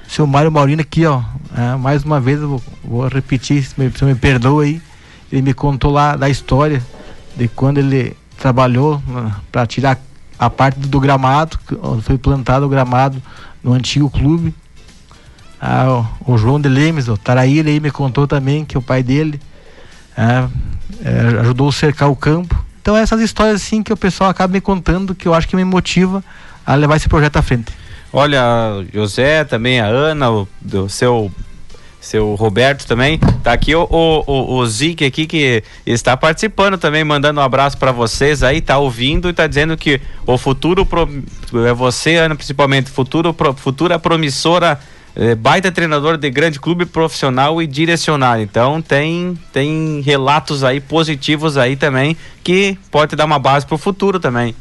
Seu 0.08 0.26
Mário 0.26 0.52
Maurino 0.52 0.82
aqui, 0.82 1.06
ó, 1.06 1.22
ah, 1.56 1.78
mais 1.78 2.04
uma 2.04 2.20
vez 2.20 2.41
eu 2.41 2.50
vou, 2.50 2.64
vou 2.84 3.08
repetir, 3.08 3.64
se 3.64 3.80
me, 3.80 3.91
se 3.91 4.04
me 4.04 4.16
perdoa 4.16 4.64
aí, 4.64 4.82
ele 5.32 5.43
me 5.43 5.54
contou 5.54 5.91
lá 5.91 6.16
da 6.16 6.28
história 6.28 6.84
de 7.38 7.47
quando 7.47 7.78
ele 7.78 8.18
trabalhou 8.39 9.00
para 9.52 9.68
tirar 9.68 10.00
a 10.40 10.50
parte 10.50 10.80
do 10.80 11.00
gramado, 11.00 11.60
foi 12.02 12.18
plantado 12.18 12.66
o 12.66 12.70
gramado 12.70 13.22
no 13.62 13.74
antigo 13.74 14.10
clube. 14.10 14.56
Ah, 15.62 16.06
o, 16.26 16.38
João 16.38 16.62
de 16.62 16.70
Lemes, 16.70 17.10
o 17.10 17.18
Taraíra 17.18 17.70
aí 17.70 17.82
me 17.82 17.92
contou 17.92 18.26
também 18.26 18.64
que 18.64 18.78
o 18.78 18.82
pai 18.82 19.04
dele 19.04 19.40
ah, 20.18 20.48
é, 21.04 21.40
ajudou 21.42 21.68
a 21.68 21.72
cercar 21.74 22.10
o 22.10 22.16
campo. 22.16 22.64
Então 22.82 22.96
essas 22.96 23.20
histórias 23.20 23.58
assim 23.58 23.84
que 23.84 23.92
o 23.92 23.98
pessoal 23.98 24.30
acaba 24.30 24.54
me 24.54 24.62
contando 24.62 25.14
que 25.14 25.28
eu 25.28 25.34
acho 25.34 25.48
que 25.48 25.58
me 25.58 25.66
motiva 25.66 26.24
a 26.66 26.76
levar 26.76 26.96
esse 26.96 27.10
projeto 27.10 27.36
à 27.36 27.42
frente. 27.42 27.74
Olha, 28.14 28.42
José, 28.94 29.44
também 29.44 29.82
a 29.82 29.86
Ana, 29.86 30.32
o, 30.32 30.48
do 30.62 30.88
seu 30.88 31.30
seu 32.00 32.36
Roberto 32.36 32.86
também. 32.86 33.20
Tá 33.43 33.54
aqui 33.54 33.76
o, 33.76 33.88
o, 33.89 34.56
o, 34.56 34.66
Zic 34.66 35.04
aqui 35.04 35.28
que 35.28 35.64
está 35.86 36.16
participando 36.16 36.78
também, 36.78 37.04
mandando 37.04 37.39
um 37.39 37.43
abraço 37.43 37.78
para 37.78 37.91
vocês 37.91 38.41
aí, 38.43 38.62
tá 38.62 38.78
ouvindo 38.78 39.30
e 39.30 39.34
tá 39.34 39.47
dizendo 39.47 39.76
que 39.76 40.02
o 40.26 40.38
futuro 40.38 40.86
pro, 40.86 41.08
é 41.66 41.74
você, 41.74 42.16
Ana, 42.16 42.36
principalmente, 42.36 42.89
futuro 42.89 43.34
pro, 43.34 43.54
futura 43.54 44.00
promissora 44.00 44.80
é, 45.16 45.36
baita 45.36 45.72
treinador 45.72 46.18
de 46.18 46.30
grande 46.30 46.60
clube 46.60 46.86
profissional 46.86 47.62
e 47.62 47.68
direcionado. 47.68 48.41
Então 48.41 48.82
tem 48.82 49.38
tem 49.52 50.02
relatos 50.02 50.64
aí 50.64 50.80
positivos 50.80 51.58
aí 51.58 51.76
também 51.76 52.16
que 52.43 52.78
pode 52.89 53.16
dar 53.16 53.26
uma 53.26 53.39
base 53.39 53.66
para 53.66 53.76
o 53.76 53.78
futuro 53.78 54.20
também. 54.20 54.56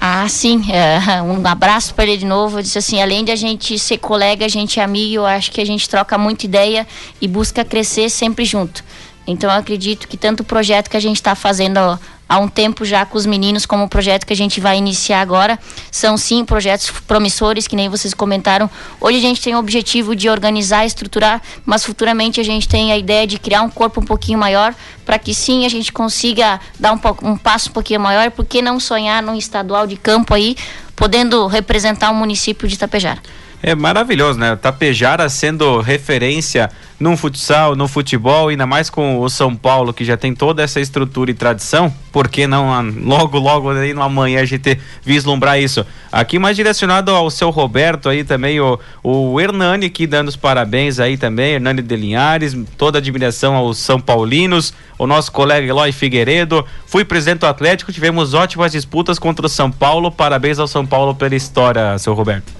Ah, 0.00 0.26
sim. 0.28 0.62
É, 0.72 1.20
um 1.22 1.46
abraço 1.46 1.94
para 1.94 2.04
ele 2.04 2.16
de 2.16 2.24
novo. 2.24 2.58
Eu 2.58 2.62
disse 2.62 2.78
assim, 2.78 3.02
além 3.02 3.22
de 3.22 3.30
a 3.30 3.36
gente 3.36 3.78
ser 3.78 3.98
colega, 3.98 4.46
a 4.46 4.48
gente 4.48 4.80
é 4.80 4.82
amigo, 4.82 5.16
eu 5.16 5.26
acho 5.26 5.52
que 5.52 5.60
a 5.60 5.66
gente 5.66 5.88
troca 5.88 6.16
muita 6.16 6.46
ideia 6.46 6.86
e 7.20 7.28
busca 7.28 7.64
crescer 7.64 8.08
sempre 8.08 8.44
junto. 8.46 8.82
Então 9.30 9.50
eu 9.50 9.56
acredito 9.56 10.08
que 10.08 10.16
tanto 10.16 10.40
o 10.40 10.44
projeto 10.44 10.88
que 10.88 10.96
a 10.96 11.00
gente 11.00 11.16
está 11.16 11.34
fazendo 11.34 11.98
há 12.30 12.38
um 12.38 12.46
tempo 12.46 12.84
já 12.84 13.04
com 13.04 13.18
os 13.18 13.26
meninos, 13.26 13.66
como 13.66 13.82
o 13.82 13.88
projeto 13.88 14.24
que 14.24 14.32
a 14.32 14.36
gente 14.36 14.60
vai 14.60 14.78
iniciar 14.78 15.20
agora. 15.20 15.58
São 15.90 16.16
sim 16.16 16.44
projetos 16.44 16.88
promissores, 17.04 17.66
que 17.66 17.74
nem 17.74 17.88
vocês 17.88 18.14
comentaram. 18.14 18.70
Hoje 19.00 19.18
a 19.18 19.20
gente 19.20 19.42
tem 19.42 19.56
o 19.56 19.58
objetivo 19.58 20.14
de 20.14 20.28
organizar, 20.28 20.86
estruturar, 20.86 21.42
mas 21.66 21.84
futuramente 21.84 22.40
a 22.40 22.44
gente 22.44 22.68
tem 22.68 22.92
a 22.92 22.96
ideia 22.96 23.26
de 23.26 23.36
criar 23.36 23.62
um 23.62 23.68
corpo 23.68 24.00
um 24.00 24.04
pouquinho 24.04 24.38
maior, 24.38 24.72
para 25.04 25.18
que 25.18 25.34
sim 25.34 25.66
a 25.66 25.68
gente 25.68 25.92
consiga 25.92 26.60
dar 26.78 26.92
um, 26.92 27.00
um 27.28 27.36
passo 27.36 27.70
um 27.70 27.72
pouquinho 27.72 27.98
maior. 27.98 28.30
Por 28.30 28.44
que 28.44 28.62
não 28.62 28.78
sonhar 28.78 29.20
num 29.20 29.34
estadual 29.34 29.84
de 29.84 29.96
campo 29.96 30.32
aí, 30.32 30.56
podendo 30.94 31.48
representar 31.48 32.12
o 32.12 32.14
município 32.14 32.68
de 32.68 32.76
Itapejara? 32.76 33.20
É 33.62 33.74
maravilhoso, 33.74 34.38
né? 34.38 34.56
Tapejara 34.56 35.28
sendo 35.28 35.80
referência 35.80 36.70
num 36.98 37.14
futsal, 37.14 37.76
no 37.76 37.86
futebol, 37.86 38.48
ainda 38.48 38.66
mais 38.66 38.88
com 38.88 39.20
o 39.20 39.28
São 39.28 39.54
Paulo, 39.54 39.92
que 39.92 40.02
já 40.02 40.16
tem 40.16 40.34
toda 40.34 40.62
essa 40.62 40.80
estrutura 40.80 41.30
e 41.30 41.34
tradição, 41.34 41.92
por 42.10 42.28
que 42.28 42.46
não 42.46 42.72
ah, 42.72 42.82
logo, 42.82 43.38
logo 43.38 43.70
aí 43.70 43.92
no 43.92 44.02
amanhã 44.02 44.40
a 44.40 44.44
gente 44.46 44.78
vislumbrar 45.02 45.60
isso? 45.60 45.84
Aqui 46.10 46.38
mais 46.38 46.56
direcionado 46.56 47.10
ao 47.10 47.30
seu 47.30 47.50
Roberto 47.50 48.08
aí 48.08 48.24
também, 48.24 48.60
o, 48.60 48.78
o 49.02 49.38
Hernani 49.38 49.86
aqui 49.86 50.06
dando 50.06 50.28
os 50.28 50.36
parabéns 50.36 50.98
aí 50.98 51.18
também, 51.18 51.54
Hernani 51.54 51.82
de 51.82 51.96
Linhares, 51.96 52.56
toda 52.78 52.98
admiração 52.98 53.54
aos 53.54 53.76
São 53.76 54.00
Paulinos, 54.00 54.72
o 54.98 55.06
nosso 55.06 55.30
colega 55.32 55.66
Eloy 55.66 55.92
Figueiredo, 55.92 56.64
fui 56.86 57.04
presidente 57.04 57.40
do 57.40 57.46
Atlético, 57.46 57.92
tivemos 57.92 58.32
ótimas 58.32 58.72
disputas 58.72 59.18
contra 59.18 59.44
o 59.44 59.50
São 59.50 59.70
Paulo, 59.70 60.10
parabéns 60.10 60.58
ao 60.58 60.66
São 60.66 60.86
Paulo 60.86 61.14
pela 61.14 61.34
história, 61.34 61.98
seu 61.98 62.14
Roberto. 62.14 62.59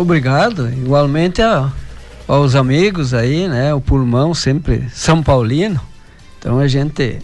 Obrigado. 0.00 0.70
Igualmente 0.70 1.42
a, 1.42 1.70
aos 2.26 2.54
amigos 2.54 3.12
aí, 3.12 3.46
né? 3.46 3.74
O 3.74 3.82
pulmão 3.82 4.32
sempre 4.32 4.88
São 4.94 5.22
Paulino. 5.22 5.78
Então 6.38 6.58
a 6.58 6.66
gente 6.66 7.18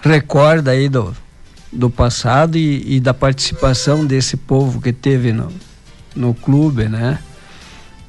recorda 0.00 0.70
aí 0.70 0.88
do, 0.88 1.14
do 1.70 1.90
passado 1.90 2.56
e, 2.56 2.96
e 2.96 3.00
da 3.00 3.12
participação 3.12 4.06
desse 4.06 4.34
povo 4.34 4.80
que 4.80 4.94
teve 4.94 5.30
no, 5.30 5.52
no 6.16 6.32
clube, 6.32 6.88
né? 6.88 7.18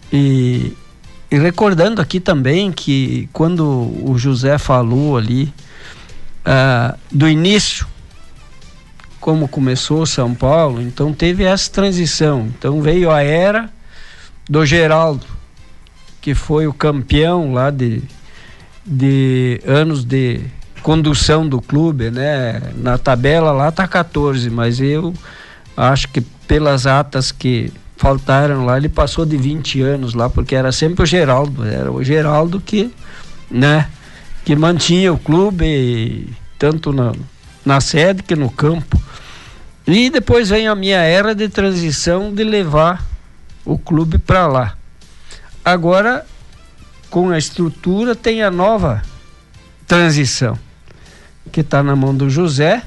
E, 0.10 0.72
e 1.30 1.38
recordando 1.38 2.02
aqui 2.02 2.22
também 2.22 2.72
que 2.72 3.28
quando 3.34 3.66
o 3.66 4.18
José 4.18 4.58
falou 4.58 5.18
ali 5.18 5.54
uh, 6.46 6.98
do 7.12 7.28
início 7.28 7.86
como 9.26 9.48
começou 9.48 10.06
São 10.06 10.36
Paulo, 10.36 10.80
então 10.80 11.12
teve 11.12 11.44
essa 11.44 11.72
transição. 11.72 12.48
Então 12.60 12.80
veio 12.80 13.10
a 13.10 13.24
era 13.24 13.72
do 14.48 14.64
Geraldo, 14.64 15.26
que 16.22 16.36
foi 16.36 16.68
o 16.68 16.74
campeão 16.74 17.52
lá 17.52 17.72
de, 17.72 18.04
de 18.86 19.60
anos 19.66 20.04
de 20.04 20.42
condução 20.84 21.50
do 21.50 21.60
clube, 21.60 22.12
né? 22.12 22.62
Na 22.76 23.00
tabela 23.00 23.52
lá 23.52 23.72
tá 23.72 23.88
14, 23.88 24.48
mas 24.52 24.80
eu 24.80 25.12
acho 25.76 26.08
que 26.10 26.22
pelas 26.22 26.86
atas 26.86 27.32
que 27.32 27.74
faltaram 27.98 28.64
lá, 28.64 28.78
ele 28.78 28.90
passou 28.90 29.26
de 29.26 29.38
20 29.38 29.82
anos 29.82 30.14
lá, 30.14 30.30
porque 30.30 30.54
era 30.54 30.72
sempre 30.72 31.02
o 31.02 31.06
Geraldo, 31.08 31.66
era 31.66 31.92
o 31.92 32.04
Geraldo 32.04 32.62
que, 32.62 32.94
né, 33.50 33.90
que 34.46 34.56
mantinha 34.56 35.12
o 35.12 35.18
clube 35.18 36.30
tanto 36.60 36.94
na, 36.94 37.12
na 37.66 37.82
sede 37.82 38.24
que 38.24 38.36
no 38.36 38.50
campo. 38.50 39.02
E 39.88 40.10
depois 40.10 40.50
vem 40.50 40.68
a 40.68 40.76
minha 40.76 41.00
era 41.00 41.34
de 41.34 41.50
transição 41.50 42.34
de 42.34 42.44
levar 42.44 43.04
o 43.64 43.78
clube 43.78 44.18
para 44.18 44.48
lá. 44.48 44.78
Agora, 45.64 46.26
com 47.10 47.30
a 47.30 47.38
estrutura, 47.38 48.16
tem 48.16 48.44
a 48.44 48.52
nova 48.52 49.02
transição, 49.88 50.58
que 51.52 51.62
está 51.62 51.82
na 51.82 51.96
mão 51.96 52.16
do 52.16 52.30
José, 52.30 52.84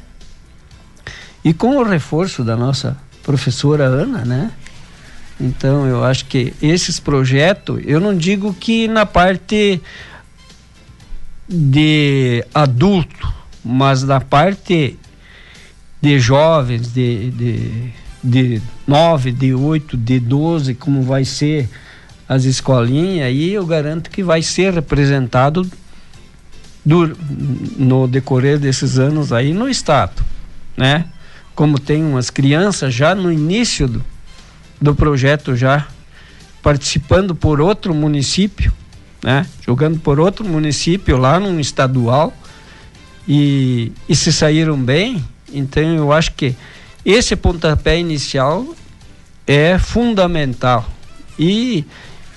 e 1.45 1.55
com 1.55 1.77
o 1.77 1.83
reforço 1.83 2.45
da 2.45 2.57
nossa 2.57 2.97
professora 3.23 3.85
Ana, 3.85 4.25
né? 4.25 4.51
Então, 5.41 5.87
eu 5.87 6.05
acho 6.05 6.25
que 6.27 6.53
esses 6.61 6.99
projetos, 6.99 7.81
eu 7.85 8.01
não 8.01 8.17
digo 8.17 8.53
que 8.53 8.89
na 8.89 9.07
parte 9.07 9.81
de 11.49 12.45
adulto, 12.53 13.38
mas 13.65 14.03
na 14.03 14.21
parte 14.21 14.99
de 16.01 16.19
jovens, 16.19 16.93
de, 16.93 17.31
de, 17.31 17.93
de 18.23 18.63
9, 18.87 19.33
de 19.33 19.55
8, 19.55 19.97
de 19.97 20.21
12, 20.21 20.75
como 20.75 21.03
vai 21.03 21.25
ser 21.25 21.69
as 22.29 22.45
escolinhas, 22.45 23.27
aí 23.27 23.53
eu 23.53 23.67
garanto 23.67 24.11
que 24.11 24.23
vai 24.23 24.43
ser 24.43 24.75
representado 24.75 25.69
do, 26.85 27.17
no 27.77 28.07
decorrer 28.07 28.59
desses 28.59 28.99
anos 28.99 29.33
aí 29.33 29.53
no 29.53 29.69
estado, 29.69 30.23
né? 30.77 31.07
Como 31.55 31.79
tem 31.79 32.05
umas 32.05 32.31
crianças 32.31 32.95
já 32.95 33.15
no 33.15 33.33
início 33.33 33.89
do, 33.89 34.05
do 34.81 34.95
projeto 34.95 35.57
já 35.57 35.89
participando 36.63 37.35
por 37.35 37.61
outro 37.61 37.95
município, 37.95 38.73
né? 39.23 39.47
Jogando 39.67 39.99
por 39.99 40.21
outro 40.21 40.47
município 40.47 41.17
lá 41.17 41.41
num 41.41 41.59
estadual 41.59 42.33
e, 43.29 43.93
e 44.09 44.17
se 44.17 44.33
saíram 44.33 44.77
bem, 44.83 45.23
então 45.53 45.83
eu 45.83 46.13
acho 46.13 46.33
que 46.33 46.57
esse 47.05 47.37
pontapé 47.37 47.99
inicial 47.99 48.75
é 49.47 49.79
fundamental. 49.79 50.89
E 51.39 51.85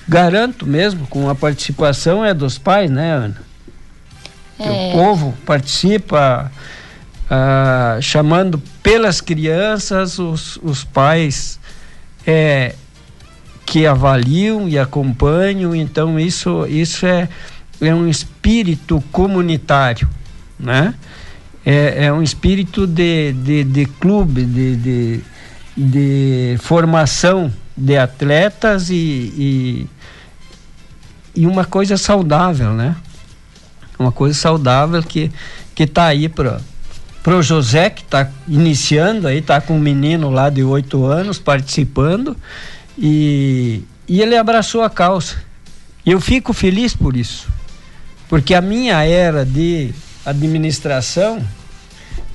garanto 0.06 0.66
mesmo, 0.66 1.06
com 1.06 1.28
a 1.28 1.34
participação 1.34 2.24
é 2.24 2.34
dos 2.34 2.58
pais, 2.58 2.90
né, 2.90 3.12
Ana? 3.12 3.42
É. 4.58 4.64
O 4.64 4.92
povo 4.92 5.34
participa 5.46 6.52
ah, 7.30 7.98
chamando 8.00 8.62
pelas 8.82 9.20
crianças, 9.20 10.18
os, 10.18 10.58
os 10.62 10.84
pais 10.84 11.58
é, 12.26 12.74
que 13.64 13.86
avaliam 13.86 14.68
e 14.68 14.78
acompanham, 14.78 15.74
então 15.74 16.20
isso, 16.20 16.66
isso 16.66 17.06
é, 17.06 17.28
é 17.80 17.94
um 17.94 18.06
espírito 18.06 19.02
comunitário, 19.10 20.08
né? 20.62 20.94
é, 21.64 22.06
é 22.06 22.12
um 22.12 22.22
espírito 22.22 22.86
de, 22.86 23.32
de, 23.32 23.64
de 23.64 23.86
clube, 23.86 24.44
de, 24.44 24.76
de, 24.76 25.20
de 25.76 26.56
formação 26.60 27.52
de 27.76 27.96
atletas 27.96 28.90
e, 28.90 28.94
e, 28.94 29.86
e 31.34 31.46
uma 31.46 31.64
coisa 31.64 31.96
saudável, 31.96 32.72
né? 32.72 32.96
Uma 33.98 34.12
coisa 34.12 34.38
saudável 34.38 35.02
que 35.02 35.30
que 35.74 35.84
está 35.84 36.06
aí 36.06 36.28
para 36.28 36.60
para 37.22 37.36
o 37.36 37.42
José 37.42 37.88
que 37.88 38.02
está 38.02 38.28
iniciando 38.48 39.28
aí, 39.28 39.38
está 39.38 39.60
com 39.60 39.76
um 39.76 39.80
menino 39.80 40.28
lá 40.28 40.50
de 40.50 40.64
oito 40.64 41.06
anos 41.06 41.38
participando 41.38 42.36
e, 42.98 43.84
e 44.08 44.20
ele 44.20 44.36
abraçou 44.36 44.82
a 44.82 44.90
causa. 44.90 45.36
Eu 46.04 46.20
fico 46.20 46.52
feliz 46.52 46.96
por 46.96 47.16
isso, 47.16 47.48
porque 48.28 48.54
a 48.54 48.60
minha 48.60 49.04
era 49.04 49.46
de 49.46 49.94
administração 50.24 51.42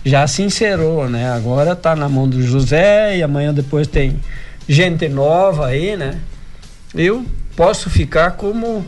já 0.03 0.25
se 0.27 0.41
encerrou, 0.41 1.09
né? 1.09 1.29
Agora 1.31 1.73
está 1.73 1.95
na 1.95 2.07
mão 2.07 2.27
do 2.27 2.41
José 2.41 3.17
e 3.17 3.23
amanhã 3.23 3.53
depois 3.53 3.87
tem 3.87 4.19
gente 4.67 5.07
nova 5.09 5.67
aí, 5.67 5.97
né? 5.97 6.19
Eu 6.95 7.25
posso 7.55 7.89
ficar 7.89 8.31
como 8.31 8.85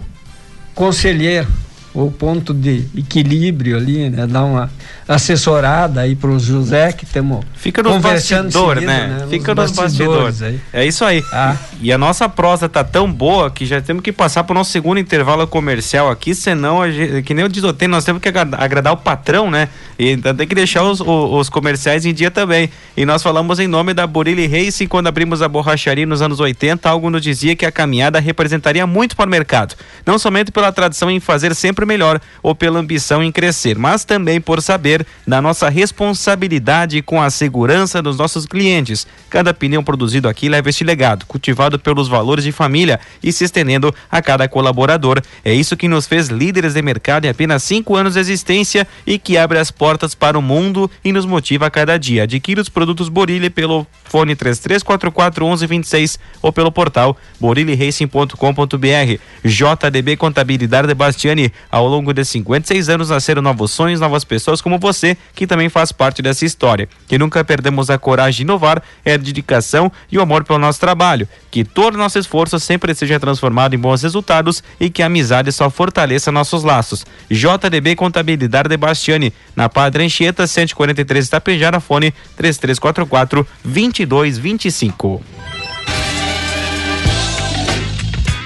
conselheiro 0.73 1.47
o 1.93 2.11
ponto 2.11 2.53
de 2.53 2.85
equilíbrio 2.95 3.77
ali, 3.77 4.09
né? 4.09 4.27
Dar 4.27 4.43
uma 4.43 4.69
assessorada 5.07 6.01
aí 6.01 6.15
para 6.15 6.29
o 6.29 6.39
José 6.39 6.91
que 6.91 7.05
temos 7.05 7.43
Fica 7.55 7.81
nos 7.81 8.01
bastidores, 8.01 8.83
né? 8.83 9.07
né? 9.07 9.27
Fica 9.29 9.55
nos 9.55 9.71
bastidores. 9.71 10.41
Aí. 10.41 10.59
É 10.71 10.85
isso 10.85 11.03
aí. 11.03 11.23
Ah. 11.33 11.55
E 11.81 11.91
a 11.91 11.97
nossa 11.97 12.29
prosa 12.29 12.69
tá 12.69 12.83
tão 12.83 13.11
boa 13.11 13.49
que 13.49 13.65
já 13.65 13.81
temos 13.81 14.03
que 14.03 14.11
passar 14.11 14.43
para 14.43 14.53
o 14.53 14.55
nosso 14.55 14.71
segundo 14.71 14.99
intervalo 14.99 15.47
comercial 15.47 16.09
aqui, 16.09 16.35
senão, 16.35 16.89
gente, 16.91 17.23
que 17.23 17.33
nem 17.33 17.43
eu 17.43 17.49
desotei, 17.49 17.87
nós 17.87 18.05
temos 18.05 18.21
que 18.21 18.29
agradar 18.29 18.93
o 18.93 18.97
patrão, 18.97 19.49
né? 19.49 19.69
E 19.99 20.11
então 20.11 20.33
tem 20.33 20.47
que 20.47 20.55
deixar 20.55 20.81
os, 20.83 21.01
os, 21.01 21.07
os, 21.07 21.49
comerciais 21.49 22.05
em 22.05 22.13
dia 22.13 22.31
também. 22.31 22.69
E 22.95 23.05
nós 23.05 23.21
falamos 23.21 23.59
em 23.59 23.67
nome 23.67 23.93
da 23.93 24.07
Burilli 24.07 24.47
Racing 24.47 24.87
quando 24.87 25.07
abrimos 25.07 25.41
a 25.41 25.47
borracharia 25.49 26.05
nos 26.05 26.21
anos 26.21 26.39
80, 26.39 26.89
algo 26.89 27.09
nos 27.09 27.21
dizia 27.21 27.53
que 27.53 27.65
a 27.65 27.71
caminhada 27.71 28.17
representaria 28.17 28.87
muito 28.87 29.13
para 29.13 29.27
o 29.27 29.29
mercado. 29.29 29.75
Não 30.05 30.17
somente 30.17 30.53
pela 30.53 30.71
tradição 30.71 31.11
em 31.11 31.19
fazer 31.19 31.53
sempre 31.53 31.85
melhor 31.85 32.21
ou 32.41 32.55
pela 32.55 32.79
ambição 32.79 33.21
em 33.21 33.29
crescer, 33.29 33.77
mas 33.77 34.05
também 34.05 34.39
por 34.39 34.61
saber 34.61 35.05
da 35.27 35.41
nossa 35.41 35.67
responsabilidade 35.67 37.01
com 37.01 37.21
a 37.21 37.29
segurança 37.29 38.01
dos 38.01 38.17
nossos 38.17 38.45
clientes. 38.45 39.05
Cada 39.29 39.53
pneu 39.53 39.83
produzido 39.83 40.29
aqui 40.29 40.47
leva 40.47 40.69
este 40.69 40.85
legado, 40.85 41.25
cultivado 41.25 41.77
pelos 41.77 42.07
valores 42.07 42.45
de 42.45 42.53
família 42.53 43.01
e 43.21 43.33
se 43.33 43.43
estendendo 43.43 43.93
a 44.09 44.21
cada 44.21 44.47
colaborador. 44.47 45.21
É 45.43 45.53
isso 45.53 45.75
que 45.75 45.89
nos 45.89 46.07
fez 46.07 46.29
líderes 46.29 46.73
de 46.75 46.81
mercado 46.81 47.25
em 47.25 47.29
apenas 47.29 47.63
cinco 47.63 47.97
anos 47.97 48.13
de 48.13 48.21
existência 48.21 48.87
e 49.05 49.19
que 49.19 49.37
abre 49.37 49.59
as 49.59 49.69
portas 49.69 49.88
para 50.17 50.37
o 50.37 50.41
mundo 50.41 50.89
e 51.03 51.11
nos 51.11 51.25
motiva 51.25 51.65
a 51.65 51.71
cada 51.71 51.97
dia. 51.97 52.23
Adquira 52.23 52.61
os 52.61 52.69
produtos 52.69 53.09
Borilli 53.09 53.49
pelo 53.49 53.85
fone 54.05 54.35
3344 54.35 55.45
1126 55.45 56.19
ou 56.41 56.51
pelo 56.51 56.71
portal 56.71 57.17
boriliracing.com.br. 57.39 59.19
JDB 59.43 60.17
Contabilidade 60.17 60.87
de 60.87 60.93
Bastiani, 60.93 61.51
ao 61.71 61.87
longo 61.87 62.13
de 62.13 62.23
56 62.25 62.89
anos 62.89 63.09
nasceram 63.09 63.41
novos 63.41 63.71
sonhos, 63.71 63.99
novas 63.99 64.23
pessoas 64.23 64.61
como 64.61 64.77
você, 64.77 65.17
que 65.33 65.47
também 65.47 65.69
faz 65.69 65.91
parte 65.91 66.21
dessa 66.21 66.45
história. 66.45 66.87
Que 67.07 67.17
nunca 67.17 67.43
perdemos 67.43 67.89
a 67.89 67.97
coragem 67.97 68.37
de 68.37 68.41
inovar, 68.43 68.81
é 69.03 69.13
a 69.13 69.17
dedicação 69.17 69.91
e 70.11 70.17
o 70.17 70.21
amor 70.21 70.43
pelo 70.43 70.59
nosso 70.59 70.79
trabalho. 70.79 71.27
Que 71.49 71.63
todo 71.63 71.97
nosso 71.97 72.19
esforço 72.19 72.59
sempre 72.59 72.93
seja 72.93 73.19
transformado 73.19 73.73
em 73.73 73.79
bons 73.79 74.03
resultados 74.03 74.63
e 74.79 74.89
que 74.89 75.01
a 75.01 75.07
amizade 75.07 75.51
só 75.51 75.69
fortaleça 75.69 76.31
nossos 76.31 76.63
laços. 76.63 77.05
JDB 77.29 77.95
Contabilidade 77.95 78.69
de 78.69 78.77
Bastiani, 78.77 79.33
na 79.55 79.69
Padre 79.79 80.03
Anchieta, 80.03 80.45
143 80.45 81.27
Itapejara, 81.27 81.79
fone 81.79 82.13
3344 82.35 83.47
2225. 83.63 85.38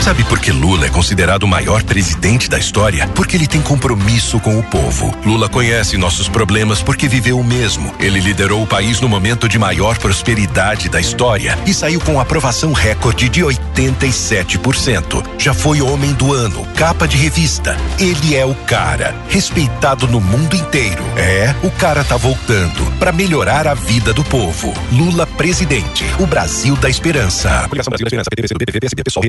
Sabe 0.00 0.24
por 0.24 0.40
que 0.40 0.50
Lula 0.50 0.86
é 0.86 0.88
considerado 0.88 1.42
o 1.42 1.48
maior 1.48 1.82
presidente 1.82 2.48
da 2.48 2.58
história? 2.58 3.06
Porque 3.08 3.36
ele 3.36 3.46
tem 3.46 3.60
compromisso 3.60 4.40
com 4.40 4.58
o 4.58 4.62
povo. 4.62 5.14
Lula 5.26 5.46
conhece 5.46 5.98
nossos 5.98 6.26
problemas 6.26 6.82
porque 6.82 7.06
viveu 7.06 7.38
o 7.38 7.44
mesmo. 7.44 7.94
Ele 8.00 8.18
liderou 8.18 8.62
o 8.62 8.66
país 8.66 8.98
no 9.00 9.08
momento 9.08 9.46
de 9.46 9.58
maior 9.58 9.98
prosperidade 9.98 10.88
da 10.88 10.98
história 10.98 11.56
e 11.66 11.74
saiu 11.74 12.00
com 12.00 12.18
aprovação 12.18 12.72
recorde 12.72 13.28
de 13.28 13.42
87%. 13.42 15.22
Já 15.38 15.52
foi 15.52 15.82
homem 15.82 16.14
do 16.14 16.32
ano, 16.32 16.66
capa 16.74 17.06
de 17.06 17.18
revista. 17.18 17.76
Ele 17.98 18.34
é 18.34 18.44
o 18.44 18.54
cara, 18.54 19.14
respeitado 19.28 20.08
no 20.08 20.20
mundo 20.20 20.56
inteiro. 20.56 21.04
É, 21.16 21.54
o 21.62 21.70
cara 21.70 22.02
tá 22.02 22.16
voltando 22.16 22.90
para 22.98 23.12
melhorar 23.12 23.68
a 23.68 23.74
vida 23.74 24.14
do 24.14 24.24
povo. 24.24 24.72
Lula 24.90 25.26
presidente, 25.26 26.06
o 26.18 26.26
Brasil 26.26 26.74
da 26.76 26.88
esperança. 26.88 27.68
Brasil 27.70 27.90
da 27.90 27.96
Esperança, 27.96 28.30
PTVC, 28.30 28.54
PTV, 28.54 28.80
PSB, 28.80 29.04
PSOL, 29.04 29.22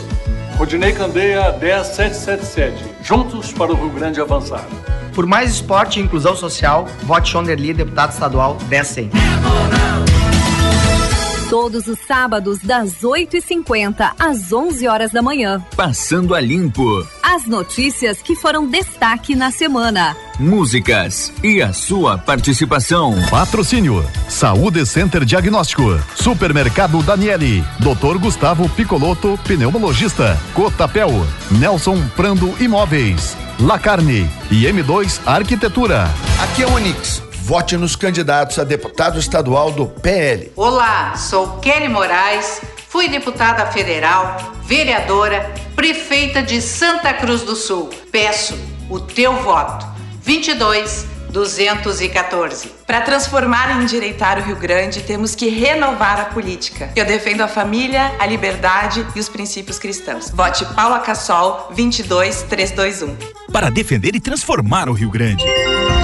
Rodinei 0.59 0.93
Candeia 0.93 1.51
10777. 1.53 2.85
Juntos 3.03 3.51
para 3.53 3.73
o 3.73 3.75
Rio 3.75 3.89
Grande 3.89 4.21
avançar. 4.21 4.65
Por 5.15 5.27
mais 5.27 5.51
esporte 5.51 5.99
e 5.99 6.03
inclusão 6.03 6.37
social, 6.37 6.87
vote 7.05 7.31
Chonderli, 7.31 7.73
deputado 7.73 8.13
estadual 8.13 8.59
10100. 8.69 9.11
Todos 11.53 11.87
os 11.87 11.99
sábados, 11.99 12.61
das 12.61 13.03
8h50 13.03 14.13
às 14.19 14.55
11 14.55 14.89
horas 14.89 15.13
da 15.13 15.21
manhã. 15.21 15.63
Passando 15.77 16.35
a 16.35 16.41
limpo. 16.41 17.07
As 17.23 17.45
notícias 17.45 18.23
que 18.23 18.35
foram 18.35 18.67
destaque 18.67 19.35
na 19.35 19.51
semana. 19.51 20.17
Músicas 20.41 21.31
e 21.45 21.61
a 21.61 21.75
sua 21.75 22.17
participação. 22.17 23.15
Patrocínio: 23.29 24.03
Saúde 24.31 24.87
Center 24.87 25.27
Diagnóstico, 25.27 26.01
Supermercado 26.17 27.03
Daniele, 27.03 27.63
Dr. 27.81 28.17
Gustavo 28.17 28.67
Picoloto, 28.71 29.39
pneumologista, 29.45 30.41
Cotapel, 30.55 31.11
Nelson 31.51 32.03
Prando 32.17 32.55
Imóveis, 32.63 33.37
La 33.61 33.79
Carne 33.79 34.27
e 34.51 34.65
M2 34.65 35.21
Arquitetura. 35.27 36.09
Aqui 36.43 36.63
é 36.63 36.67
o 36.67 36.73
Onix. 36.73 37.23
Vote 37.45 37.77
nos 37.77 37.97
candidatos 37.97 38.57
a 38.61 38.63
deputado 38.63 39.19
estadual 39.19 39.73
do 39.73 39.87
PL. 39.87 40.53
Olá, 40.55 41.17
sou 41.17 41.59
Kelly 41.59 41.89
Moraes, 41.89 42.61
fui 42.89 43.09
deputada 43.09 43.67
federal, 43.67 44.37
vereadora, 44.63 45.53
prefeita 45.75 46.41
de 46.41 46.63
Santa 46.63 47.13
Cruz 47.13 47.43
do 47.43 47.57
Sul. 47.57 47.91
Peço 48.13 48.57
o 48.89 49.01
teu 49.01 49.43
voto. 49.43 49.85
22 50.23 51.05
214. 51.31 52.82
Para 52.93 53.01
transformar 53.01 53.81
e 53.81 53.85
endireitar 53.85 54.39
o 54.39 54.43
Rio 54.43 54.57
Grande, 54.57 55.01
temos 55.01 55.35
que 55.35 55.49
renovar 55.49 56.21
a 56.21 56.25
política. 56.27 56.91
Eu 56.95 57.07
defendo 57.07 57.41
a 57.41 57.49
família, 57.49 58.15
a 58.19 58.27
liberdade 58.27 59.07
e 59.17 59.19
os 59.19 59.31
princípios 59.31 59.79
cristãos. 59.79 60.29
Vote 60.29 60.63
Paula 60.75 60.99
Cassol 60.99 61.73
22321. 61.75 63.17
Para 63.51 63.71
defender 63.71 64.15
e 64.15 64.21
transformar 64.21 64.91
o 64.91 64.93
Rio 64.93 65.11
Grande. 65.11 65.43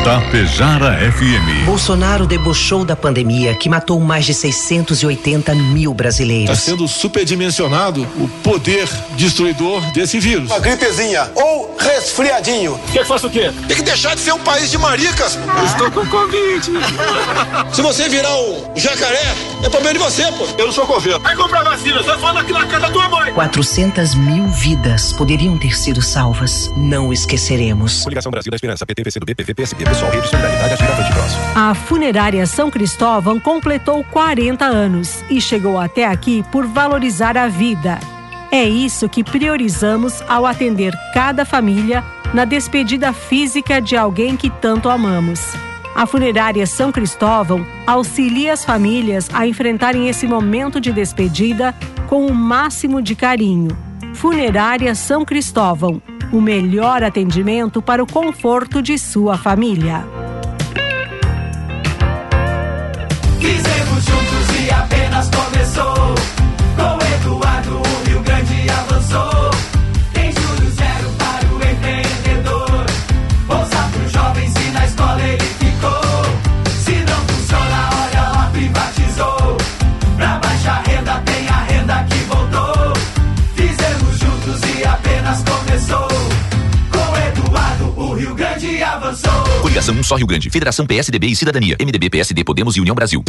Tapejara 0.02 0.96
FM. 1.12 1.66
Bolsonaro 1.66 2.26
debochou 2.26 2.82
da 2.84 2.96
pandemia 2.96 3.54
que 3.54 3.68
matou 3.68 4.00
mais 4.00 4.24
de 4.24 4.32
680 4.32 5.54
mil 5.54 5.92
brasileiros. 5.92 6.58
Está 6.58 6.70
sendo 6.70 6.88
superdimensionado 6.88 8.02
o 8.16 8.28
poder 8.42 8.88
destruidor 9.16 9.82
desse 9.92 10.18
vírus. 10.18 10.50
Uma 10.50 10.60
gripezinha 10.60 11.30
ou 11.34 11.76
resfriadinho. 11.78 12.80
Quer 12.92 13.00
que 13.00 13.04
faça 13.04 13.26
o 13.26 13.30
quê? 13.30 13.52
Tem 13.66 13.76
que 13.76 13.82
deixar 13.82 14.14
de 14.14 14.22
ser 14.22 14.32
um 14.32 14.38
país 14.38 14.70
de 14.70 14.78
maricas. 14.78 15.36
Eu 15.36 15.64
estou 15.66 15.90
com 15.90 16.06
Covid. 16.06 16.77
Se 17.72 17.82
você 17.82 18.08
virar 18.08 18.34
um 18.36 18.72
jacaré, 18.76 19.34
é 19.62 19.68
problema 19.68 19.92
de 19.92 19.98
você, 19.98 20.30
pô. 20.32 20.46
Eu 20.56 20.66
não 20.66 20.72
sou 20.72 20.86
coveiro. 20.86 21.20
Vai 21.20 21.36
comprar 21.36 21.62
vacina, 21.62 22.02
você 22.02 22.16
fala 22.18 22.40
aqui 22.40 22.52
na 22.52 22.66
casa 22.66 22.86
da 22.86 22.90
tua 22.90 23.08
mãe. 23.08 23.32
400 23.32 24.14
mil 24.14 24.46
vidas 24.48 25.12
poderiam 25.12 25.58
ter 25.58 25.76
sido 25.76 26.00
salvas. 26.00 26.72
Não 26.76 27.12
esqueceremos. 27.12 28.02
Coligação 28.02 28.30
Brasil 28.30 28.50
da 28.50 28.56
Esperança, 28.56 28.86
PT, 28.86 29.02
PCdoB, 29.04 29.34
PV, 29.34 29.54
PSB, 29.54 29.84
Pessoal, 29.84 30.10
Rede 30.10 30.28
Solidariedade, 30.28 30.74
Agir 30.74 30.84
Avante 30.84 31.12
Próximo. 31.12 31.42
A 31.54 31.74
funerária 31.74 32.46
São 32.46 32.70
Cristóvão 32.70 33.38
completou 33.40 34.04
40 34.04 34.64
anos 34.64 35.24
e 35.30 35.40
chegou 35.40 35.78
até 35.78 36.06
aqui 36.06 36.44
por 36.50 36.66
valorizar 36.66 37.36
a 37.36 37.48
vida. 37.48 37.98
É 38.50 38.64
isso 38.64 39.08
que 39.08 39.22
priorizamos 39.22 40.22
ao 40.26 40.46
atender 40.46 40.94
cada 41.12 41.44
família 41.44 42.02
na 42.32 42.44
despedida 42.44 43.12
física 43.12 43.80
de 43.80 43.96
alguém 43.96 44.36
que 44.36 44.48
tanto 44.48 44.88
amamos. 44.88 45.67
A 45.98 46.06
funerária 46.06 46.64
São 46.64 46.92
Cristóvão 46.92 47.66
auxilia 47.84 48.52
as 48.52 48.64
famílias 48.64 49.28
a 49.32 49.48
enfrentarem 49.48 50.08
esse 50.08 50.28
momento 50.28 50.80
de 50.80 50.92
despedida 50.92 51.74
com 52.06 52.24
o 52.24 52.32
máximo 52.32 53.02
de 53.02 53.16
carinho. 53.16 53.76
Funerária 54.14 54.94
São 54.94 55.24
Cristóvão 55.24 56.00
o 56.32 56.40
melhor 56.40 57.02
atendimento 57.02 57.82
para 57.82 58.00
o 58.00 58.06
conforto 58.06 58.80
de 58.80 58.96
sua 58.96 59.36
família. 59.36 60.04
Juntos 63.98 64.47
Coligação 89.68 89.94
Um 89.94 90.02
Só 90.02 90.16
Rio 90.16 90.26
Grande, 90.26 90.48
Federação 90.48 90.86
PSDB 90.86 91.26
e 91.26 91.36
Cidadania, 91.36 91.76
MDB, 91.78 92.08
PSD, 92.08 92.42
Podemos 92.42 92.74
e 92.74 92.80
União 92.80 92.94
Brasil. 92.94 93.22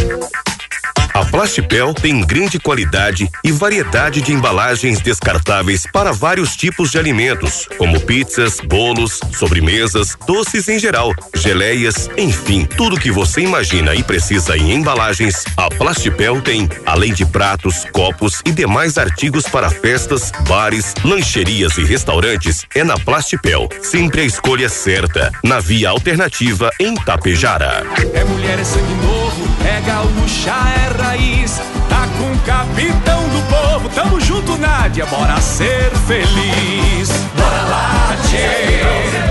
Plastipel 1.39 1.93
tem 1.93 2.19
grande 2.19 2.59
qualidade 2.59 3.31
e 3.45 3.49
variedade 3.49 4.19
de 4.19 4.33
embalagens 4.33 4.99
descartáveis 4.99 5.87
para 5.89 6.11
vários 6.11 6.53
tipos 6.53 6.91
de 6.91 6.99
alimentos, 6.99 7.65
como 7.77 7.97
pizzas, 8.01 8.59
bolos, 8.59 9.21
sobremesas, 9.31 10.17
doces 10.27 10.67
em 10.67 10.77
geral, 10.77 11.13
geleias, 11.33 12.09
enfim, 12.17 12.65
tudo 12.65 12.99
que 12.99 13.09
você 13.09 13.39
imagina 13.39 13.95
e 13.95 14.03
precisa 14.03 14.57
em 14.57 14.73
embalagens, 14.73 15.45
a 15.55 15.69
Plastipel 15.69 16.41
tem, 16.41 16.67
além 16.85 17.13
de 17.13 17.25
pratos, 17.25 17.85
copos 17.93 18.41
e 18.45 18.51
demais 18.51 18.97
artigos 18.97 19.45
para 19.45 19.69
festas, 19.69 20.33
bares, 20.45 20.93
lancherias 21.05 21.77
e 21.77 21.85
restaurantes, 21.85 22.65
é 22.75 22.83
na 22.83 22.97
Plastipel. 22.97 23.69
Sempre 23.81 24.23
a 24.23 24.25
escolha 24.25 24.67
certa, 24.67 25.31
na 25.41 25.61
via 25.61 25.87
alternativa 25.87 26.69
em 26.81 26.95
Tapejara. 26.95 27.85
É 28.13 28.25
mulher, 28.25 28.59
é 28.59 28.63
sangue 28.65 28.93
novo, 28.95 29.47
é 29.65 29.79
gaúcha, 29.79 30.51
é 30.51 30.89
raiz. 31.01 31.28
Tá 31.29 32.07
com 32.17 32.31
o 32.31 32.39
capitão 32.39 33.21
do 33.29 33.41
povo, 33.49 33.89
tamo 33.89 34.19
junto, 34.19 34.57
Nádia, 34.57 35.05
bora 35.05 35.39
ser 35.39 35.91
feliz. 36.07 37.09
Bora 37.35 37.61
lá, 37.69 38.15
tchê, 38.27 39.28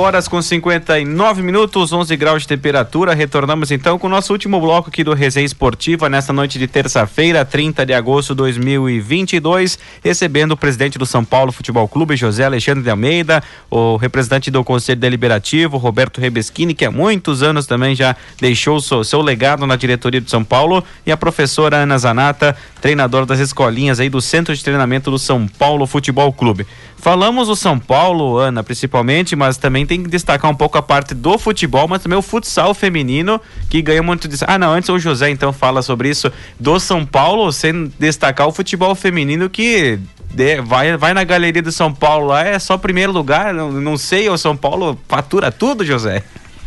horas 0.00 0.26
com 0.26 0.40
59 0.40 1.42
minutos, 1.42 1.92
11 1.92 2.16
graus 2.16 2.42
de 2.42 2.48
temperatura. 2.48 3.14
Retornamos 3.14 3.70
então 3.70 3.98
com 3.98 4.06
o 4.06 4.10
nosso 4.10 4.32
último 4.32 4.58
bloco 4.58 4.88
aqui 4.88 5.04
do 5.04 5.12
Resenha 5.12 5.44
Esportiva 5.44 6.08
nesta 6.08 6.32
noite 6.32 6.58
de 6.58 6.66
terça-feira, 6.66 7.44
30 7.44 7.84
de 7.84 7.92
agosto 7.92 8.30
de 8.30 8.38
2022, 8.38 9.78
recebendo 10.02 10.52
o 10.52 10.56
presidente 10.56 10.98
do 10.98 11.04
São 11.04 11.22
Paulo 11.22 11.52
Futebol 11.52 11.86
Clube, 11.86 12.16
José 12.16 12.44
Alexandre 12.44 12.82
de 12.82 12.90
Almeida, 12.90 13.42
o 13.70 13.96
representante 13.96 14.50
do 14.50 14.64
Conselho 14.64 14.98
Deliberativo, 14.98 15.76
Roberto 15.76 16.20
Rebeschini, 16.20 16.72
que 16.72 16.86
há 16.86 16.90
muitos 16.90 17.42
anos 17.42 17.66
também 17.66 17.94
já 17.94 18.16
deixou 18.40 18.80
seu, 18.80 19.04
seu 19.04 19.20
legado 19.20 19.66
na 19.66 19.76
diretoria 19.76 20.20
do 20.20 20.30
São 20.30 20.42
Paulo, 20.42 20.82
e 21.04 21.12
a 21.12 21.16
professora 21.16 21.76
Ana 21.76 21.98
Zanata, 21.98 22.56
treinadora 22.80 23.26
das 23.26 23.38
escolinhas 23.38 24.00
aí 24.00 24.08
do 24.08 24.20
Centro 24.20 24.54
de 24.54 24.64
Treinamento 24.64 25.10
do 25.10 25.18
São 25.18 25.46
Paulo 25.46 25.86
Futebol 25.86 26.32
Clube. 26.32 26.66
Falamos 27.00 27.48
do 27.48 27.56
São 27.56 27.78
Paulo, 27.78 28.36
Ana, 28.36 28.62
principalmente, 28.62 29.34
mas 29.34 29.56
também 29.56 29.86
tem 29.86 30.02
que 30.02 30.08
destacar 30.10 30.50
um 30.50 30.54
pouco 30.54 30.76
a 30.76 30.82
parte 30.82 31.14
do 31.14 31.38
futebol, 31.38 31.88
mas 31.88 32.02
também 32.02 32.18
o 32.18 32.22
futsal 32.22 32.74
feminino, 32.74 33.40
que 33.70 33.80
ganha 33.80 34.02
muito 34.02 34.28
de. 34.28 34.36
Ah, 34.46 34.58
não, 34.58 34.72
antes 34.72 34.88
o 34.90 34.98
José 34.98 35.30
então 35.30 35.50
fala 35.50 35.80
sobre 35.80 36.10
isso 36.10 36.30
do 36.58 36.78
São 36.78 37.06
Paulo, 37.06 37.50
sem 37.52 37.90
destacar 37.98 38.46
o 38.46 38.52
futebol 38.52 38.94
feminino 38.94 39.48
que 39.48 39.98
de- 40.34 40.60
vai, 40.60 40.94
vai 40.98 41.14
na 41.14 41.24
galeria 41.24 41.62
do 41.62 41.72
São 41.72 41.90
Paulo 41.90 42.26
lá, 42.26 42.44
é 42.44 42.58
só 42.58 42.76
primeiro 42.76 43.12
lugar, 43.12 43.54
não, 43.54 43.72
não 43.72 43.96
sei, 43.96 44.28
o 44.28 44.36
São 44.36 44.54
Paulo 44.54 44.98
fatura 45.08 45.50
tudo, 45.50 45.84
José. 45.86 46.22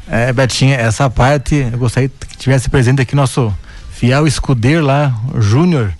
É, 0.09 0.33
Betinha, 0.33 0.75
essa 0.77 1.09
parte 1.11 1.67
eu 1.71 1.77
gostaria 1.77 2.09
que 2.09 2.37
tivesse 2.37 2.69
presente 2.71 3.01
aqui 3.01 3.15
nosso 3.15 3.53
fiel 3.91 4.25
escudeiro 4.25 4.83
lá, 4.83 5.13
o 5.33 5.39
Júnior, 5.39 5.93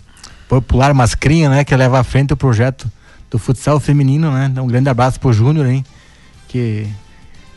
popular 0.50 0.92
Mascrinha, 0.94 1.50
né, 1.50 1.64
que 1.64 1.76
leva 1.76 2.00
à 2.00 2.04
frente 2.04 2.34
o 2.34 2.38
projeto 2.38 2.92
do 3.34 3.40
futsal 3.40 3.80
feminino, 3.80 4.32
né? 4.32 4.48
Então, 4.52 4.64
um 4.64 4.68
grande 4.68 4.88
abraço 4.90 5.20
pro 5.20 5.34
Júnior, 5.34 5.66
hein? 5.66 5.84
Que, 6.48 6.88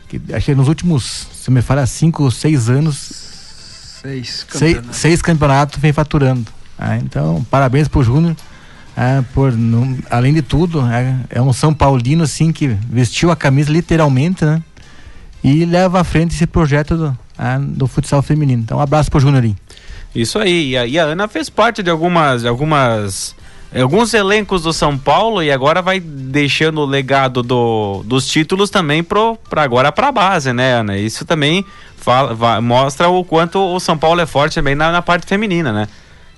que 0.09 0.19
acho 0.33 0.47
que 0.47 0.55
nos 0.55 0.67
últimos, 0.67 1.27
se 1.31 1.51
me 1.51 1.61
fala, 1.61 1.85
cinco, 1.85 2.29
seis 2.31 2.67
anos, 2.67 2.97
Seis 4.01 4.01
seis, 4.01 4.43
campeonatos. 4.43 4.97
seis 4.97 5.21
campeonatos 5.21 5.79
vem 5.79 5.93
faturando. 5.93 6.45
Ah, 6.79 6.97
então, 6.97 7.45
parabéns 7.49 7.87
pro 7.87 8.03
Júnior. 8.03 8.35
ah, 8.95 9.23
por, 9.33 9.51
não- 9.53 9.97
além 10.09 10.33
de 10.33 10.41
tudo, 10.41 10.81
é, 10.87 11.15
é 11.29 11.41
um 11.41 11.53
São 11.53 11.71
Paulino 11.73 12.23
assim 12.23 12.51
que 12.51 12.67
vestiu 12.89 13.29
a 13.31 13.35
camisa 13.35 13.71
literalmente, 13.71 14.43
né? 14.45 14.61
E 15.43 15.63
leva 15.65 16.01
à 16.01 16.03
frente 16.03 16.33
esse 16.33 16.47
projeto 16.47 16.97
do, 16.97 17.17
ah, 17.37 17.59
do 17.59 17.85
futsal 17.87 18.21
feminino. 18.23 18.63
Então, 18.63 18.77
um 18.79 18.81
abraço 18.81 19.11
pro 19.11 19.19
Júnior. 19.19 19.43
aí. 19.43 19.55
Isso 20.15 20.39
aí, 20.39 20.69
e 20.71 20.77
a, 20.77 20.85
e 20.87 20.97
a 20.97 21.03
Ana 21.03 21.27
fez 21.27 21.49
parte 21.49 21.83
de 21.83 21.89
algumas, 21.91 22.45
algumas, 22.45 23.35
alguns 23.75 24.13
elencos 24.13 24.63
do 24.63 24.71
São 24.73 24.97
Paulo 24.97 25.43
e 25.43 25.51
agora 25.51 25.81
vai 25.81 25.99
deixando 25.99 26.81
o 26.81 26.85
legado 26.85 27.43
do, 27.43 28.01
dos 28.05 28.27
títulos 28.27 28.69
também 28.69 29.03
pro, 29.03 29.37
pra 29.49 29.63
agora 29.63 29.91
pra 29.91 30.11
base, 30.11 30.53
né, 30.53 30.73
Ana? 30.73 30.97
Isso 30.97 31.25
também 31.25 31.65
fala, 31.97 32.33
va- 32.33 32.61
mostra 32.61 33.09
o 33.09 33.23
quanto 33.23 33.59
o 33.59 33.79
São 33.79 33.97
Paulo 33.97 34.21
é 34.21 34.25
forte 34.25 34.55
também 34.55 34.75
na, 34.75 34.91
na 34.91 35.01
parte 35.01 35.25
feminina, 35.27 35.71
né? 35.71 35.87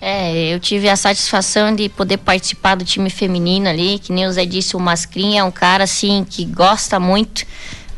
É, 0.02 0.54
eu 0.54 0.60
tive 0.62 0.88
a 0.88 0.96
satisfação 0.96 1.76
de 1.76 1.90
poder 1.90 2.18
participar 2.18 2.76
do 2.76 2.86
time 2.86 3.10
feminino 3.10 3.68
ali, 3.68 4.00
que 4.00 4.14
nem 4.14 4.26
o 4.28 4.32
Zé 4.32 4.46
disse, 4.46 4.76
o 4.76 4.80
Mascrinha 4.80 5.42
é 5.42 5.44
um 5.44 5.52
cara 5.52 5.84
assim 5.84 6.26
que 6.28 6.46
gosta 6.46 7.00
muito, 7.02 7.46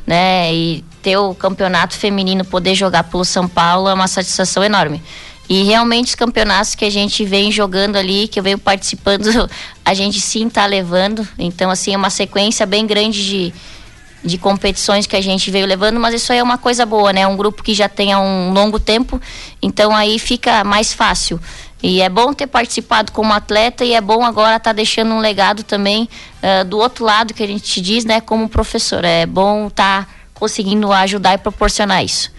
né? 0.06 0.52
E 0.54 0.84
ter 1.04 1.18
o 1.18 1.34
campeonato 1.36 1.96
feminino, 1.96 2.44
poder 2.44 2.74
jogar 2.76 3.04
pelo 3.04 3.24
São 3.24 3.48
Paulo 3.48 3.88
é 3.88 3.94
uma 3.94 4.08
satisfação 4.08 4.64
enorme. 4.64 5.02
E 5.50 5.64
realmente 5.64 6.10
os 6.10 6.16
campeonatos 6.16 6.76
que 6.76 6.86
a 6.86 6.90
gente 6.90 7.26
vem 7.26 7.52
jogando 7.52 7.98
ali, 7.98 8.28
que 8.28 8.40
eu 8.40 8.44
venho 8.44 8.58
participando, 8.58 9.50
a 9.84 9.94
gente 9.94 10.20
sim 10.22 10.48
está 10.48 10.66
levando. 10.66 11.28
Então, 11.38 11.70
assim, 11.70 11.94
é 11.94 11.98
uma 11.98 12.10
sequência 12.10 12.66
bem 12.66 12.88
grande 12.88 13.26
de, 13.26 13.54
de 14.24 14.38
competições 14.38 15.06
que 15.06 15.16
a 15.16 15.22
gente 15.22 15.52
veio 15.52 15.66
levando, 15.66 16.00
mas 16.00 16.14
isso 16.14 16.32
aí 16.32 16.40
é 16.40 16.44
uma 16.44 16.58
coisa 16.58 16.86
boa, 16.86 17.12
né? 17.12 17.28
Um 17.28 17.36
grupo 17.36 17.64
que 17.64 17.74
já 17.74 17.90
tem 17.90 18.14
há 18.14 18.20
um 18.20 18.54
longo 18.54 18.80
tempo, 18.80 19.20
então 19.62 19.96
aí 19.96 20.18
fica 20.20 20.64
mais 20.64 20.94
fácil. 20.94 21.40
E 21.84 22.00
é 22.00 22.10
bom 22.10 22.32
ter 22.32 22.46
participado 22.46 23.12
como 23.12 23.34
atleta 23.34 23.84
e 23.84 23.94
é 23.94 24.02
bom 24.02 24.24
agora 24.24 24.58
estar 24.58 24.70
tá 24.70 24.74
deixando 24.74 25.14
um 25.14 25.20
legado 25.20 25.64
também 25.64 26.08
uh, 26.44 26.64
do 26.64 26.78
outro 26.78 27.04
lado 27.04 27.34
que 27.34 27.42
a 27.42 27.48
gente 27.48 27.82
diz, 27.82 28.06
né, 28.06 28.22
como 28.22 28.48
professor. 28.48 29.04
É 29.04 29.26
bom 29.26 29.68
estar 29.68 30.06
tá 30.06 30.14
conseguindo 30.36 30.92
ajudar 30.92 31.34
e 31.34 31.38
proporcionar 31.40 32.06
isso. 32.06 32.32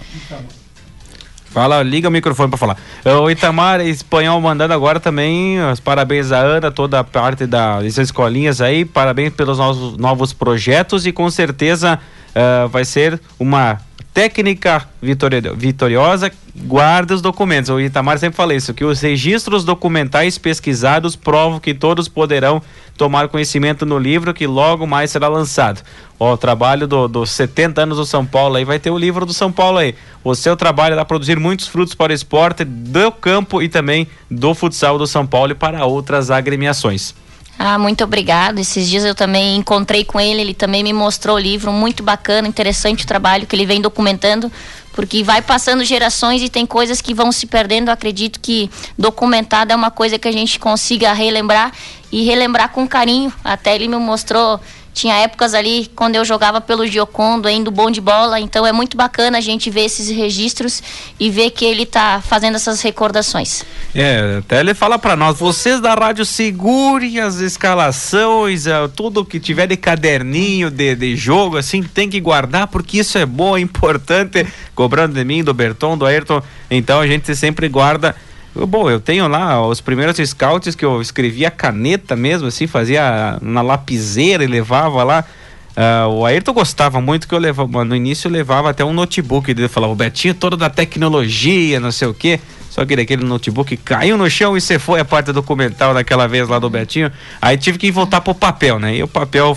Fala, 1.53 1.83
liga 1.83 2.09
o 2.09 2.11
microfone 2.11 2.49
para 2.49 2.59
falar. 2.59 2.77
O 3.21 3.31
Itamar 3.31 3.81
Espanhol 3.83 4.41
mandando 4.41 4.73
agora 4.73 4.99
também 4.99 5.61
os 5.71 5.79
parabéns 5.79 6.33
à 6.33 6.39
Ana, 6.39 6.71
toda 6.71 6.99
a 6.99 7.05
parte 7.05 7.47
das 7.47 7.99
escolinhas 7.99 8.63
aí, 8.63 8.87
parabéns 8.87 9.35
pelos 9.35 9.59
novos, 9.59 9.99
novos 9.99 10.33
projetos 10.33 11.05
e 11.05 11.13
com 11.13 11.31
certeza 11.31 11.99
uh, 12.35 12.69
vai 12.69 12.87
ser 12.87 13.21
uma 13.39 13.79
técnica 14.13 14.87
vitoriosa, 15.01 16.31
guarda 16.55 17.15
os 17.15 17.23
documentos. 17.23 17.71
O 17.71 17.81
Itamar 17.81 18.19
sempre 18.19 18.37
fala 18.37 18.55
isso, 18.55 18.75
que 18.75 18.85
os 18.85 19.01
registros 19.01 19.65
documentais 19.65 20.37
pesquisados 20.37 21.17
provam 21.17 21.59
que 21.59 21.73
todos 21.73 22.09
poderão 22.09 22.63
tomar 22.97 23.29
conhecimento 23.29 23.87
no 23.87 23.99
livro 23.99 24.35
que 24.35 24.47
logo 24.47 24.87
mais 24.87 25.11
será 25.11 25.29
lançado. 25.29 25.83
O 26.19 26.37
trabalho 26.37 26.87
dos 26.87 27.11
do 27.11 27.27
70 27.27 27.83
anos 27.83 27.97
do 27.97 28.05
São 28.05 28.25
Paulo 28.25 28.57
aí 28.57 28.65
vai 28.65 28.79
ter 28.79 28.91
o 28.91 28.99
livro 28.99 29.25
do 29.25 29.33
São 29.33 29.51
Paulo 29.51 29.79
aí. 29.79 29.95
O 30.23 30.35
seu 30.35 30.57
trabalho 30.57 30.99
é 30.99 31.05
produzir 31.05 31.39
muitos 31.41 31.67
frutos 31.67 31.95
para 31.95 32.13
o 32.13 32.15
esporte 32.15 32.65
do 32.65 33.11
campo 33.11 33.63
e 33.63 33.69
também 33.69 34.07
do 34.31 34.55
futsal 34.55 34.99
do 34.99 35.07
São 35.07 35.27
Paulo 35.27 35.53
e 35.53 35.55
para 35.55 35.85
outras 35.87 36.31
agremiações. 36.31 37.15
Ah, 37.59 37.79
muito 37.79 38.03
obrigado. 38.03 38.59
Esses 38.59 38.89
dias 38.89 39.05
eu 39.05 39.15
também 39.15 39.57
encontrei 39.57 40.05
com 40.05 40.19
ele, 40.19 40.41
ele 40.41 40.55
também 40.55 40.83
me 40.83 40.93
mostrou 40.93 41.37
o 41.37 41.39
livro, 41.39 41.73
muito 41.73 42.03
bacana, 42.03 42.49
interessante 42.49 43.05
o 43.05 43.07
trabalho 43.07 43.47
que 43.47 43.55
ele 43.55 43.67
vem 43.67 43.81
documentando, 43.81 44.51
porque 44.93 45.23
vai 45.23 45.41
passando 45.41 45.85
gerações 45.85 46.43
e 46.43 46.49
tem 46.49 46.67
coisas 46.67 47.01
que 47.01 47.15
vão 47.15 47.31
se 47.31 47.47
perdendo. 47.47 47.89
Eu 47.89 47.93
acredito 47.93 48.41
que 48.41 48.71
documentado 48.99 49.73
é 49.73 49.77
uma 49.77 49.91
coisa 49.91 50.19
que 50.19 50.27
a 50.27 50.33
gente 50.33 50.59
consiga 50.59 51.13
relembrar 51.13 51.73
e 52.11 52.25
relembrar 52.25 52.71
com 52.71 52.87
carinho. 52.87 53.33
Até 53.45 53.75
ele 53.75 53.89
me 53.89 53.97
mostrou 53.97 54.61
tinha 54.93 55.17
épocas 55.17 55.55
ali 55.55 55.91
quando 55.97 56.17
eu 56.17 56.25
jogava 56.25 56.61
pelo 56.61 56.87
Giocondo, 56.87 57.49
ainda 57.49 57.71
bom 57.71 57.91
de 57.91 58.01
bola, 58.01 58.39
então 58.39 58.67
é 58.67 58.73
muito 58.73 58.97
bacana 58.97 59.39
a 59.39 59.41
gente 59.41 59.71
ver 59.71 59.85
esses 59.85 60.09
registros 60.09 60.83
e 61.19 61.31
ver 61.31 61.51
que 61.51 61.65
ele 61.65 61.83
está 61.83 62.21
fazendo 62.21 62.57
essas 62.57 62.81
recordações. 62.83 63.65
É, 63.95 64.39
até 64.39 64.61
ele 64.61 64.75
fala 64.75 64.99
para 64.99 65.17
nós, 65.17 65.39
vocês 65.39 65.81
da 65.81 65.95
rádio 65.95 66.25
segurem 66.25 67.19
as 67.19 67.37
escalações, 67.37 68.67
é, 68.67 68.89
tudo 68.89 69.25
que 69.25 69.41
tiver 69.41 69.67
de 69.67 69.77
caderninho 69.77 70.71
de, 70.71 70.95
de 70.95 71.17
jogo, 71.17 71.57
assim, 71.57 71.83
tem 71.83 72.09
que 72.09 72.21
guardar, 72.21 72.67
porque 72.67 72.99
isso 72.99 73.17
é 73.17 73.27
bom, 73.27 73.57
é 73.57 73.61
importante, 73.61 74.47
cobrando 74.75 75.15
de 75.15 75.25
mim, 75.25 75.43
do 75.43 75.55
Berton, 75.55 75.97
do 75.97 76.05
Ayrton, 76.05 76.43
então 76.71 77.01
a 77.01 77.07
gente 77.07 77.35
sempre 77.35 77.69
guarda 77.69 78.15
Bom, 78.55 78.91
eu 78.91 79.01
tenho 79.01 79.27
lá 79.29 79.67
os 79.67 79.81
primeiros 79.81 80.17
scouts 80.29 80.75
que 80.75 80.85
eu 80.85 81.01
escrevia 81.01 81.51
caneta 81.51 82.15
mesmo, 82.15 82.49
assim, 82.49 82.67
fazia 82.67 83.39
na 83.41 83.63
lapiseira 83.63 84.45
e 84.45 84.47
levava 84.47 85.03
lá. 85.03 85.25
Uh, 85.75 86.09
o 86.11 86.27
Ayrton 86.27 86.53
gostava 86.53 87.01
muito 87.01 87.27
que 87.27 87.35
eu 87.35 87.39
levava, 87.39 87.83
no 87.83 87.97
início 87.97 88.29
eu 88.29 88.33
levava 88.33 88.69
até 88.69 88.85
um 88.85 88.93
notebook, 88.93 89.51
ele 89.51 89.69
falava, 89.69 89.95
o 89.95 89.97
Betinho 89.97 90.35
todo 90.35 90.55
da 90.55 90.69
tecnologia, 90.69 91.81
não 91.81 91.91
sei 91.91 92.09
o 92.09 92.15
quê. 92.15 92.39
Só 92.69 92.85
que 92.87 92.95
aquele 92.95 93.25
notebook 93.25 93.77
caiu 93.79 94.17
no 94.17 94.29
chão 94.31 94.57
e 94.57 94.61
você 94.61 94.79
foi 94.79 95.01
a 95.01 95.05
parte 95.05 95.31
documental 95.31 95.93
daquela 95.93 96.27
vez 96.27 96.49
lá 96.49 96.59
do 96.59 96.71
Betinho. 96.71 97.13
Aí 97.41 97.57
tive 97.59 97.79
que 97.79 97.91
voltar 97.91 98.23
pro 98.23 98.35
papel, 98.35 98.79
né? 98.79 98.97
E 98.97 99.03
o 99.03 99.09
papel 99.09 99.57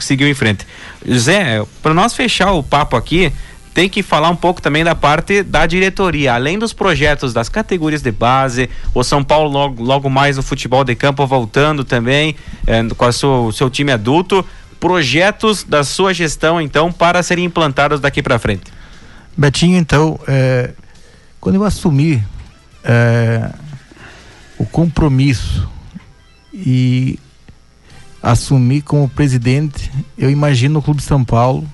seguiu 0.00 0.26
em 0.26 0.34
frente. 0.34 0.66
Zé, 1.10 1.62
para 1.82 1.92
nós 1.92 2.14
fechar 2.14 2.52
o 2.52 2.62
papo 2.62 2.96
aqui, 2.96 3.30
tem 3.78 3.88
que 3.88 4.02
falar 4.02 4.28
um 4.28 4.34
pouco 4.34 4.60
também 4.60 4.82
da 4.82 4.96
parte 4.96 5.40
da 5.40 5.64
diretoria, 5.64 6.34
além 6.34 6.58
dos 6.58 6.72
projetos 6.72 7.32
das 7.32 7.48
categorias 7.48 8.02
de 8.02 8.10
base, 8.10 8.68
o 8.92 9.04
São 9.04 9.22
Paulo 9.22 9.48
logo, 9.48 9.84
logo 9.84 10.10
mais 10.10 10.36
no 10.36 10.42
futebol 10.42 10.82
de 10.82 10.96
campo 10.96 11.24
voltando 11.28 11.84
também 11.84 12.34
é, 12.66 12.82
com 12.82 13.06
o 13.06 13.52
seu, 13.52 13.70
time 13.70 13.92
adulto, 13.92 14.44
projetos 14.80 15.62
da 15.62 15.84
sua 15.84 16.12
gestão 16.12 16.60
então 16.60 16.90
para 16.90 17.22
serem 17.22 17.44
implantados 17.44 18.00
daqui 18.00 18.20
para 18.20 18.36
frente. 18.36 18.64
Betinho, 19.36 19.78
então, 19.78 20.18
é, 20.26 20.72
quando 21.40 21.54
eu 21.54 21.62
assumi 21.62 22.20
é, 22.82 23.48
o 24.58 24.66
compromisso 24.66 25.70
e 26.52 27.16
assumi 28.20 28.82
como 28.82 29.08
presidente, 29.08 29.88
eu 30.18 30.28
imagino 30.28 30.80
o 30.80 30.82
Clube 30.82 31.00
São 31.00 31.24
Paulo 31.24 31.64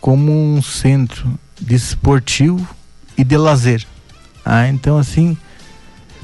como 0.00 0.32
um 0.32 0.62
centro 0.62 1.38
desportivo 1.60 2.66
e 3.16 3.24
de 3.24 3.36
lazer. 3.36 3.86
Ah, 4.44 4.68
então, 4.68 4.98
assim, 4.98 5.36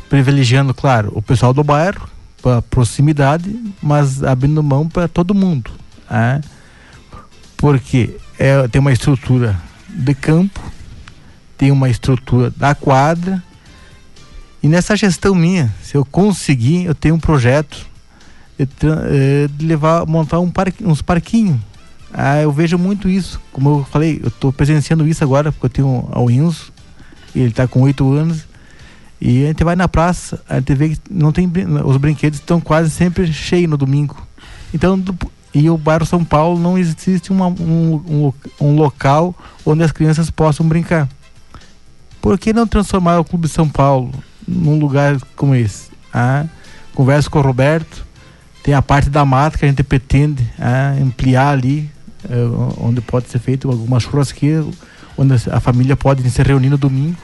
privilegiando, 0.09 0.73
claro, 0.73 1.13
o 1.15 1.21
pessoal 1.21 1.53
do 1.53 1.65
bairro, 1.65 2.09
para 2.41 2.63
proximidade, 2.63 3.55
mas 3.83 4.23
abrindo 4.23 4.63
mão 4.63 4.89
para 4.89 5.09
todo 5.09 5.35
mundo. 5.35 5.71
Ah, 6.09 6.41
porque 7.57 8.17
é, 8.39 8.69
tem 8.69 8.81
uma 8.81 8.93
estrutura 8.93 9.59
de 9.89 10.15
campo, 10.15 10.61
tem 11.57 11.71
uma 11.71 11.89
estrutura 11.89 12.51
da 12.51 12.75
quadra, 12.75 13.43
e 14.63 14.69
nessa 14.69 14.97
gestão 14.97 15.35
minha, 15.35 15.75
se 15.83 15.95
eu 15.95 16.05
conseguir, 16.05 16.85
eu 16.85 16.95
tenho 16.95 17.17
um 17.17 17.21
projeto 17.21 17.87
de, 18.59 18.67
eh, 18.87 19.49
de 19.51 19.67
levar, 19.67 20.07
montar 20.07 20.41
um 20.41 20.51
parque, 20.51 20.83
uns 20.83 21.03
parquinhos 21.03 21.61
ah, 22.17 22.41
eu 22.41 22.53
vejo 22.53 22.79
muito 22.79 23.09
isso. 23.09 23.41
Como 23.53 23.81
eu 23.81 23.85
falei, 23.91 24.21
eu 24.23 24.29
estou 24.29 24.53
presenciando 24.53 25.07
isso 25.07 25.25
agora, 25.25 25.51
porque 25.51 25.67
eu 25.67 25.71
tenho 25.71 26.09
o 26.15 26.31
Enzo, 26.31 26.73
ele 27.35 27.49
está 27.49 27.67
com 27.67 27.81
oito 27.83 28.11
anos. 28.13 28.47
E 29.21 29.45
a 29.45 29.49
gente 29.49 29.65
vai 29.65 29.75
na 29.75 29.89
praça, 29.89 30.41
a 30.49 30.57
gente 30.57 30.75
vê 30.75 30.91
que 30.91 30.99
não 31.11 31.33
tem, 31.33 31.51
os 31.85 31.97
brinquedos 31.97 32.39
estão 32.39 32.61
quase 32.61 32.91
sempre 32.91 33.33
cheios 33.33 33.69
no 33.69 33.77
domingo. 33.77 34.17
Então, 34.73 35.03
e 35.53 35.69
o 35.69 35.77
bairro 35.77 36.07
São 36.07 36.25
Paulo 36.25 36.59
não 36.61 36.79
existe 36.79 37.33
uma, 37.33 37.49
um, 37.49 37.95
um, 38.07 38.33
um, 38.61 38.77
local 38.77 39.35
onde 39.65 39.83
as 39.83 39.91
crianças 39.91 40.31
possam 40.31 40.67
brincar. 40.67 41.09
Por 42.21 42.39
que 42.39 42.53
não 42.53 42.67
transformar 42.67 43.19
o 43.19 43.25
Clube 43.25 43.49
São 43.49 43.69
Paulo 43.69 44.13
num 44.47 44.79
lugar 44.79 45.19
como 45.35 45.55
esse? 45.55 45.91
Ah, 46.13 46.45
converso 46.95 47.31
com 47.31 47.39
o 47.39 47.43
Roberto, 47.43 48.07
tem 48.63 48.75
a 48.75 48.83
parte 48.83 49.11
da 49.11 49.25
mata 49.25 49.59
que 49.59 49.65
a 49.65 49.69
gente 49.69 49.83
pretende 49.83 50.49
ah, 50.59 50.95
ampliar 51.01 51.51
ali, 51.51 51.91
onde 52.79 53.01
pode 53.01 53.29
ser 53.29 53.39
feito 53.39 53.71
alguma 53.71 54.01
churrasqueira, 54.01 54.65
onde 55.17 55.35
a 55.51 55.61
família 55.61 55.97
pode 55.97 56.29
se 56.29 56.43
reunir 56.43 56.71
no 56.71 56.79
domingo, 56.79 57.19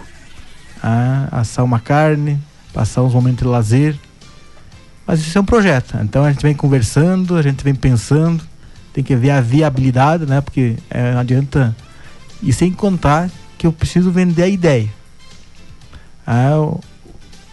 a, 0.82 1.40
assar 1.40 1.64
uma 1.64 1.80
carne, 1.80 2.40
passar 2.72 3.02
uns 3.02 3.14
momentos 3.14 3.40
de 3.40 3.48
lazer. 3.48 3.96
Mas 5.06 5.20
isso 5.20 5.36
é 5.36 5.40
um 5.40 5.44
projeto. 5.44 5.96
Então 6.02 6.24
a 6.24 6.30
gente 6.30 6.42
vem 6.42 6.54
conversando, 6.54 7.36
a 7.36 7.42
gente 7.42 7.64
vem 7.64 7.74
pensando, 7.74 8.42
tem 8.92 9.02
que 9.02 9.16
ver 9.16 9.30
a 9.30 9.40
viabilidade, 9.40 10.26
né? 10.26 10.40
Porque 10.40 10.76
é, 10.88 11.12
não 11.12 11.20
adianta. 11.20 11.74
E 12.42 12.52
sem 12.52 12.72
contar 12.72 13.30
que 13.58 13.66
eu 13.66 13.72
preciso 13.72 14.10
vender 14.10 14.42
a 14.42 14.48
ideia. 14.48 14.88
Ah, 16.26 16.50
eu 16.50 16.80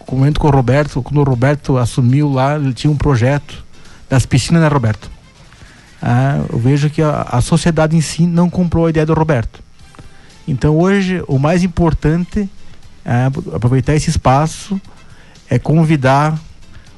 comento 0.06 0.40
com 0.40 0.48
o 0.48 0.50
Roberto, 0.50 1.02
quando 1.02 1.20
o 1.20 1.24
Roberto 1.24 1.76
assumiu 1.76 2.32
lá, 2.32 2.56
ele 2.56 2.72
tinha 2.72 2.90
um 2.90 2.96
projeto 2.96 3.64
das 4.08 4.24
piscinas, 4.24 4.62
né, 4.62 4.68
Roberto? 4.68 5.10
Ah, 6.00 6.44
eu 6.50 6.58
vejo 6.58 6.88
que 6.88 7.02
a, 7.02 7.22
a, 7.22 7.40
sociedade 7.40 7.96
em 7.96 8.00
si 8.00 8.26
não 8.26 8.48
comprou 8.48 8.86
a 8.86 8.90
ideia 8.90 9.04
do 9.04 9.14
Roberto. 9.14 9.60
Então 10.46 10.78
hoje 10.78 11.22
o 11.26 11.38
mais 11.38 11.64
importante 11.64 12.48
é 13.04 13.26
aproveitar 13.54 13.94
esse 13.94 14.08
espaço, 14.08 14.80
é 15.50 15.58
convidar 15.58 16.38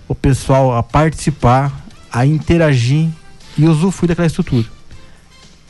o 0.06 0.14
pessoal 0.14 0.76
a 0.76 0.82
participar, 0.82 1.72
a 2.12 2.26
interagir 2.26 3.08
e 3.56 3.66
usufruir 3.66 4.08
daquela 4.08 4.26
estrutura. 4.26 4.66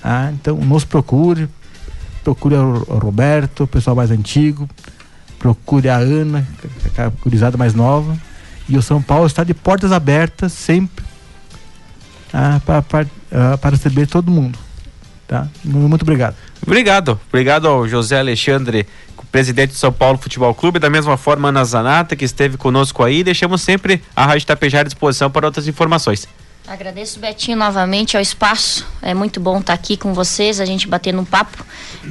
Ah, 0.02 0.30
então 0.32 0.56
nos 0.56 0.84
procure, 0.84 1.48
procure 2.24 2.56
o 2.56 2.98
Roberto, 2.98 3.64
o 3.64 3.66
pessoal 3.66 3.94
mais 3.94 4.10
antigo, 4.10 4.68
procure 5.38 5.88
a 5.88 5.96
Ana, 5.96 6.46
a 6.98 7.10
curizada 7.22 7.56
mais 7.56 7.74
nova. 7.74 8.16
E 8.68 8.76
o 8.76 8.82
São 8.82 9.02
Paulo 9.02 9.26
está 9.26 9.42
de 9.44 9.52
portas 9.52 9.90
abertas 9.92 10.52
sempre 10.52 11.09
ah, 12.32 12.60
para, 12.64 12.82
para, 12.82 13.06
ah, 13.32 13.58
para 13.58 13.70
receber 13.70 14.06
todo 14.06 14.30
mundo. 14.30 14.58
Tá? 15.26 15.46
Muito 15.64 16.02
obrigado. 16.02 16.34
Obrigado. 16.66 17.20
Obrigado 17.28 17.68
ao 17.68 17.86
José 17.86 18.18
Alexandre, 18.18 18.86
presidente 19.30 19.70
do 19.70 19.76
São 19.76 19.92
Paulo 19.92 20.18
Futebol 20.18 20.52
Clube, 20.54 20.78
da 20.78 20.90
mesma 20.90 21.16
forma 21.16 21.48
Ana 21.48 21.64
Zanata, 21.64 22.16
que 22.16 22.24
esteve 22.24 22.56
conosco 22.56 23.02
aí. 23.02 23.22
Deixamos 23.22 23.62
sempre 23.62 24.02
a 24.14 24.26
Rádio 24.26 24.46
Tapejar 24.46 24.80
à 24.80 24.84
disposição 24.84 25.30
para 25.30 25.46
outras 25.46 25.68
informações. 25.68 26.26
Agradeço, 26.66 27.18
Betinho, 27.18 27.56
novamente 27.56 28.16
ao 28.16 28.22
espaço. 28.22 28.86
É 29.02 29.12
muito 29.12 29.40
bom 29.40 29.58
estar 29.58 29.72
aqui 29.72 29.96
com 29.96 30.14
vocês, 30.14 30.60
a 30.60 30.64
gente 30.64 30.86
batendo 30.86 31.20
um 31.20 31.24
papo. 31.24 31.64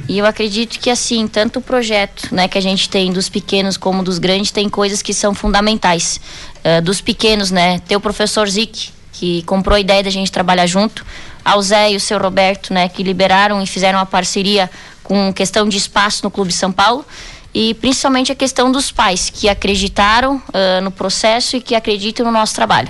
E 0.06 0.18
eu 0.18 0.26
acredito 0.26 0.78
que, 0.78 0.90
assim, 0.90 1.26
tanto 1.26 1.60
o 1.60 1.62
projeto 1.62 2.34
né, 2.34 2.46
que 2.46 2.58
a 2.58 2.60
gente 2.60 2.88
tem 2.88 3.10
dos 3.12 3.28
pequenos 3.28 3.76
como 3.78 4.02
dos 4.02 4.18
grandes, 4.18 4.50
tem 4.50 4.68
coisas 4.68 5.00
que 5.00 5.14
são 5.14 5.34
fundamentais. 5.34 6.20
Uh, 6.58 6.82
dos 6.82 7.00
pequenos, 7.00 7.50
né? 7.50 7.78
Ter 7.80 7.96
o 7.96 8.00
professor 8.00 8.46
Zic, 8.46 8.90
que 9.20 9.42
comprou 9.42 9.76
a 9.76 9.80
ideia 9.80 10.02
da 10.02 10.08
gente 10.08 10.32
trabalhar 10.32 10.66
junto. 10.66 11.04
Ao 11.44 11.60
Zé 11.60 11.92
e 11.92 11.96
o 11.96 12.00
seu 12.00 12.18
Roberto, 12.18 12.72
né? 12.72 12.88
Que 12.88 13.02
liberaram 13.02 13.62
e 13.62 13.66
fizeram 13.66 13.98
uma 13.98 14.06
parceria 14.06 14.70
com 15.02 15.30
questão 15.30 15.68
de 15.68 15.76
espaço 15.76 16.24
no 16.24 16.30
Clube 16.30 16.50
São 16.52 16.72
Paulo 16.72 17.04
e 17.52 17.74
principalmente 17.74 18.32
a 18.32 18.34
questão 18.34 18.72
dos 18.72 18.90
pais 18.90 19.28
que 19.28 19.46
acreditaram 19.46 20.36
uh, 20.36 20.80
no 20.82 20.90
processo 20.90 21.56
e 21.56 21.60
que 21.60 21.74
acreditam 21.74 22.24
no 22.24 22.32
nosso 22.32 22.54
trabalho. 22.54 22.88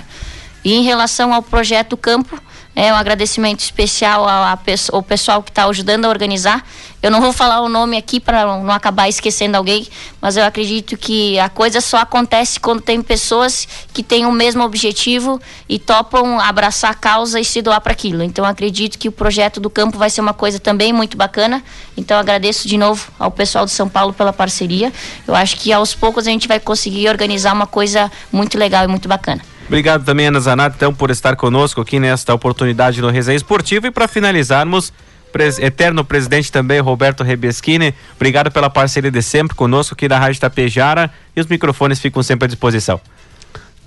E 0.63 0.73
em 0.73 0.83
relação 0.83 1.33
ao 1.33 1.41
projeto 1.41 1.97
Campo, 1.97 2.41
é 2.75 2.91
um 2.91 2.95
agradecimento 2.95 3.59
especial 3.59 4.27
ao, 4.27 5.03
pessoal 5.03 5.43
que 5.43 5.51
está 5.51 5.65
ajudando 5.65 6.05
a 6.05 6.09
organizar. 6.09 6.65
Eu 7.03 7.11
não 7.11 7.19
vou 7.19 7.33
falar 7.33 7.61
o 7.61 7.67
nome 7.67 7.97
aqui 7.97 8.19
para 8.19 8.45
não 8.45 8.71
acabar 8.71 9.09
esquecendo 9.09 9.57
alguém, 9.57 9.87
mas 10.21 10.37
eu 10.37 10.43
acredito 10.43 10.95
que 10.95 11.37
a 11.39 11.49
coisa 11.49 11.81
só 11.81 11.97
acontece 11.97 12.59
quando 12.59 12.79
tem 12.79 13.01
pessoas 13.01 13.67
que 13.91 14.03
têm 14.03 14.25
o 14.25 14.31
mesmo 14.31 14.63
objetivo 14.63 15.41
e 15.67 15.79
topam 15.79 16.39
abraçar 16.39 16.91
a 16.91 16.93
causa 16.93 17.39
e 17.39 17.45
se 17.45 17.61
doar 17.61 17.81
para 17.81 17.91
aquilo. 17.91 18.23
Então 18.23 18.45
acredito 18.45 18.97
que 18.97 19.09
o 19.09 19.11
projeto 19.11 19.59
do 19.59 19.69
campo 19.69 19.97
vai 19.97 20.09
ser 20.09 20.21
uma 20.21 20.33
coisa 20.33 20.59
também 20.59 20.93
muito 20.93 21.17
bacana. 21.17 21.63
Então 21.97 22.17
agradeço 22.17 22.67
de 22.67 22.77
novo 22.77 23.11
ao 23.19 23.31
pessoal 23.31 23.65
de 23.65 23.71
São 23.71 23.89
Paulo 23.89 24.13
pela 24.13 24.31
parceria. 24.31 24.93
Eu 25.27 25.35
acho 25.35 25.57
que 25.57 25.73
aos 25.73 25.93
poucos 25.93 26.27
a 26.27 26.29
gente 26.29 26.47
vai 26.47 26.59
conseguir 26.59 27.09
organizar 27.09 27.53
uma 27.53 27.67
coisa 27.67 28.11
muito 28.31 28.57
legal 28.57 28.85
e 28.85 28.87
muito 28.87 29.09
bacana. 29.09 29.50
Obrigado 29.71 30.03
também, 30.03 30.27
Ana 30.27 30.41
Zanata, 30.41 30.75
então, 30.75 30.93
por 30.93 31.09
estar 31.11 31.37
conosco 31.37 31.79
aqui 31.79 31.97
nesta 31.97 32.33
oportunidade 32.33 33.01
no 33.01 33.09
Resenha 33.09 33.37
Esportivo. 33.37 33.87
E 33.87 33.91
para 33.91 34.05
finalizarmos, 34.05 34.91
pres 35.31 35.57
eterno 35.59 36.03
presidente 36.03 36.51
também, 36.51 36.81
Roberto 36.81 37.23
Rebeschini, 37.23 37.95
obrigado 38.17 38.51
pela 38.51 38.69
parceria 38.69 39.09
de 39.09 39.21
sempre 39.21 39.55
conosco 39.55 39.93
aqui 39.93 40.09
da 40.09 40.19
Rádio 40.19 40.41
Tapejara 40.41 41.09
e 41.33 41.39
os 41.39 41.47
microfones 41.47 42.01
ficam 42.01 42.21
sempre 42.21 42.43
à 42.43 42.47
disposição. 42.49 42.99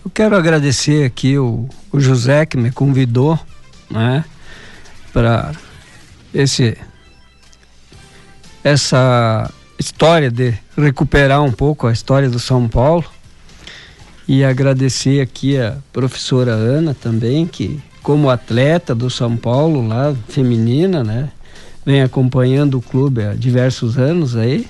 Eu 0.03 0.11
quero 0.11 0.35
agradecer 0.35 1.05
aqui 1.05 1.37
o, 1.37 1.69
o 1.93 2.01
José 2.01 2.47
que 2.47 2.57
me 2.57 2.71
convidou, 2.71 3.39
né, 3.91 4.25
para 5.13 5.53
esse 6.33 6.79
essa 8.65 9.53
história 9.79 10.31
de 10.31 10.55
recuperar 10.79 11.43
um 11.43 11.53
pouco 11.53 11.87
a 11.87 11.93
história 11.93 12.31
do 12.31 12.39
São 12.39 12.67
Paulo 12.71 13.05
e 14.27 14.43
agradecer 14.43 15.21
aqui 15.21 15.59
a 15.59 15.77
professora 15.93 16.53
Ana 16.53 16.95
também, 16.95 17.47
que 17.47 17.81
como 18.03 18.31
atleta 18.31 18.95
do 18.95 19.09
São 19.09 19.37
Paulo 19.37 19.87
lá, 19.87 20.15
feminina, 20.29 21.03
né? 21.03 21.31
Vem 21.85 22.03
acompanhando 22.03 22.79
o 22.79 22.83
clube 22.83 23.23
há 23.23 23.35
diversos 23.35 23.99
anos 23.99 24.37
aí. 24.37 24.67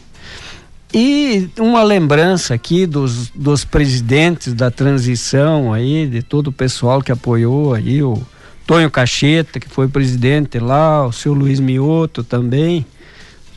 E 0.93 1.49
uma 1.59 1.83
lembrança 1.83 2.55
aqui 2.55 2.87
dos, 2.87 3.31
dos 3.31 3.65
presidentes 3.65 4.55
da 4.55 4.71
transição 4.71 5.73
aí, 5.73 6.07
de 6.07 6.23
todo 6.23 6.49
o 6.49 6.53
pessoal 6.53 7.03
que 7.03 7.11
apoiou 7.11 7.75
aí, 7.75 8.03
o 8.03 8.23
Tonho 8.65 8.91
Cacheta, 8.91 9.59
que 9.59 9.69
foi 9.69 9.89
presidente 9.89 10.59
lá, 10.61 11.05
o 11.05 11.13
seu 11.13 11.33
Luiz 11.33 11.59
Mioto 11.59 12.23
também, 12.23 12.87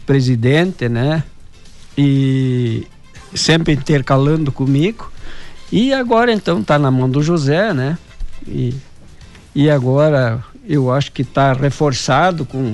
presidente, 0.05 0.89
né? 0.89 1.23
E 1.95 2.87
sempre 3.35 3.73
intercalando 3.73 4.51
comigo. 4.51 5.11
E 5.71 5.93
agora 5.93 6.31
então 6.31 6.61
está 6.61 6.79
na 6.79 6.89
mão 6.89 7.09
do 7.09 7.21
José, 7.21 7.73
né? 7.73 7.97
E, 8.47 8.73
e 9.53 9.69
agora 9.69 10.43
eu 10.67 10.91
acho 10.91 11.11
que 11.11 11.21
está 11.21 11.53
reforçado 11.53 12.45
com, 12.45 12.73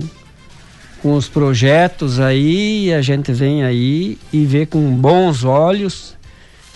com 1.01 1.15
os 1.15 1.27
projetos 1.27 2.19
aí, 2.19 2.93
a 2.93 3.01
gente 3.01 3.31
vem 3.31 3.63
aí 3.63 4.17
e 4.31 4.45
vê 4.45 4.65
com 4.65 4.95
bons 4.95 5.43
olhos, 5.43 6.15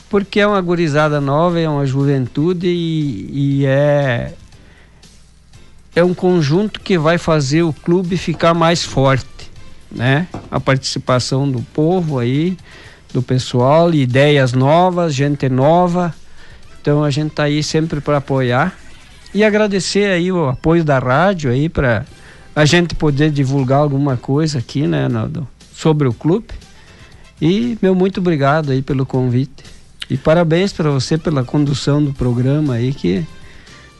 porque 0.09 0.39
é 0.39 0.47
uma 0.47 0.61
gurizada 0.61 1.21
nova, 1.21 1.59
é 1.59 1.69
uma 1.69 1.85
juventude 1.85 2.67
e, 2.67 3.59
e 3.61 3.65
é 3.65 4.33
é 5.97 6.03
um 6.03 6.13
conjunto 6.13 6.79
que 6.79 6.95
vai 6.95 7.17
fazer 7.17 7.63
o 7.63 7.73
clube 7.73 8.17
ficar 8.17 8.53
mais 8.53 8.83
forte, 8.83 9.49
né? 9.91 10.27
A 10.51 10.59
participação 10.59 11.49
do 11.49 11.59
povo 11.73 12.19
aí, 12.19 12.55
do 13.13 13.21
pessoal, 13.21 13.93
ideias 13.93 14.53
novas, 14.53 15.13
gente 15.13 15.49
nova. 15.49 16.13
Então 16.81 17.03
a 17.03 17.09
gente 17.09 17.31
está 17.31 17.43
aí 17.43 17.63
sempre 17.63 17.99
para 17.99 18.17
apoiar 18.17 18.75
e 19.33 19.43
agradecer 19.43 20.09
aí 20.09 20.31
o 20.31 20.47
apoio 20.47 20.83
da 20.83 20.99
rádio 20.99 21.51
aí 21.51 21.69
para 21.69 22.05
a 22.55 22.65
gente 22.65 22.95
poder 22.95 23.29
divulgar 23.29 23.79
alguma 23.79 24.17
coisa 24.17 24.59
aqui, 24.59 24.87
né, 24.87 25.07
sobre 25.75 26.07
o 26.07 26.13
clube. 26.13 26.47
E 27.41 27.77
meu 27.81 27.93
muito 27.93 28.19
obrigado 28.19 28.71
aí 28.71 28.81
pelo 28.81 29.05
convite. 29.05 29.63
E 30.09 30.17
parabéns 30.17 30.71
para 30.71 30.89
você 30.89 31.17
pela 31.17 31.43
condução 31.43 32.03
do 32.03 32.13
programa 32.13 32.75
aí 32.75 32.93
que 32.93 33.25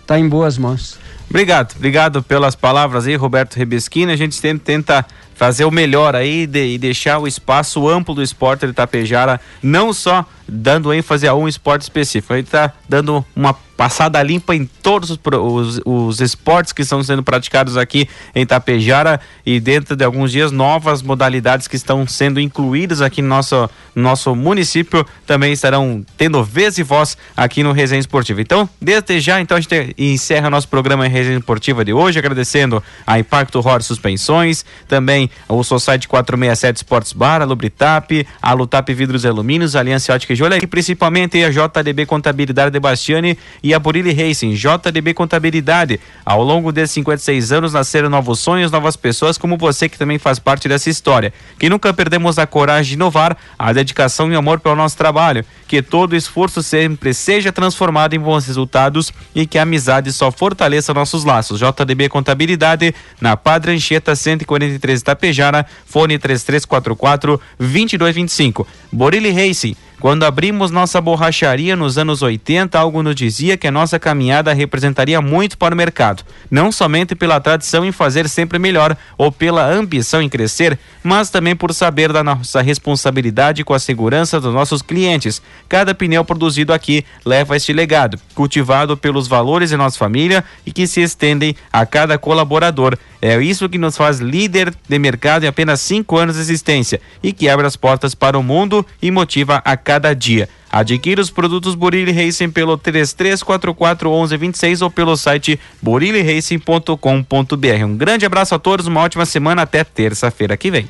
está 0.02 0.18
em 0.18 0.28
boas 0.28 0.58
mãos. 0.58 0.98
Obrigado, 1.30 1.76
obrigado 1.76 2.24
pelas 2.24 2.56
palavras 2.56 3.06
aí, 3.06 3.16
Roberto 3.16 3.58
Rebeschini. 3.58 4.12
A 4.12 4.16
gente 4.16 4.42
tenta 4.42 5.06
fazer 5.38 5.66
o 5.66 5.72
melhor 5.72 6.16
aí 6.16 6.48
de, 6.48 6.74
e 6.74 6.78
deixar 6.80 7.20
o 7.20 7.28
espaço 7.28 7.88
amplo 7.88 8.16
do 8.16 8.24
esporte 8.24 8.66
de 8.66 8.72
Itapejara, 8.72 9.40
não 9.62 9.94
só 9.94 10.26
dando 10.48 10.92
ênfase 10.92 11.28
a 11.28 11.36
um 11.36 11.48
esporte 11.48 11.84
específico, 11.84 12.34
gente 12.34 12.46
está 12.46 12.74
dando 12.90 13.24
uma 13.36 13.54
passada 13.78 14.22
limpa 14.24 14.56
em 14.56 14.66
todos 14.66 15.12
os, 15.12 15.20
os, 15.24 15.82
os, 15.86 16.20
esportes 16.20 16.74
que 16.74 16.82
estão 16.82 17.04
sendo 17.04 17.22
praticados 17.22 17.78
aqui 17.78 18.10
em 18.34 18.44
Tapejara 18.44 19.22
e 19.46 19.60
dentro 19.60 19.96
de 19.96 20.04
alguns 20.04 20.32
dias 20.32 20.52
novas 20.52 21.04
modalidades 21.04 21.68
que 21.68 21.76
estão 21.76 22.08
sendo 22.08 22.40
incluídas 22.40 23.04
aqui 23.04 23.22
no 23.22 23.28
nosso, 23.28 23.70
nosso 23.96 24.36
município 24.36 25.06
também 25.28 25.54
estarão 25.54 26.04
tendo 26.18 26.44
vez 26.44 26.80
e 26.80 26.84
voz 26.84 27.16
aqui 27.36 27.62
no 27.62 27.72
Resenha 27.72 28.00
Esportiva. 28.00 28.42
Então, 28.42 28.68
desde 28.82 29.20
já, 29.20 29.40
então 29.40 29.56
a 29.56 29.62
gente 29.62 29.94
encerra 29.96 30.50
nosso 30.50 30.68
programa 30.68 31.06
em 31.06 31.10
Resenha 31.12 31.38
Esportiva 31.38 31.86
de 31.86 31.94
hoje, 31.94 32.18
agradecendo 32.18 32.84
a 33.06 33.20
Impacto 33.20 33.60
Horror 33.60 33.84
Suspensões, 33.84 34.66
também 34.88 35.27
o 35.48 35.64
Society 35.64 36.08
467 36.08 36.78
Sports 36.78 37.14
Bar, 37.14 37.42
a 37.42 37.46
Lubritap, 37.46 38.26
a 38.42 38.54
Lutap 38.54 38.94
Vidros 38.94 39.24
e 39.24 39.28
Alumínios, 39.28 39.76
a 39.76 39.80
Aliança 39.80 40.14
Ótica 40.14 40.34
e 40.34 40.36
Joalheria 40.36 40.64
e 40.64 40.68
principalmente 40.68 41.44
a 41.44 41.50
JDB 41.50 42.06
Contabilidade 42.06 42.72
de 42.72 42.80
Bastiani 42.80 43.38
e 43.62 43.74
a 43.74 43.80
Burilli 43.80 44.14
Racing, 44.14 44.54
JDB 44.54 45.14
Contabilidade. 45.14 46.00
Ao 46.26 46.44
longo 46.44 46.72
desses 46.72 46.92
56 46.96 47.52
anos 47.52 47.74
nasceram 47.74 48.10
novos 48.10 48.40
sonhos, 48.40 48.72
novas 48.72 48.96
pessoas 48.96 49.38
como 49.38 49.58
você 49.58 49.90
que 49.90 49.98
também 49.98 50.18
faz 50.18 50.40
parte 50.40 50.68
dessa 50.68 50.90
história. 50.90 51.34
Que 51.60 51.70
nunca 51.70 51.94
perdemos 51.94 52.40
a 52.40 52.48
coragem 52.48 52.90
de 52.90 52.94
inovar, 52.96 53.38
a 53.58 53.74
dedicação 53.74 54.32
e 54.32 54.36
o 54.36 54.40
amor 54.40 54.60
pelo 54.60 54.76
nosso 54.76 54.98
trabalho. 54.98 55.46
Que 55.68 55.82
todo 55.82 56.16
esforço 56.16 56.64
sempre 56.64 57.14
seja 57.14 57.52
transformado 57.52 58.14
em 58.14 58.20
bons 58.20 58.48
resultados 58.48 59.12
e 59.36 59.46
que 59.46 59.58
a 59.58 59.64
amizade 59.64 60.12
só 60.14 60.32
fortaleça 60.32 60.94
nossos 60.94 61.24
laços. 61.24 61.60
JDB 61.60 62.10
Contabilidade, 62.10 62.94
na 63.20 63.36
Padre 63.36 63.74
Anchieta 63.74 64.16
143 64.16 65.02
Itapejara, 65.18 65.68
fone 65.86 66.18
3344 66.18 67.40
2225. 67.58 68.66
Borilli 68.92 69.32
Racing 69.32 69.76
quando 70.00 70.24
abrimos 70.24 70.70
nossa 70.70 71.02
borracharia 71.02 71.76
nos 71.76 71.98
anos 71.98 72.22
80, 72.22 72.78
algo 72.78 73.02
nos 73.02 73.16
dizia 73.16 73.58
que 73.58 73.68
a 73.68 73.72
nossa 73.72 73.98
caminhada 74.00 74.54
representaria 74.54 75.20
muito 75.22 75.58
para 75.58 75.74
o 75.74 75.78
mercado, 75.78 76.24
não 76.52 76.72
somente 76.72 77.16
pela 77.16 77.40
tradição 77.40 77.84
em 77.84 77.92
fazer 77.92 78.30
sempre 78.30 78.60
melhor 78.60 78.96
ou 79.18 79.32
pela 79.32 79.68
ambição 79.68 80.22
em 80.22 80.30
crescer, 80.30 80.78
mas 81.04 81.30
também 81.32 81.56
por 81.56 81.74
saber 81.74 82.14
da 82.14 82.24
nossa 82.24 82.62
responsabilidade 82.62 83.64
com 83.64 83.74
a 83.74 83.80
segurança 83.80 84.40
dos 84.40 84.54
nossos 84.54 84.84
clientes. 84.84 85.42
Cada 85.68 85.96
pneu 85.96 86.24
produzido 86.24 86.74
aqui 86.74 87.04
leva 87.26 87.56
este 87.56 87.74
legado, 87.74 88.20
cultivado 88.36 88.96
pelos 88.96 89.28
valores 89.28 89.72
de 89.72 89.78
nossa 89.78 89.98
família 89.98 90.44
e 90.66 90.72
que 90.72 90.86
se 90.86 91.02
estendem 91.02 91.56
a 91.74 91.86
cada 91.86 92.18
colaborador. 92.18 92.98
É 93.20 93.42
isso 93.42 93.68
que 93.68 93.80
nos 93.80 93.98
faz 93.98 94.20
líder 94.20 94.74
de 94.88 95.00
mercado 95.00 95.44
em 95.44 95.48
apenas 95.48 95.82
cinco 95.82 96.18
anos 96.18 96.36
de 96.36 96.42
existência 96.42 97.02
e 97.24 97.34
que 97.34 97.50
abre 97.50 97.66
as 97.66 97.76
portas 97.76 98.14
para 98.14 98.38
o 98.38 98.44
mundo 98.44 98.86
e 99.02 99.10
motiva 99.10 99.60
a 99.66 99.76
cada 99.88 100.14
dia. 100.14 100.50
Adquira 100.70 101.22
os 101.22 101.30
produtos 101.30 101.74
Burilli 101.74 102.12
Racing 102.12 102.50
pelo 102.50 102.78
3344 102.78 104.10
1126 104.10 104.82
ou 104.82 104.92
pelo 104.92 105.16
site 105.16 105.58
buriliracing.com.br. 105.82 107.86
Um 107.86 107.96
grande 107.96 108.26
abraço 108.26 108.54
a 108.54 108.60
todos, 108.60 108.86
uma 108.86 109.00
ótima 109.00 109.26
semana, 109.26 109.62
até 109.62 109.86
terça-feira 109.86 110.58
que 110.58 110.70
vem. 110.70 110.90